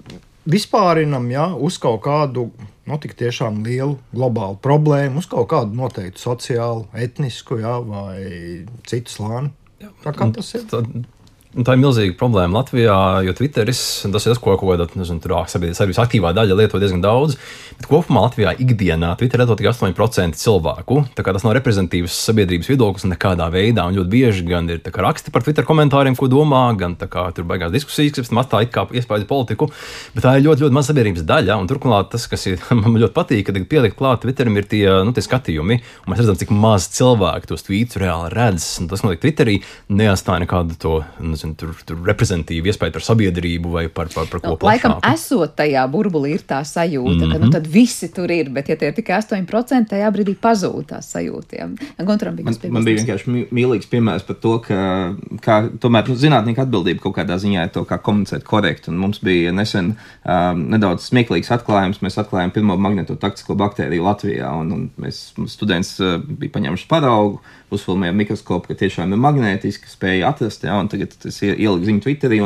vispārinam 0.50 1.28
ja, 1.32 1.48
uz 1.56 1.80
kaut 1.82 2.04
kādu 2.06 2.50
nu, 2.88 3.00
tik 3.00 3.16
tiešām 3.20 3.62
lielu 3.66 3.98
globālu 4.14 4.58
problēmu, 4.64 5.22
uz 5.24 5.28
kaut 5.32 5.50
kādu 5.54 5.78
noteiktu 5.80 6.22
sociālu, 6.22 6.88
etnisku 6.94 7.60
ja, 7.62 7.78
vai 7.80 8.66
citu 8.89 9.14
slāni. 9.14 9.54
Tā 10.04 10.16
kā 10.16 10.30
tas 10.36 10.54
ir. 10.56 10.66
Tad 10.72 10.89
Un 11.54 11.62
tā 11.62 11.76
ir 11.76 11.84
milzīga 11.84 12.16
problēma 12.18 12.64
Latvijā, 12.64 12.95
jo 13.28 13.34
Twitteris 13.38 13.80
tas 14.10 14.24
ir 14.26 14.34
tas, 14.34 14.39
ko 14.41 14.56
kaut 14.58 14.72
kāda 14.74 14.88
sabiedrības 15.06 15.99
aktīvā 16.01 16.32
daļa 16.34 16.56
lieto 16.58 16.80
diezgan 16.82 17.04
daudz. 17.04 17.36
Bet 17.78 17.86
kopumā 17.89 18.24
Latvijā 18.26 18.56
ikdienā 18.58 19.12
Twitter 19.20 19.43
lieto 19.43 19.58
tikai 19.60 19.74
8% 19.76 20.39
cilvēku. 20.39 21.04
Tas 21.14 21.45
nav 21.45 21.54
reprezentatīvs 21.60 22.16
sabiedrības 22.26 22.72
viedoklis 22.72 23.06
nekādā 23.06 23.51
veidā. 23.54 23.86
Un 23.86 23.99
ļoti 23.99 24.10
bieži 24.10 24.47
gan 24.47 24.72
ir 24.74 24.82
raksti 24.82 25.34
par 25.34 25.45
Twitter 25.45 25.68
komentāriem, 25.68 26.18
ko 26.18 26.26
domā, 26.32 26.64
gan 26.80 26.95
kā, 26.97 27.28
tur 27.38 27.45
beigās 27.49 27.74
diskusijas, 27.76 28.18
kas 28.18 28.34
atstāja 28.34 28.72
kā 28.74 28.88
iespēju 28.89 29.30
politiku. 29.30 29.70
Bet 30.16 30.26
tā 30.26 30.34
ir 30.39 30.47
ļoti, 30.47 30.66
ļoti 30.66 30.78
maza 30.80 30.89
sabiedrības 30.89 31.28
daļa. 31.30 31.60
Un 31.62 31.70
turklāt 31.70 32.10
tas, 32.16 32.26
kas 32.32 32.47
ir, 32.49 32.58
man 32.82 32.97
ļoti 32.97 33.14
patīk, 33.14 33.45
kad 33.51 33.62
pielikt 33.70 33.99
klāt 34.01 34.24
Twitterim, 34.26 34.58
ir 34.58 34.70
tie, 34.74 34.88
nu, 35.06 35.14
tie 35.14 35.22
skatījumi. 35.26 35.80
Un 36.01 36.14
mēs 36.16 36.24
redzam, 36.24 36.39
cik 36.41 36.54
maz 36.58 36.89
cilvēku 36.97 37.54
tos 37.54 37.70
tvītus 37.70 38.01
reāli 38.01 38.34
redz. 38.34 38.72
Un 38.82 38.89
tas, 38.89 39.06
notiek 39.06 39.22
Twitterī, 39.22 39.60
neatstāja 39.93 40.47
nekādu 40.47 40.82
to. 40.82 40.97
Nu, 41.22 41.43
nezinu, 41.44 41.56
tur, 41.60 41.74
tur 41.86 42.00
reprezentīvu 42.08 42.70
iespēju 42.72 42.94
par 42.96 43.04
sabiedrību 43.04 43.72
vai 43.74 43.86
par, 43.91 44.10
par, 44.14 44.28
par 44.32 44.41
ko 44.41 44.54
nu, 44.54 44.60
plašāku. 44.62 44.89
Laikam, 44.89 45.14
esot 45.14 45.56
tajā 45.58 45.84
burbulī, 45.91 46.34
ir 46.38 46.44
tā 46.48 46.62
sajūta, 46.64 47.14
mm 47.14 47.22
-hmm. 47.22 47.32
ka 47.32 47.39
nu, 47.39 47.46
mhm. 47.46 47.52
tad 47.52 47.68
visi 47.68 48.10
tur 48.14 48.32
ir, 48.32 48.50
bet, 48.50 48.70
ja 48.70 48.76
tie 48.76 48.88
ir 48.88 48.94
tikai 48.94 49.20
8%, 49.22 49.89
tajā 49.89 50.12
brīdī 50.12 50.36
pazūd 50.36 50.86
tās 50.88 51.12
sajūtām. 51.14 51.76
Man, 52.44 52.56
man 52.72 52.84
bija 52.84 52.98
vienkārši 53.02 53.48
mīlīgs 53.52 53.89
piemērs 53.89 54.24
par 54.28 54.36
to, 54.36 54.60
ka 54.60 55.16
kā, 55.41 55.70
tomēr 55.80 56.08
nu, 56.08 56.16
zinātnieku 56.16 56.62
atbildība 56.62 57.04
kaut 57.04 57.18
kādā 57.18 57.38
ziņā 57.38 57.68
ir 57.68 57.74
to, 57.74 57.86
kā 57.86 57.98
komunicēt 57.98 58.44
korekti. 58.44 58.89
Un 58.91 58.98
mums 58.98 59.20
bija 59.24 59.52
nesen 59.52 59.96
um, 60.26 60.68
nedaudz 60.70 61.10
smieklīgs 61.10 61.52
atklājums. 61.52 62.02
Mēs 62.02 62.18
atklājām 62.18 62.52
pirmo 62.52 62.78
magnetotaktisko 62.78 63.56
baktēriju 63.56 64.04
Latvijā, 64.04 64.52
un, 64.60 64.72
un 64.72 64.89
mēs 64.98 65.34
students 65.48 66.00
uh, 66.00 66.20
bija 66.24 66.52
paņēmuši 66.52 66.88
paraugu 66.88 67.41
uzfilmējām 67.78 68.21
mikroskopu, 68.21 68.71
ka 68.71 68.80
tiešām 68.84 69.15
ir 69.15 69.21
magnētiski, 69.24 69.91
spēja 69.91 70.32
atrast. 70.32 70.65
Ja, 70.67 70.80
tagad 70.91 71.15
tas 71.19 71.41
ieliku 71.43 71.89
ziņu 71.89 72.03
Twitterī. 72.05 72.41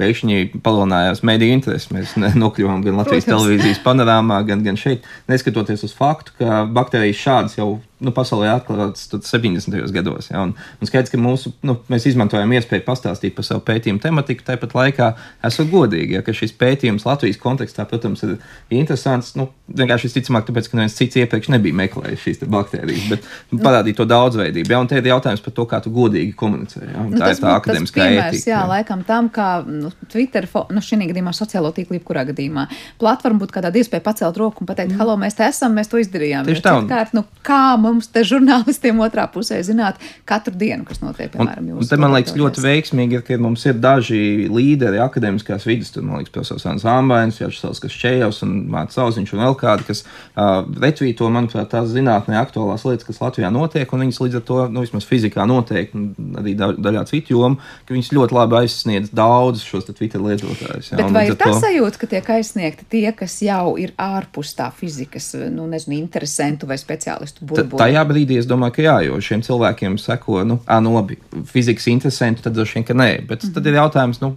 Pēkšņi 0.00 0.62
palielinājās 0.64 1.22
mediju 1.26 1.56
interesi. 1.56 1.92
Mēs 1.96 2.14
nokļuvām 2.42 2.84
gan 2.86 3.00
Latvijas 3.00 3.26
Protams. 3.26 3.46
televīzijas 3.46 3.82
panorāmā, 3.84 4.40
gan, 4.48 4.64
gan 4.66 4.80
šeit, 4.80 5.06
neskatoties 5.30 5.86
uz 5.88 5.96
faktu, 5.96 6.36
ka 6.40 6.64
baktērijas 6.76 7.22
šādas 7.22 7.58
jau 7.60 7.76
nu, 8.02 8.12
pasaulē 8.12 8.50
atklāts 8.52 9.06
70. 9.08 9.72
gados. 9.94 10.28
Ja, 10.28 10.42
un, 10.44 10.52
un 10.52 10.88
skaidrs, 10.88 11.12
ka 11.12 11.20
mūsu, 11.20 11.52
nu, 11.64 11.78
mēs 11.92 12.04
izmantojam 12.10 12.52
iespēju 12.58 12.84
pastāstīt 12.84 13.36
par 13.36 13.46
savu 13.48 13.62
pētījumu 13.66 14.02
tematiku, 14.02 14.44
tāpat 14.44 14.74
laikā 14.76 15.10
esot 15.48 15.70
godīgi, 15.72 16.18
ja, 16.18 16.24
ka 16.26 16.34
šis 16.36 16.52
pētījums 16.60 17.06
Latvijas 17.08 17.40
kontekstā, 17.40 17.86
protams, 17.88 18.24
ir 18.26 18.36
interesants. 18.76 19.32
Nu, 19.38 19.48
vienkārši 19.80 20.10
visticamāk, 20.10 20.44
tāpēc, 20.48 20.68
ka 20.68 20.80
neviens 20.80 20.98
cits 20.98 21.20
iepriekš 21.22 21.50
nebija 21.54 21.78
meklējis 21.80 22.26
šīs 22.26 22.44
baktērijas, 22.52 23.08
bet 23.14 23.30
nu, 23.54 23.62
parādīt 23.64 23.96
to 23.98 24.08
daudzveidību. 24.08 24.76
Ja, 24.76 24.82
un 24.82 24.90
te 24.92 25.00
ir 25.00 25.10
jautājums 25.14 25.44
par 25.44 25.56
to, 25.56 25.66
kā 25.70 25.80
tu 25.84 25.92
godīgi 25.94 26.36
komunicē. 26.36 26.84
Ja, 26.84 27.06
nu, 27.06 27.16
tā 27.16 27.32
ir 27.32 27.40
tā 27.40 27.56
akadēmiskā 27.56 28.02
piemērs, 28.02 28.36
ētika. 28.36 28.52
Jā, 28.52 28.60
jā, 28.60 28.66
laikam 28.74 29.06
tam, 29.08 29.32
kā 29.32 29.50
nu, 29.94 30.08
Twitter, 30.12 30.48
nu, 30.74 30.82
šī 30.82 30.98
gadījumā 31.10 31.32
sociālo 31.36 31.70
tīklu, 31.76 31.98
jebkurā 32.00 32.26
gadījumā, 32.30 32.66
platforma 33.00 33.42
būtu 33.42 33.56
kādā 33.58 33.72
iespēja 33.76 34.04
pacelt 34.04 34.38
roku 34.40 34.64
un 34.64 34.70
pateikt, 34.70 34.94
mm. 34.94 35.00
halo, 35.00 35.16
mēs 35.20 35.36
te 35.38 35.46
esam, 35.46 35.74
mēs 35.76 35.90
to 35.92 36.00
izdarījām. 36.02 36.48
Tieši 36.48 36.64
tā. 36.64 36.74
Citkārt, 36.80 37.14
nu, 37.16 37.24
kā 37.46 37.76
mums 37.80 38.08
te 38.12 38.24
žurnālistiem 38.26 39.00
otrā 39.04 39.26
pusē 39.32 39.60
zināt 39.66 40.00
katru 40.28 40.54
dienu, 40.58 40.86
kas 40.88 41.02
notiek, 41.02 41.30
piemēram, 41.34 41.72
jūsu. 41.72 41.84
Un 41.84 41.90
te 41.90 42.00
man 42.00 42.14
liekas 42.16 42.36
ļoti 42.38 42.64
veiksmīgi, 42.64 43.22
ka 43.26 43.38
mums 43.42 43.66
ir 43.68 43.78
daži 43.82 44.20
līderi 44.52 45.00
akadēmiskās 45.04 45.66
vidas, 45.68 45.92
tur, 45.94 46.06
man 46.06 46.20
liekas, 46.22 46.34
profesors 46.34 46.84
Zāmbains, 46.84 47.40
Jāčsals, 47.40 47.80
kas 47.82 47.96
Čējos 47.96 48.42
un 48.46 48.56
Mārts 48.72 48.98
Sauziņš 48.98 49.34
un 49.36 49.44
vēl 49.44 49.56
kādi, 49.60 49.86
kas 49.90 50.02
uh, 50.04 50.64
retvīto, 50.82 51.28
manuprāt, 51.32 51.70
tās 51.72 51.90
zinātnē 51.92 52.38
aktuālās 52.40 52.86
lietas, 52.88 53.06
kas 53.08 53.20
Latvijā 53.22 53.50
notiek, 53.54 53.92
un 53.92 54.04
viņas 54.06 54.20
līdz 54.24 54.40
ar 54.40 54.44
to, 54.48 54.58
nu, 54.72 54.84
vismaz 54.84 55.06
fizikā 55.08 55.46
notiek, 55.48 55.94
un 55.96 56.36
arī 56.40 56.56
da 56.58 56.70
daļā 56.72 57.06
citu 57.10 57.36
jomu, 57.36 57.60
ka 57.86 57.96
viņas 57.96 58.12
ļoti 58.16 58.36
labi 58.36 58.58
aizsniedz 58.62 59.12
daudz 59.16 59.64
šos 59.76 59.96
Twitter 59.96 60.22
lietotājus. 60.22 60.92
Bet 60.96 61.12
vai 61.14 61.26
ir 61.30 61.36
tā 61.38 61.50
to... 61.50 61.60
sajūta, 61.62 62.00
ka 62.00 62.08
tiek 62.10 62.30
aizsniegti 62.36 62.86
tie, 62.96 63.06
kas 63.16 63.38
jau 63.44 63.76
ir 63.80 63.92
ārpus 64.00 64.54
tā 64.56 64.68
fizikas, 64.74 65.32
nu, 65.52 65.66
nezinu, 65.70 65.96
interesantu 65.98 66.68
vai 66.70 66.78
speciālistu 66.80 67.46
burbuļu? 67.46 67.80
Tajā 67.80 68.04
brīdī 68.08 68.40
es 68.40 68.48
domāju, 68.48 68.76
ka 68.78 68.86
jā, 68.86 68.96
jo 69.08 69.20
šiem 69.22 69.44
cilvēkiem 69.46 69.98
seko, 70.00 70.42
nu, 70.48 70.58
ā, 70.66 70.80
nu 70.84 70.94
labi, 70.96 71.18
fizikas 71.50 71.88
interesanti, 71.92 72.44
tad 72.44 72.56
droši 72.56 72.78
vien, 72.78 72.86
ka 72.88 72.96
nē. 72.96 73.10
Bet 73.26 73.42
mm 73.42 73.48
-hmm. 73.48 73.54
tad 73.54 73.66
ir 73.66 73.78
jautājums, 73.80 74.20
nu, 74.22 74.32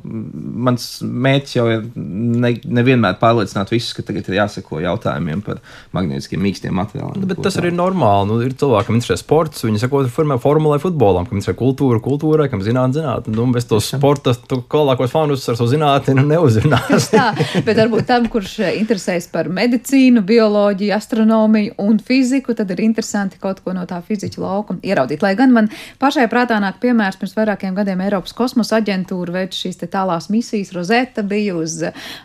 mans 0.70 0.88
mērķis 1.02 1.56
jau 1.56 1.68
ir 1.72 1.86
ne, 1.96 2.54
nevienmēr 2.64 3.20
pārliecināt 3.22 3.72
visus, 3.72 3.94
ka 3.98 4.06
tagad 4.06 4.30
ir 4.30 4.40
jāseko 4.40 4.82
jautājumiem 4.84 5.42
par 5.46 5.62
magnētiskiem 5.96 6.42
mīkstiem 6.44 6.76
materiāliem. 6.76 7.28
Bet 7.30 7.42
tas 7.44 7.58
arī 7.60 7.72
ir 7.72 7.78
normāli. 7.78 8.28
Nu, 8.30 8.40
ir 8.46 8.54
cilvēkam 8.60 8.98
interesē 8.98 9.18
sports, 9.22 9.64
viņi 9.66 9.84
seko 9.84 10.04
formulai 10.42 10.80
futbolam, 10.82 11.28
kam 11.28 11.40
interesē 11.40 11.56
kultūra, 11.58 12.00
kultūrai, 12.04 12.50
kam 12.52 12.64
zināt, 12.66 12.96
zināt. 12.98 13.30
Nu, 13.32 13.48
bez 13.54 13.68
to 13.70 13.80
sporta, 13.84 14.34
tu 14.50 14.62
kolākos 14.70 15.14
fanus 15.30 15.48
ar 15.50 15.58
savu 15.58 15.70
zinātni 15.70 16.16
nu, 16.18 16.24
neuzrunās. 16.30 17.10
tā, 17.14 17.30
bet 17.66 17.78
varbūt 17.78 18.08
tam, 18.10 18.26
kurš 18.32 18.56
interesēs 18.80 19.30
par 19.32 19.50
medicīnu, 19.54 20.24
bioloģiju, 20.26 20.94
astronomiju 20.96 21.76
un 21.84 22.00
fiziku, 22.02 22.56
tad 22.58 22.72
ir 22.74 22.82
interesanti 22.84 23.40
kaut 23.42 23.62
ko 23.64 23.74
no 23.78 23.86
tā 23.90 24.00
fiziķa 24.06 24.42
laukuma 24.42 24.82
ieraudzīt. 24.86 25.24
Lai 25.26 25.36
gan 25.38 25.54
man 25.54 25.70
pašai 26.02 26.28
prātā 26.32 26.60
nāk 26.62 26.80
piemērs, 26.82 27.20
pirms 27.22 27.36
vairākiem 27.38 27.78
gadiem 27.78 28.02
Eiropas 28.06 28.34
kosmosa 28.38 28.80
aģentūra 28.80 29.38
veids 29.40 29.62
šīs 29.62 29.82
tālās 29.86 30.30
misijas. 30.34 30.74
Rozeta 30.76 31.24
bija 31.24 31.58
uz 31.60 31.80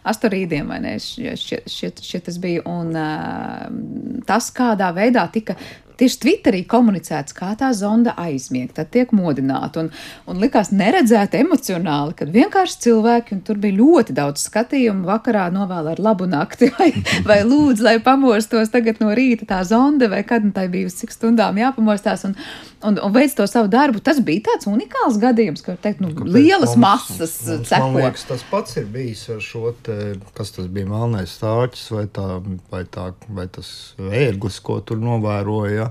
asteroīdiem, 0.05 0.73
vai 0.73 0.81
ne? 0.85 0.97
Šķiet, 1.03 1.69
šķiet, 1.69 2.05
šķiet 2.05 2.29
tas 2.31 2.41
bija. 2.41 2.65
Un 2.71 2.95
uh, 2.97 4.23
tas, 4.29 4.49
kādā 4.55 4.89
veidā 4.97 5.27
tika 5.33 5.59
tieši 6.01 6.21
Twitterī 6.25 6.63
komunicēts, 6.71 7.35
kā 7.37 7.53
tā 7.59 7.71
zonda 7.77 8.15
aizmieg, 8.21 8.73
tad 8.77 8.91
tiek 8.95 9.13
modināta. 9.17 9.85
Un, 9.85 9.91
un 10.31 10.43
likās 10.43 10.73
neredzēt 10.75 11.37
emocionāli, 11.39 12.17
kad 12.19 12.33
vienkārši 12.35 12.81
cilvēki, 12.87 13.37
un 13.37 13.43
tur 13.47 13.61
bija 13.63 13.79
ļoti 13.79 14.17
daudz 14.17 14.47
skatījumu, 14.49 15.07
vakarā 15.09 15.47
novēl 15.55 15.93
ar 15.95 16.03
labu 16.03 16.29
nakti, 16.31 16.71
vai, 16.79 16.91
vai 17.27 17.41
lūdzu, 17.47 17.87
lai 17.87 17.97
pamostos 18.05 18.73
tagad 18.75 19.03
no 19.05 19.15
rīta 19.17 19.49
tā 19.55 19.63
zonda, 19.69 20.11
vai 20.13 20.25
kad 20.27 20.47
nu 20.47 20.55
tai 20.57 20.69
bija 20.73 20.91
uz 20.91 20.99
cik 21.01 21.15
stundām 21.15 21.61
jāpamostās. 21.61 22.27
Un, 22.29 22.39
un, 22.85 22.99
un 23.03 23.13
veic 23.15 23.35
to 23.37 23.47
savu 23.51 23.69
darbu. 23.73 24.03
Tas 24.05 24.21
bija 24.25 24.45
tāds 24.51 24.69
unikāls 24.71 25.19
gadījums, 25.23 25.65
ka 25.65 25.77
teikt, 25.81 26.03
nu, 26.05 26.13
Kāpēc 26.15 26.35
lielas 26.35 26.75
mums, 26.75 26.83
masas 26.85 27.35
mums, 27.47 27.69
ceko. 27.71 27.89
Man 27.89 28.03
liekas, 28.03 28.27
tas 28.29 28.45
pats 28.51 28.79
ir 28.81 28.89
bijis 28.93 29.25
ar 29.33 29.41
šo, 29.45 29.73
te, 29.87 29.97
kas 30.37 30.53
tas 30.57 30.69
bija 30.73 30.89
melnais 30.91 31.33
stāķis 31.39 31.87
vai, 31.95 32.05
tā, 32.13 32.27
vai, 32.73 32.83
tā, 32.91 33.09
vai 33.35 33.47
tas 33.53 33.71
ērglis, 33.99 34.61
ko 34.65 34.79
tur 34.85 35.01
novēroja, 35.03 35.73
ja, 35.75 35.89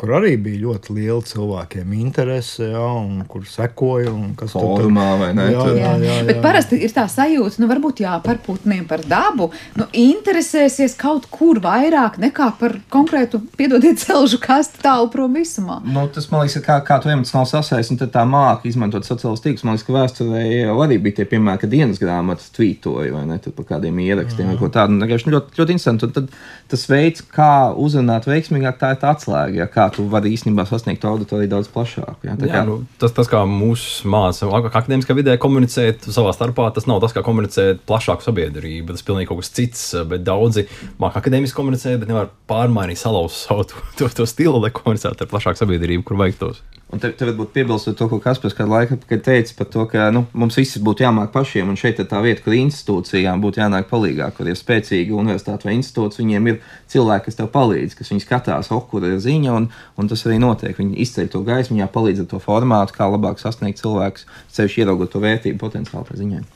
kur 0.00 0.14
arī 0.20 0.34
bija 0.40 0.64
ļoti 0.64 0.96
liela 0.96 1.20
cilvēkiem 1.26 1.94
interese, 1.98 2.70
ja, 2.72 2.86
un 3.00 3.24
kur 3.28 3.44
sekoja. 3.48 4.12
Un 4.14 4.34
kas 4.38 4.54
Formā, 4.56 5.08
tur 5.20 5.36
ne? 5.36 5.48
Jā, 5.52 5.66
jā, 5.68 5.76
jā, 5.76 5.92
jā, 6.04 6.16
jā. 6.20 6.26
Bet 6.30 6.42
parasti 6.44 6.80
ir 6.80 6.94
tā 6.94 7.06
sajūta, 7.10 7.60
nu 7.62 7.68
varbūt 7.70 8.02
jā, 8.04 8.16
par 8.24 8.40
putniem, 8.44 8.86
par 8.88 9.04
dabu, 9.08 9.50
nu 9.78 9.86
interesēsies 9.96 10.96
kaut 11.00 11.28
kur 11.32 11.60
vairāk 11.62 12.18
nekā 12.22 12.50
par 12.60 12.78
konkrētu, 12.92 13.42
piedodiet, 13.58 14.00
celžu 14.04 14.40
kastu 14.42 14.80
tālu 14.84 15.10
prom 15.12 15.36
visumā. 15.36 15.80
Nu, 15.84 16.06
tas 16.12 16.29
man 16.32 16.44
liekas, 16.44 16.60
kā, 16.64 16.78
kā 16.86 16.98
tu 17.02 17.10
emocionāli 17.12 17.50
sasaist, 17.50 17.92
un 17.94 18.00
tā 18.00 18.24
māca 18.28 18.68
izmantot 18.68 19.06
sociālos 19.06 19.42
tīklus. 19.44 19.64
Man 19.66 19.76
liekas, 19.76 19.86
ka 19.86 19.96
vēsturē 19.96 20.42
jau 20.46 20.76
arī 20.84 20.98
bija 21.02 21.20
tie 21.20 21.26
piemēri, 21.30 21.62
ka 21.62 21.70
dienas 21.70 22.00
grāmatas 22.02 22.50
tvītoja 22.56 23.14
vai 23.14 23.26
ne 23.28 23.38
par 23.40 23.66
kādiem 23.74 24.00
ierakstiem 24.04 24.46
mm. 24.46 24.54
vai 24.54 24.60
ko 24.60 24.70
tādu. 24.74 24.98
Ļoti, 25.00 25.32
ļoti, 25.34 25.58
ļoti 25.58 25.76
interesanti. 25.76 26.08
Un 26.08 26.14
tad 26.16 26.30
tas 26.70 26.86
veids, 26.90 27.24
kā 27.34 27.50
uzrunāt 27.78 28.28
veiksmīgāk, 28.30 28.78
tā 28.80 28.92
ir 28.94 29.00
tā 29.02 29.12
atslēga, 29.14 29.62
ja, 29.62 29.66
kā 29.70 29.88
tu 29.94 30.04
vari 30.10 30.32
īstenībā 30.36 30.66
sasniegt 30.68 31.04
auditoriju 31.08 31.50
daudz 31.50 31.70
plašāk. 31.72 32.26
Ja, 32.26 32.36
jā, 32.36 32.50
kā... 32.52 32.62
nu, 32.68 32.80
tas, 33.02 33.14
tas, 33.16 33.30
kā 33.30 33.42
mūsu 33.48 34.10
māca, 34.10 34.48
akadēmiskā 34.70 35.16
vidē 35.18 35.36
komunicēt 35.42 36.06
savā 36.12 36.34
starpā, 36.36 36.68
tas 36.76 36.86
nav 36.90 37.02
tas, 37.02 37.14
kā 37.16 37.24
komunicēt 37.26 37.82
plašāku 37.88 38.26
sabiedrību. 38.26 38.94
Tas 38.94 39.06
pilnīgi 39.06 39.30
kaut 39.30 39.42
kas 39.42 39.52
cits, 39.56 39.84
bet 40.10 40.24
daudzi 40.26 40.66
māca 41.02 41.22
akadēmiski 41.22 41.58
komunicēt, 41.58 41.98
bet 42.02 42.12
nevar 42.12 42.30
pārmainīt, 42.50 43.00
salauzt 43.00 43.48
savu 43.48 43.66
to, 43.70 43.82
to, 43.98 44.10
to 44.20 44.28
stilu, 44.30 44.60
lai 44.62 44.72
komunicētu 44.74 45.26
ar 45.26 45.32
plašāku 45.32 45.64
sabiedrību, 45.64 46.06
kur 46.06 46.19
vajag 46.20 46.42
tos. 46.42 46.64
Un 46.90 46.98
te, 46.98 47.12
te 47.14 47.26
varbūt 47.28 47.52
piebilstot 47.54 47.94
to, 47.94 48.08
ko 48.10 48.18
Kaspars 48.22 48.56
kādu 48.58 48.72
laiku 48.72 48.96
teica 49.06 49.54
par 49.54 49.68
to, 49.70 49.84
ka 49.92 50.08
nu, 50.14 50.24
mums 50.34 50.58
visiem 50.58 50.82
būtu 50.82 51.04
jāmāk 51.04 51.30
pašiem, 51.30 51.70
un 51.70 51.78
šeit 51.78 52.02
ir 52.02 52.08
tā 52.10 52.18
vieta, 52.24 52.42
kur 52.42 52.56
institūcijām 52.56 53.42
būtu 53.44 53.62
jānāk 53.62 53.86
palīdzīgāk, 53.92 54.34
kur 54.34 54.50
ir 54.50 54.58
spēcīga 54.58 55.14
universitāte 55.14 55.70
vai 55.70 55.76
institūts, 55.78 56.18
viņiem 56.18 56.50
ir 56.50 56.60
cilvēki, 56.90 57.28
kas 57.28 57.38
tev 57.38 57.52
palīdz, 57.54 57.94
kas 57.94 58.10
viņi 58.10 58.26
skatās, 58.26 58.72
oh, 58.74 58.82
kur 58.90 59.06
ir 59.06 59.20
ziņa, 59.22 59.54
un, 59.54 59.70
un 59.70 60.10
tas 60.10 60.26
arī 60.26 60.42
notiek. 60.42 60.74
Viņi 60.82 60.98
izceļ 61.06 61.30
to 61.30 61.46
gaismu, 61.46 61.78
viņi 61.78 61.92
palīdz 61.94 62.24
ar 62.24 62.32
to 62.34 62.42
formātu, 62.42 62.98
kā 62.98 63.06
labāk 63.06 63.38
sasniegt 63.38 63.78
cilvēkus, 63.84 64.26
sevišķi 64.58 64.82
ieraugot 64.82 65.14
to 65.14 65.22
vērtību 65.22 65.62
potenciāli 65.62 66.10
tajā 66.10 66.24
ziņā. 66.24 66.48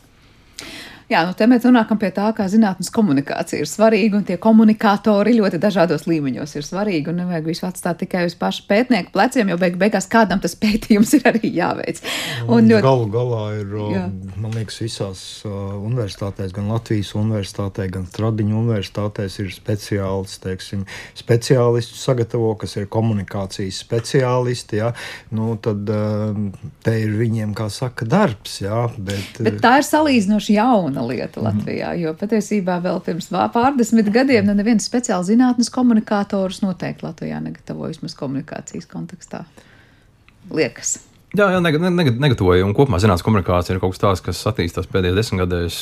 Jā, 1.14 1.20
nu 1.28 1.34
te 1.38 1.46
mēs 1.46 1.62
nonākam 1.62 1.98
pie 2.00 2.08
tā, 2.10 2.26
kā 2.34 2.48
zinātnes 2.50 2.88
komunikācija 2.90 3.62
ir 3.62 3.68
svarīga, 3.70 4.18
un 4.18 4.24
tie 4.26 4.34
komunikatori 4.42 5.36
ļoti 5.36 5.60
dažādos 5.62 6.08
līmeņos 6.10 6.56
ir 6.58 6.64
svarīgi, 6.66 7.12
un 7.12 7.20
nevajag 7.20 7.44
visu 7.46 7.68
atstāt 7.68 8.00
tikai 8.00 8.24
uz 8.26 8.34
pašu 8.34 8.64
pētnieku 8.66 9.12
pleciem, 9.14 9.52
jo 9.52 9.58
beig 9.60 9.76
beigās 9.78 10.08
kādam 10.10 10.42
tas 10.42 10.56
pētījums 10.62 11.14
ir 11.14 11.28
arī 11.30 11.52
jāveic. 11.54 12.00
Un 12.48 12.66
ļoti... 12.66 12.82
Galu 12.82 13.06
galā 13.12 13.42
ir, 13.60 13.76
jā. 13.92 14.02
man 14.42 14.56
liekas, 14.58 14.80
visās 14.82 15.22
uh, 15.46 15.52
universitātēs, 15.78 16.50
gan 16.56 16.72
Latvijas 16.72 17.12
universitātē, 17.20 17.86
gan 17.94 18.08
Stradiņu 18.10 18.58
universitātēs 18.64 19.38
ir 19.44 19.54
speciālisti, 19.54 20.42
teiksim, 20.48 20.82
speciālisti 21.14 22.00
sagatavo, 22.00 22.56
kas 22.58 22.74
ir 22.80 22.90
komunikācijas 22.90 23.78
speciālisti, 23.86 24.82
jā, 24.82 24.90
nu 25.38 25.54
tad 25.62 25.94
uh, 25.94 26.34
te 26.82 26.98
ir 27.04 27.14
viņiem, 27.22 27.54
kā 27.54 27.70
saka, 27.70 28.10
darbs, 28.10 28.58
jā, 28.66 28.88
bet... 28.98 29.38
Bet 29.46 29.62
tā 29.62 29.76
ir 29.78 29.90
salīdzinoši 29.92 30.58
jauna 30.58 31.03
jauna 31.05 31.12
lieta 31.12 31.40
mhm. 31.40 31.46
Latvijā. 31.46 31.94
Jo 32.00 32.14
patiesībā 32.18 32.80
vēl 32.82 33.00
pirms 33.05 33.30
pārdesmit 33.55 34.11
gadiem 34.12 34.46
nu, 34.46 34.55
neviens 34.55 34.86
speciāli 34.88 35.34
zinātnes 35.34 35.70
komunikators 35.70 36.62
noteikti 36.62 37.07
Latvijā 37.07 37.40
negatavoja 37.40 37.94
vismaz 37.94 38.14
komunikācijas 38.14 38.86
kontekstā. 38.86 39.44
Liekas. 40.52 41.00
Jā, 41.34 41.48
jā 41.50 41.59
negatavoju. 41.59 42.62
Un 42.62 42.74
kopumā 42.76 43.00
zinātnīs 43.02 43.24
komunikācija 43.26 43.74
ir 43.74 43.80
kaut 43.82 43.96
kas 43.96 44.02
tāds, 44.02 44.20
kas 44.22 44.42
attīstās 44.52 44.86
pēdējos 44.86 45.16
desmitgadēs. 45.18 45.78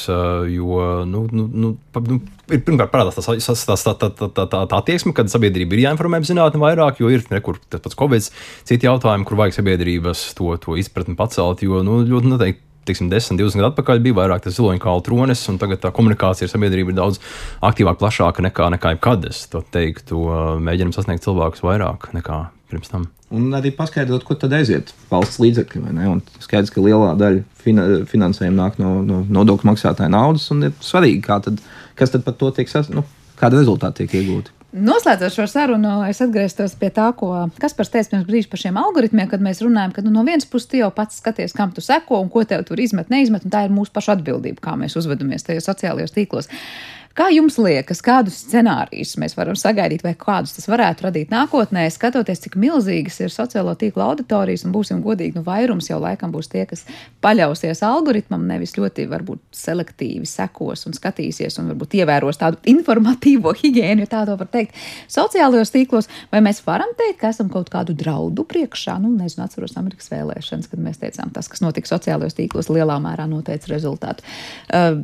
Jo, 0.48 0.78
nu, 1.04 1.26
nu, 1.28 1.44
nu, 1.44 1.74
nu, 2.06 2.20
ir 2.48 2.62
pirmkārt 2.64 2.92
parādās 2.94 3.18
tā, 3.18 3.34
tā, 3.36 3.76
tā, 3.76 3.92
tā, 4.00 4.30
tā, 4.32 4.46
tā, 4.46 4.62
tā 4.70 4.78
attieksme, 4.78 5.12
kad 5.12 5.28
sabiedrība 5.28 5.76
ir 5.76 5.84
jāinformē 5.84 6.22
par 6.22 6.30
zinātnē 6.30 6.62
vairāk, 6.62 7.02
jo 7.04 7.12
ir 7.12 7.26
nekur 7.28 7.60
tas 7.68 7.84
pats 7.84 7.98
Covid, 8.00 8.30
citi 8.70 8.88
jautājumi, 8.88 9.28
kur 9.28 9.42
vajag 9.42 9.58
sabiedrības 9.58 10.30
to, 10.38 10.54
to 10.62 10.78
izpratni 10.80 11.18
pacelt. 11.20 11.66
Jo 11.66 11.84
nu, 11.84 12.00
ļoti 12.08 12.32
noteikti 12.32 12.71
tiksim, 12.88 13.10
10, 13.12 13.38
20 13.40 13.60
gadu 13.60 13.70
atpakaļ 13.70 14.02
bija 14.04 14.18
vairāk 14.20 14.44
tas 14.44 14.56
ziloņa 14.58 14.82
kālu 14.82 15.04
tronis, 15.06 15.42
un 15.52 15.58
tagad 15.62 15.82
tā 15.82 15.92
komunikācija 15.94 16.48
ar 16.48 16.52
sabiedrību 16.52 16.94
ir 16.94 16.98
daudz 16.98 17.20
aktīvāka, 17.64 18.00
plašāka 18.02 18.44
nekā, 18.48 18.68
nekā 18.76 18.96
jebkad. 18.96 19.28
Es 19.30 19.44
to 19.52 19.62
teiktu, 19.74 20.24
mēģinam 20.64 20.94
sasniegt 20.96 21.26
cilvēkus 21.26 21.64
vairāk 21.66 22.10
nekā 22.16 22.44
pirms 22.72 22.92
tam. 22.92 23.08
Un 23.32 23.52
arī 23.56 23.72
paskaidrot, 23.76 24.24
kur 24.28 24.36
tad 24.40 24.52
aiziet 24.56 24.92
valsts 25.10 25.40
līdzekļi. 25.40 25.96
Skaidrs, 26.44 26.72
ka 26.72 26.84
lielā 26.84 27.14
daļa 27.20 27.44
fina, 27.62 27.86
finansējuma 28.08 28.58
nāk 28.58 28.80
no, 28.80 28.98
no 29.06 29.22
nodokļu 29.40 29.70
maksātāja 29.70 30.12
naudas, 30.12 30.50
un 30.52 30.68
ir 30.68 30.74
svarīgi, 30.84 31.22
tad, 31.28 31.62
kas 31.98 32.12
tad 32.12 32.26
par 32.26 32.36
to 32.40 32.50
tiek 32.56 32.68
sasniegts, 32.68 32.98
nu, 32.98 33.06
kāda 33.40 33.60
rezultāta 33.60 34.02
tiek 34.02 34.20
iegūta. 34.20 34.52
Noslēdzot 34.72 35.34
šo 35.34 35.44
sarunu, 35.52 35.98
es 36.08 36.22
atgrieztos 36.24 36.72
pie 36.80 36.88
tā, 36.96 37.10
ko 37.12 37.28
Kaspars 37.60 37.90
teica 37.92 38.14
pirms 38.14 38.24
brīža 38.24 38.48
par 38.48 38.60
šiem 38.62 38.78
algoritmiem, 38.80 39.28
kad 39.28 39.44
mēs 39.44 39.60
runājam, 39.60 39.92
ka 39.92 40.04
nu, 40.06 40.08
no 40.14 40.22
vienas 40.24 40.48
puses 40.48 40.70
tu 40.70 40.78
jau 40.80 40.88
pats 40.96 41.18
skaties, 41.20 41.52
kam 41.52 41.74
tu 41.76 41.84
seko 41.84 42.22
un 42.24 42.30
ko 42.32 42.46
tev 42.48 42.64
tur 42.64 42.80
izmet, 42.80 43.10
neizmet, 43.12 43.44
un 43.44 43.52
tā 43.52 43.66
ir 43.66 43.74
mūsu 43.74 43.92
paša 43.92 44.16
atbildība, 44.16 44.62
kā 44.64 44.78
mēs 44.80 44.96
uzvedamies 44.96 45.44
tajos 45.44 45.68
sociālajos 45.68 46.16
tīklos. 46.16 46.48
Kā 47.12 47.26
jums 47.28 47.58
liekas, 47.60 48.00
kādus 48.00 48.38
scenārijus 48.46 49.18
mēs 49.20 49.34
varam 49.36 49.56
sagaidīt, 49.58 50.00
vai 50.04 50.14
kādus 50.16 50.54
tas 50.56 50.64
varētu 50.70 51.04
radīt 51.04 51.32
nākotnē, 51.32 51.84
skatoties, 51.92 52.40
cik 52.46 52.54
milzīgas 52.60 53.18
ir 53.20 53.32
sociālo 53.32 53.74
tīklu 53.76 54.00
auditorijas, 54.06 54.64
un 54.64 54.72
būsim 54.72 55.02
godīgi, 55.04 55.36
nu 55.36 55.42
vairums 55.44 55.90
jau 55.90 55.98
laikam 56.00 56.32
būs 56.32 56.48
tie, 56.48 56.64
kas 56.70 56.86
paļausies 57.24 57.82
algoritmam, 57.84 58.46
nevis 58.48 58.72
ļoti 58.78 59.04
varbūt 59.10 59.42
selektīvi 59.56 60.24
sekos 60.28 60.86
un 60.88 60.96
skatīsies 60.96 61.60
un 61.60 61.68
varbūt 61.74 61.98
ievēros 62.00 62.40
tādu 62.40 62.62
informatīvo 62.72 63.52
higiēnu, 63.60 64.06
ja 64.06 64.12
tā 64.14 64.24
to 64.30 64.38
var 64.40 64.48
teikt, 64.56 64.80
sociālajos 65.12 65.74
tīklos, 65.76 66.08
vai 66.32 66.40
mēs 66.48 66.62
varam 66.64 66.96
teikt, 66.96 67.20
ka 67.20 67.34
esam 67.36 67.52
kaut 67.52 67.68
kādu 67.74 67.92
draudu 67.92 68.46
priekšā, 68.48 68.96
nu, 69.04 69.12
nezinu, 69.18 69.44
atceros 69.44 69.76
Amerikas 69.76 70.08
vēlēšanas, 70.14 70.72
kad 70.72 70.80
mēs 70.80 71.04
teicām, 71.04 71.28
tas, 71.36 71.52
kas 71.52 71.60
notika 71.60 71.92
sociālajos 71.92 72.40
tīklos, 72.40 72.72
lielā 72.72 72.96
mērā 73.04 73.28
noteica 73.28 73.68
rezultātu. 73.74 74.24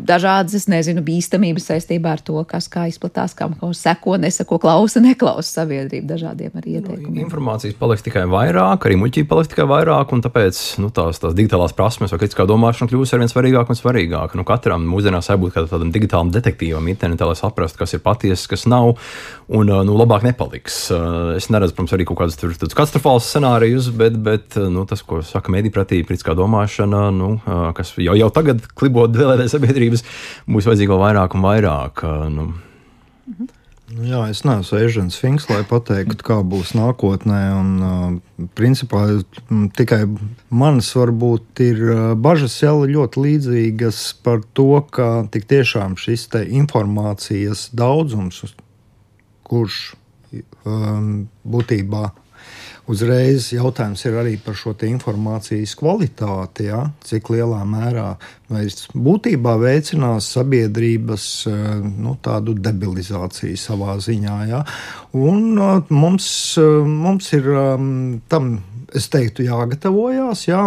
Dažādas, 0.08 0.56
es 0.56 0.68
nezinu, 0.72 1.04
bīstamības 1.04 1.68
saistības 1.68 1.97
saistībā 1.98 2.14
ar 2.14 2.22
to, 2.22 2.38
kas 2.46 2.68
kā 2.68 2.86
izplatās, 2.88 3.34
kam 3.34 3.54
kas 3.58 3.82
seko, 3.82 4.16
neseko, 4.18 4.58
klausa, 4.58 5.00
neklausa 5.00 5.62
sabiedrība 5.62 6.14
dažādiem 6.14 6.50
arī 6.54 6.78
nu, 6.78 6.80
ieteikumiem. 6.80 7.24
Informācijas 7.26 7.74
paliks 7.78 8.02
tikai 8.02 8.26
vairāk, 8.28 8.86
arī 8.86 8.96
muļķība 8.98 9.28
paliks 9.28 9.50
tikai 9.52 9.66
vairāk, 9.68 10.12
un 10.12 10.22
tāpēc 10.22 10.78
nu, 10.82 10.90
tās, 10.90 11.18
tās 11.18 11.34
digitālās 11.34 11.74
prasmes 11.74 12.12
vai 12.12 12.20
kritiskā 12.20 12.46
domāšana 12.46 12.90
kļūs 12.90 13.14
ar 13.14 13.22
vien 13.22 13.32
svarīgāk 13.32 13.70
un 13.70 13.78
svarīgāk. 13.78 14.36
Nu, 14.38 14.44
katram 14.46 14.86
mūsdienās 14.88 15.30
jābūt 15.30 15.58
tādam 15.58 15.92
digitālam 15.92 16.30
detektīvam 16.34 16.88
internetā, 16.88 17.26
lai 17.28 17.36
saprastu, 17.38 17.82
kas 17.82 17.96
ir 17.96 18.04
patiesa, 18.04 18.48
kas 18.52 18.66
nav, 18.70 18.94
un 19.48 19.72
nu, 19.88 19.96
labāk 19.98 20.26
nepaliks. 20.26 20.80
Es 21.38 21.50
neredzu, 21.52 21.74
protams, 21.74 21.96
arī 21.96 22.06
kaut 22.08 22.22
kādus 22.22 22.38
katastrofālus 22.76 23.28
scenārijus, 23.32 23.90
bet, 23.96 24.18
bet 24.22 24.58
nu, 24.70 24.84
tas, 24.88 25.02
ko 25.06 25.22
saka 25.26 25.52
medīpratība, 25.54 26.10
kritiskā 26.10 26.36
domāšana, 26.38 27.08
nu, 27.14 27.34
kas 27.76 27.94
jau, 27.98 28.16
jau 28.18 28.30
tagad 28.34 28.62
klibot 28.78 29.14
vēlētē 29.18 29.48
sabiedrības, 29.50 30.04
būs 30.48 30.68
vajadzīga 30.68 30.94
vēl 30.94 31.04
vairāk 31.08 31.36
un 31.36 31.44
vairāk 31.44 31.87
tālāk. 31.88 32.30
Nu. 32.30 32.54
Mhm. 33.26 33.48
Jā, 34.04 34.28
es 34.28 34.44
neesmu 34.44 34.78
Ežens 34.84 35.16
Finks, 35.16 35.48
lai 35.48 35.62
pateiktu, 35.64 36.20
kā 36.20 36.42
būs 36.44 36.74
nākotnē. 36.76 37.56
Un, 37.56 38.20
principā 38.52 39.24
tikai 39.48 40.04
manas 40.50 40.92
varbūt 40.92 41.60
ir 41.64 41.80
bažas 42.20 42.60
jau 42.60 42.84
ļoti 42.84 43.16
līdzīgas 43.16 44.20
par 44.22 44.42
to, 44.52 44.84
ka 44.92 45.24
tik 45.32 45.48
tiešām 45.48 45.96
šis 45.96 46.28
informācijas 46.44 47.70
daudzums, 47.72 48.44
kurš 49.42 49.96
um, 50.66 51.28
būtībā 51.48 52.12
Uzreiz 52.88 53.50
jautājums 53.52 54.00
ir 54.08 54.14
arī 54.16 54.38
par 54.40 54.56
šo 54.56 54.72
informācijas 54.88 55.74
kvalitāti, 55.76 56.70
ja? 56.70 56.86
cik 57.04 57.28
lielā 57.34 57.60
mērā 57.68 58.14
mēs 58.48 58.86
būtībā 58.96 59.58
veicinās 59.60 60.30
sabiedrības 60.32 61.26
eh, 61.50 61.58
nu, 61.84 62.16
tādu 62.24 62.54
debilizāciju 62.56 63.60
savā 63.60 63.98
ziņā. 64.00 64.38
Ja? 64.48 64.62
Un 65.12 65.60
eh, 65.60 65.92
mums, 65.92 66.30
eh, 66.56 66.88
mums 66.88 67.28
ir 67.36 67.50
tam, 68.32 68.50
es 68.96 69.10
teiktu, 69.12 69.44
jāgatavojās, 69.50 70.46
ja? 70.48 70.64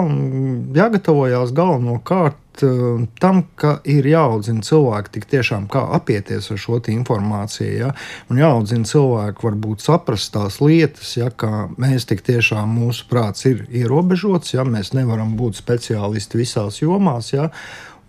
jāgatavojās 0.78 1.56
galvenokārt 1.58 2.38
Uh, 2.52 3.06
tam, 3.16 3.46
ka 3.56 3.78
ir 3.88 4.06
jāaudzina 4.06 4.60
cilvēki 4.68 5.14
tik 5.16 5.28
tiešām 5.32 5.70
kā 5.72 5.86
apieties 5.96 6.50
ar 6.52 6.60
šo 6.60 6.82
informāciju, 6.92 7.72
ja? 7.80 7.92
un 8.28 8.42
jāaudzina 8.42 8.86
cilvēki 8.86 9.48
varbūt 9.48 9.86
saprast 9.86 10.34
tās 10.36 10.60
lietas, 10.60 11.16
ja 11.16 11.32
kā 11.32 11.70
mēs 11.80 12.06
tik 12.10 12.22
tiešām 12.28 12.76
mūsu 12.76 13.08
prāts 13.10 13.48
ir 13.48 13.64
ierobežots, 13.72 14.54
ja 14.54 14.68
mēs 14.68 14.92
nevaram 14.94 15.38
būt 15.40 15.58
speciālisti 15.64 16.44
visās 16.44 16.82
jomās, 16.84 17.32
ja? 17.32 17.50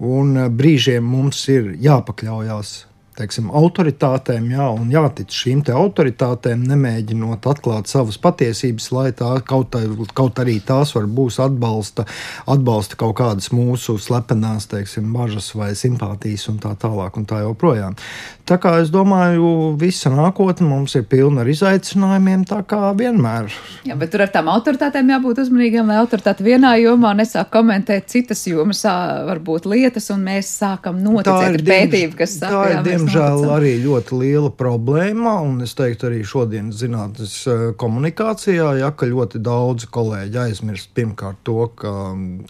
un 0.03 0.35
uh, 0.35 0.51
brīžiem 0.51 1.07
mums 1.07 1.47
ir 1.49 1.77
jāpakļaujas 1.79 2.75
teiksim, 3.19 3.51
autoritātēm, 3.53 4.49
jā, 4.55 4.67
un 4.73 4.91
jātic 4.93 5.33
šīm 5.33 5.63
autoritātēm, 5.73 6.65
nemēģinot 6.69 7.47
atklāt 7.51 7.91
savas 7.91 8.19
patiesības, 8.23 8.89
lai 8.95 9.09
tā 9.17 9.31
kaut, 9.47 9.77
kaut 10.17 10.41
arī 10.43 10.59
tās 10.65 10.95
var 10.97 11.07
būt 11.07 11.39
atbalsta, 11.45 12.07
atbalsta 12.51 12.99
kaut 13.01 13.17
kādas 13.21 13.53
mūsu 13.55 13.99
slepenās, 14.01 14.69
teiksim, 14.73 15.13
bažas 15.15 15.53
vai 15.59 15.73
simpātijas 15.79 16.49
un 16.51 16.61
tā 16.63 16.73
tālāk 16.81 17.19
un 17.21 17.29
tā 17.29 17.43
joprojām. 17.45 17.99
Tā 18.49 18.57
kā 18.59 18.73
es 18.83 18.91
domāju, 18.91 19.77
visa 19.79 20.11
nākotne 20.11 20.67
mums 20.67 20.97
ir 20.99 21.05
pilna 21.07 21.45
ar 21.45 21.51
izaicinājumiem, 21.53 22.43
tā 22.51 22.59
kā 22.67 22.91
vienmēr. 22.99 23.53
Jā, 23.87 23.95
bet 23.99 24.11
tur 24.11 24.25
ar 24.25 24.33
tām 24.35 24.51
autoritātēm 24.51 25.13
jābūt 25.15 25.45
uzmanīgiem, 25.45 25.87
lai 25.87 26.01
autoritāte 26.03 26.43
vienā 26.43 26.73
jomā 26.81 27.13
nesāk 27.21 27.53
komentēt 27.55 28.11
citas 28.11 28.43
jomas, 28.49 28.83
varbūt 29.29 29.69
lietas, 29.71 30.11
un 30.15 30.25
mēs 30.27 30.51
sākam 30.59 30.99
noticēt 31.05 31.63
pētījumu, 31.69 32.19
kas 32.19 32.35
saka, 32.41 32.65
jā, 32.73 32.83
diemžēl 33.03 33.45
arī 33.51 33.73
ļoti 33.83 34.19
liela 34.21 34.51
problēma, 34.55 35.35
un 35.45 35.63
es 35.65 35.75
teiktu, 35.79 36.09
arī 36.09 36.23
šodienas 36.27 36.79
zinātnes 36.81 37.35
eh, 37.51 37.63
komunikācijā, 37.79 38.69
ja 38.81 38.91
ka 38.95 39.09
ļoti 39.11 39.41
daudzi 39.43 39.89
kolēģi 39.93 40.41
aizmirst 40.45 40.93
pirmkārt 40.97 41.41
to, 41.47 41.67
ka 41.79 41.93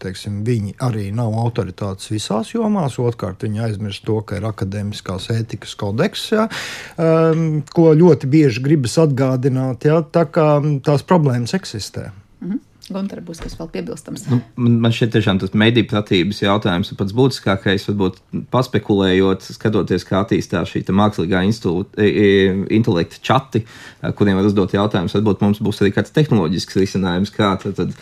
teiksim, 0.02 0.42
viņi 0.46 0.76
arī 0.84 1.08
nav 1.16 1.36
autoritātes 1.42 2.12
visās 2.12 2.52
jomās, 2.54 2.98
otrkārt 3.02 3.46
viņi 3.46 3.64
aizmirst 3.68 4.04
to, 4.08 4.20
ka 4.26 4.40
ir 4.40 4.48
akadēmiskās 4.50 5.30
ētikas 5.34 5.76
kodeks, 5.80 6.26
ja, 6.34 6.48
um, 6.96 7.62
ko 7.72 7.92
ļoti 7.96 8.30
bieži 8.30 8.64
gribas 8.64 8.98
atgādināt, 9.02 9.88
ja, 9.88 10.02
tā 10.02 10.26
kā 10.30 10.50
tās 10.84 11.06
problēmas 11.06 11.56
eksistē. 11.58 12.10
Mm 12.42 12.50
-hmm. 12.50 12.68
Gunter, 12.94 13.22
būs 13.24 13.40
kas 13.42 13.56
vēl 13.58 13.68
piebilstams? 13.72 14.26
Nu, 14.30 14.38
man 14.56 14.94
šķiet, 14.94 15.12
tiešām 15.16 15.40
tas 15.42 15.54
mediju 15.58 15.88
pratības 15.90 16.42
jautājums 16.44 16.92
ir 16.92 16.98
pats 17.00 17.16
būtiskākais. 17.16 17.86
Varbūt 17.90 18.18
paspekulējot, 18.52 19.48
skatoties, 19.56 20.06
kā 20.08 20.22
attīstās 20.22 20.72
šī 20.72 20.84
mākslīgā 20.92 21.42
intelekta 22.72 23.20
čati, 23.24 23.64
kuriem 24.18 24.38
var 24.40 24.48
uzdot 24.48 24.74
jautājumus, 24.76 25.16
varbūt 25.18 25.44
mums 25.44 25.62
būs 25.64 25.82
arī 25.82 25.94
kāds 25.96 26.14
tehnoloģisks 26.14 26.78
risinājums, 26.82 27.32
kā 27.34 27.54
tad, 27.62 27.78
tad 27.80 27.96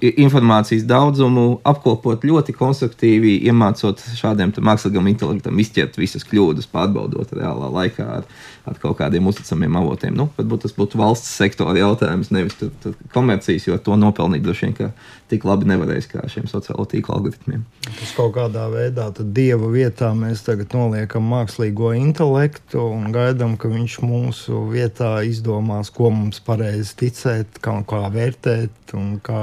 informācijas 0.00 0.84
daudzumu 0.86 1.58
apkopot 1.66 2.22
ļoti 2.24 2.54
konstruktīvi, 2.54 3.34
iemācot 3.48 4.00
šādiem 4.14 4.52
mākslīgam 4.62 5.08
intelektam 5.10 5.58
izķert 5.58 5.98
visas 5.98 6.22
kļūdas, 6.28 6.68
pārbaudot 6.70 7.34
reālā 7.34 7.70
laikā 7.74 8.06
ar, 8.20 8.28
ar 8.70 8.78
kaut 8.80 9.00
kādiem 9.00 9.26
uzticamiem 9.26 9.80
avotiem. 9.82 10.14
Nu, 10.14 10.28
varbūt 10.38 10.68
tas 10.68 10.76
būtu 10.76 11.00
valsts 11.02 11.34
sektora 11.40 11.74
jautājums, 11.80 12.30
nevis 12.34 12.54
tad, 12.60 12.70
tad 12.84 13.02
komercijas, 13.12 13.66
jo 13.66 13.78
to 13.82 13.98
nopelnīt 13.98 14.46
droši 14.46 14.70
vien 14.70 14.94
tik 15.32 15.44
labi 15.48 15.66
nevarēs 15.72 16.06
kā 16.12 16.22
šiem 16.30 16.46
sociālo 16.46 16.86
tīklu 16.88 17.16
algoritmiem. 17.16 17.66
Tas 17.88 18.14
kaut 18.14 18.36
kādā 18.38 18.68
veidā 18.70 19.10
dieva 19.18 19.68
vietā 19.74 20.12
mēs 20.14 20.44
tagad 20.46 20.76
noliekam 20.76 21.26
mākslīgo 21.32 21.90
intelektu 21.98 22.86
un 22.94 23.10
gaidām, 23.14 23.58
ka 23.58 23.72
viņš 23.72 23.98
mūsu 24.06 24.64
vietā 24.70 25.16
izdomās, 25.26 25.90
ko 25.90 26.14
mums 26.14 26.38
pareizi 26.44 26.94
ticēt, 27.02 27.58
kā, 27.64 27.80
kā 27.88 28.06
vērtēt 28.14 28.94
un 28.94 29.16
kā 29.24 29.42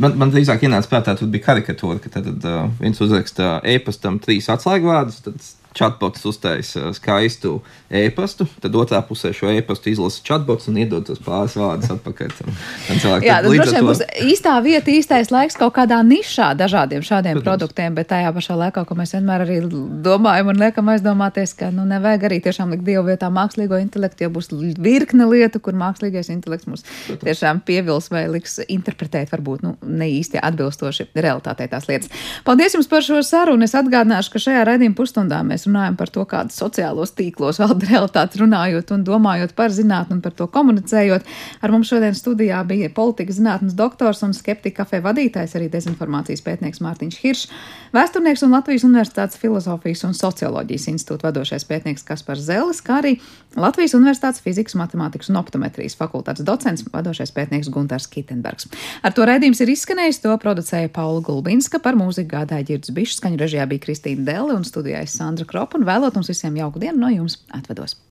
Man, 0.00 0.16
man 0.18 0.32
drīzāk 0.34 0.64
ienāca 0.66 0.90
prātā, 0.90 1.14
ka 1.18 1.26
bija 1.30 1.44
karikatūra, 1.44 2.00
ka 2.02 2.10
tad, 2.16 2.26
uh, 2.42 2.64
viens 2.80 2.98
uzraksta 3.04 3.60
e-pastam 3.74 4.18
trīs 4.22 4.48
atslēgvārdus, 4.50 5.20
tad 5.26 5.44
chatbots 5.74 6.24
uztaisa 6.24 6.92
skaistu 6.94 7.58
e-pastu, 7.90 8.46
tad 8.62 8.74
otrā 8.78 9.00
pusē 9.06 9.32
šo 9.34 9.50
e-pastu 9.52 9.90
izlasa 9.90 10.22
chatbots 10.26 10.68
un 10.70 10.78
iedod 10.80 11.04
tos 11.06 11.20
pāris 11.22 11.56
vārdus 11.58 11.90
atpakaļ. 11.94 12.34
Tam, 12.38 12.54
tam. 12.88 13.24
Jā, 13.24 13.40
tad 13.42 13.50
droši 13.50 13.74
vien 13.76 13.88
būs 13.88 14.02
īstā 14.24 14.54
vieta, 14.64 14.92
īstais 14.94 15.32
laiks 15.34 15.58
kaut 15.58 15.74
kādā 15.76 15.98
nišā 16.06 16.52
dažādiem 16.58 17.02
šādiem 17.04 17.38
Protams. 17.38 17.46
produktiem, 17.48 17.96
bet 17.98 18.10
tajā 18.12 18.30
pašā 18.36 18.58
laikā, 18.60 18.84
ko 18.86 18.96
mēs 18.98 19.14
vienmēr 19.16 19.44
arī 19.46 19.58
domājam 20.04 20.52
un 20.54 20.62
liekam 20.62 20.90
aizdomāties, 20.94 21.56
ka 21.58 21.70
nu, 21.74 21.86
nevajag 21.90 22.28
arī 22.30 22.40
tiešām 22.44 22.74
likt 22.74 22.86
dievu 22.86 23.06
vietā 23.10 23.30
mākslīgo 23.34 23.80
intelektu, 23.82 24.26
jo 24.26 24.32
būs 24.34 24.50
virkne 24.78 25.28
lietu, 25.30 25.60
kur 25.64 25.76
mākslīgais 25.78 26.30
intelekts 26.34 26.70
mums 26.70 26.86
Protams. 26.86 27.24
tiešām 27.26 27.62
pievils 27.66 28.10
vai 28.14 28.26
liks 28.30 28.60
interpretēt 28.68 29.34
varbūt 29.34 29.66
nu, 29.66 29.74
ne 29.82 30.08
īsti 30.20 30.40
atbilstoši 30.42 31.10
realitātei 31.14 31.68
tās 31.72 31.88
lietas. 31.90 32.12
Paldies 32.46 32.76
jums 32.76 32.90
par 32.90 33.04
šo 33.04 33.22
sarunu. 33.26 33.64
Es 33.64 33.74
atgādināšu, 33.78 34.34
ka 34.34 34.42
šajā 34.42 34.64
raidījuma 34.68 34.98
pusstundā 34.98 35.40
mēs 35.46 35.63
mēs 35.64 35.72
runājam 35.72 35.96
par 35.96 36.10
to, 36.10 36.24
kādas 36.24 36.56
sociālos 36.58 37.14
tīklos 37.16 37.58
valda 37.58 37.86
realitātes 37.88 38.40
runājot 38.40 38.92
un 38.94 39.04
domājot 39.04 39.54
par 39.54 39.70
zinātni 39.70 40.16
un 40.16 40.20
par 40.22 40.32
to 40.32 40.46
komunicējot. 40.46 41.24
Ar 41.62 41.70
mums 41.70 41.88
šodien 41.88 42.14
studijā 42.14 42.62
bija 42.66 42.90
politikas 42.90 43.38
zinātnes 43.38 43.74
doktors 43.74 44.22
un 44.22 44.34
skeptika 44.34 44.84
kafē 44.84 45.00
vadītājs, 45.04 45.56
arī 45.56 45.68
dezinformācijas 45.72 46.42
pētnieks 46.44 46.82
Mārtiņš 46.84 47.18
Hiršs, 47.22 47.48
vēsturnieks 47.94 48.42
un 48.44 48.54
Latvijas 48.54 48.84
Universitātes 48.84 49.38
filozofijas 49.38 50.04
un 50.04 50.14
socioloģijas 50.14 50.88
institūta 50.92 51.28
vadošais 51.28 51.64
pētnieks 51.68 52.04
Kaspars 52.04 52.44
Zelis, 52.44 52.82
kā 52.84 53.00
arī 53.00 53.16
Latvijas 53.56 53.94
Universitātes 53.94 54.42
fizikas, 54.42 54.74
matemātikas 54.78 55.30
un 55.30 55.38
optometrijas 55.38 55.96
fakultātes 55.96 56.44
docents, 56.44 56.84
vadošais 56.92 57.32
pētnieks 57.34 57.70
Guntars 57.70 58.08
Kitenbergs. 58.10 58.66
Ar 59.02 59.14
to 59.14 59.26
raidījums 59.28 59.62
ir 59.62 59.70
izskanējis, 59.74 60.20
to 60.24 60.34
producēja 60.42 60.90
Paula 60.92 61.22
Gulbinska, 61.24 61.78
par 61.78 61.94
mūziku 61.98 62.32
gādāja 62.34 62.66
Girds 62.72 62.90
Bišs, 62.94 63.20
skaņu 63.20 63.38
režijā 63.44 63.68
bija 63.70 63.84
Kristīna 63.86 64.26
Delle 64.26 64.58
un 64.58 64.66
studijā 64.66 65.04
Sandra 65.14 65.46
Kropa 65.54 65.78
un 65.78 65.84
vēlot 65.86 66.16
mums 66.18 66.26
visiem 66.32 66.56
jauku 66.58 66.80
dienu 66.82 66.98
no 66.98 67.08
jums 67.12 67.36
atvedos. 67.54 67.94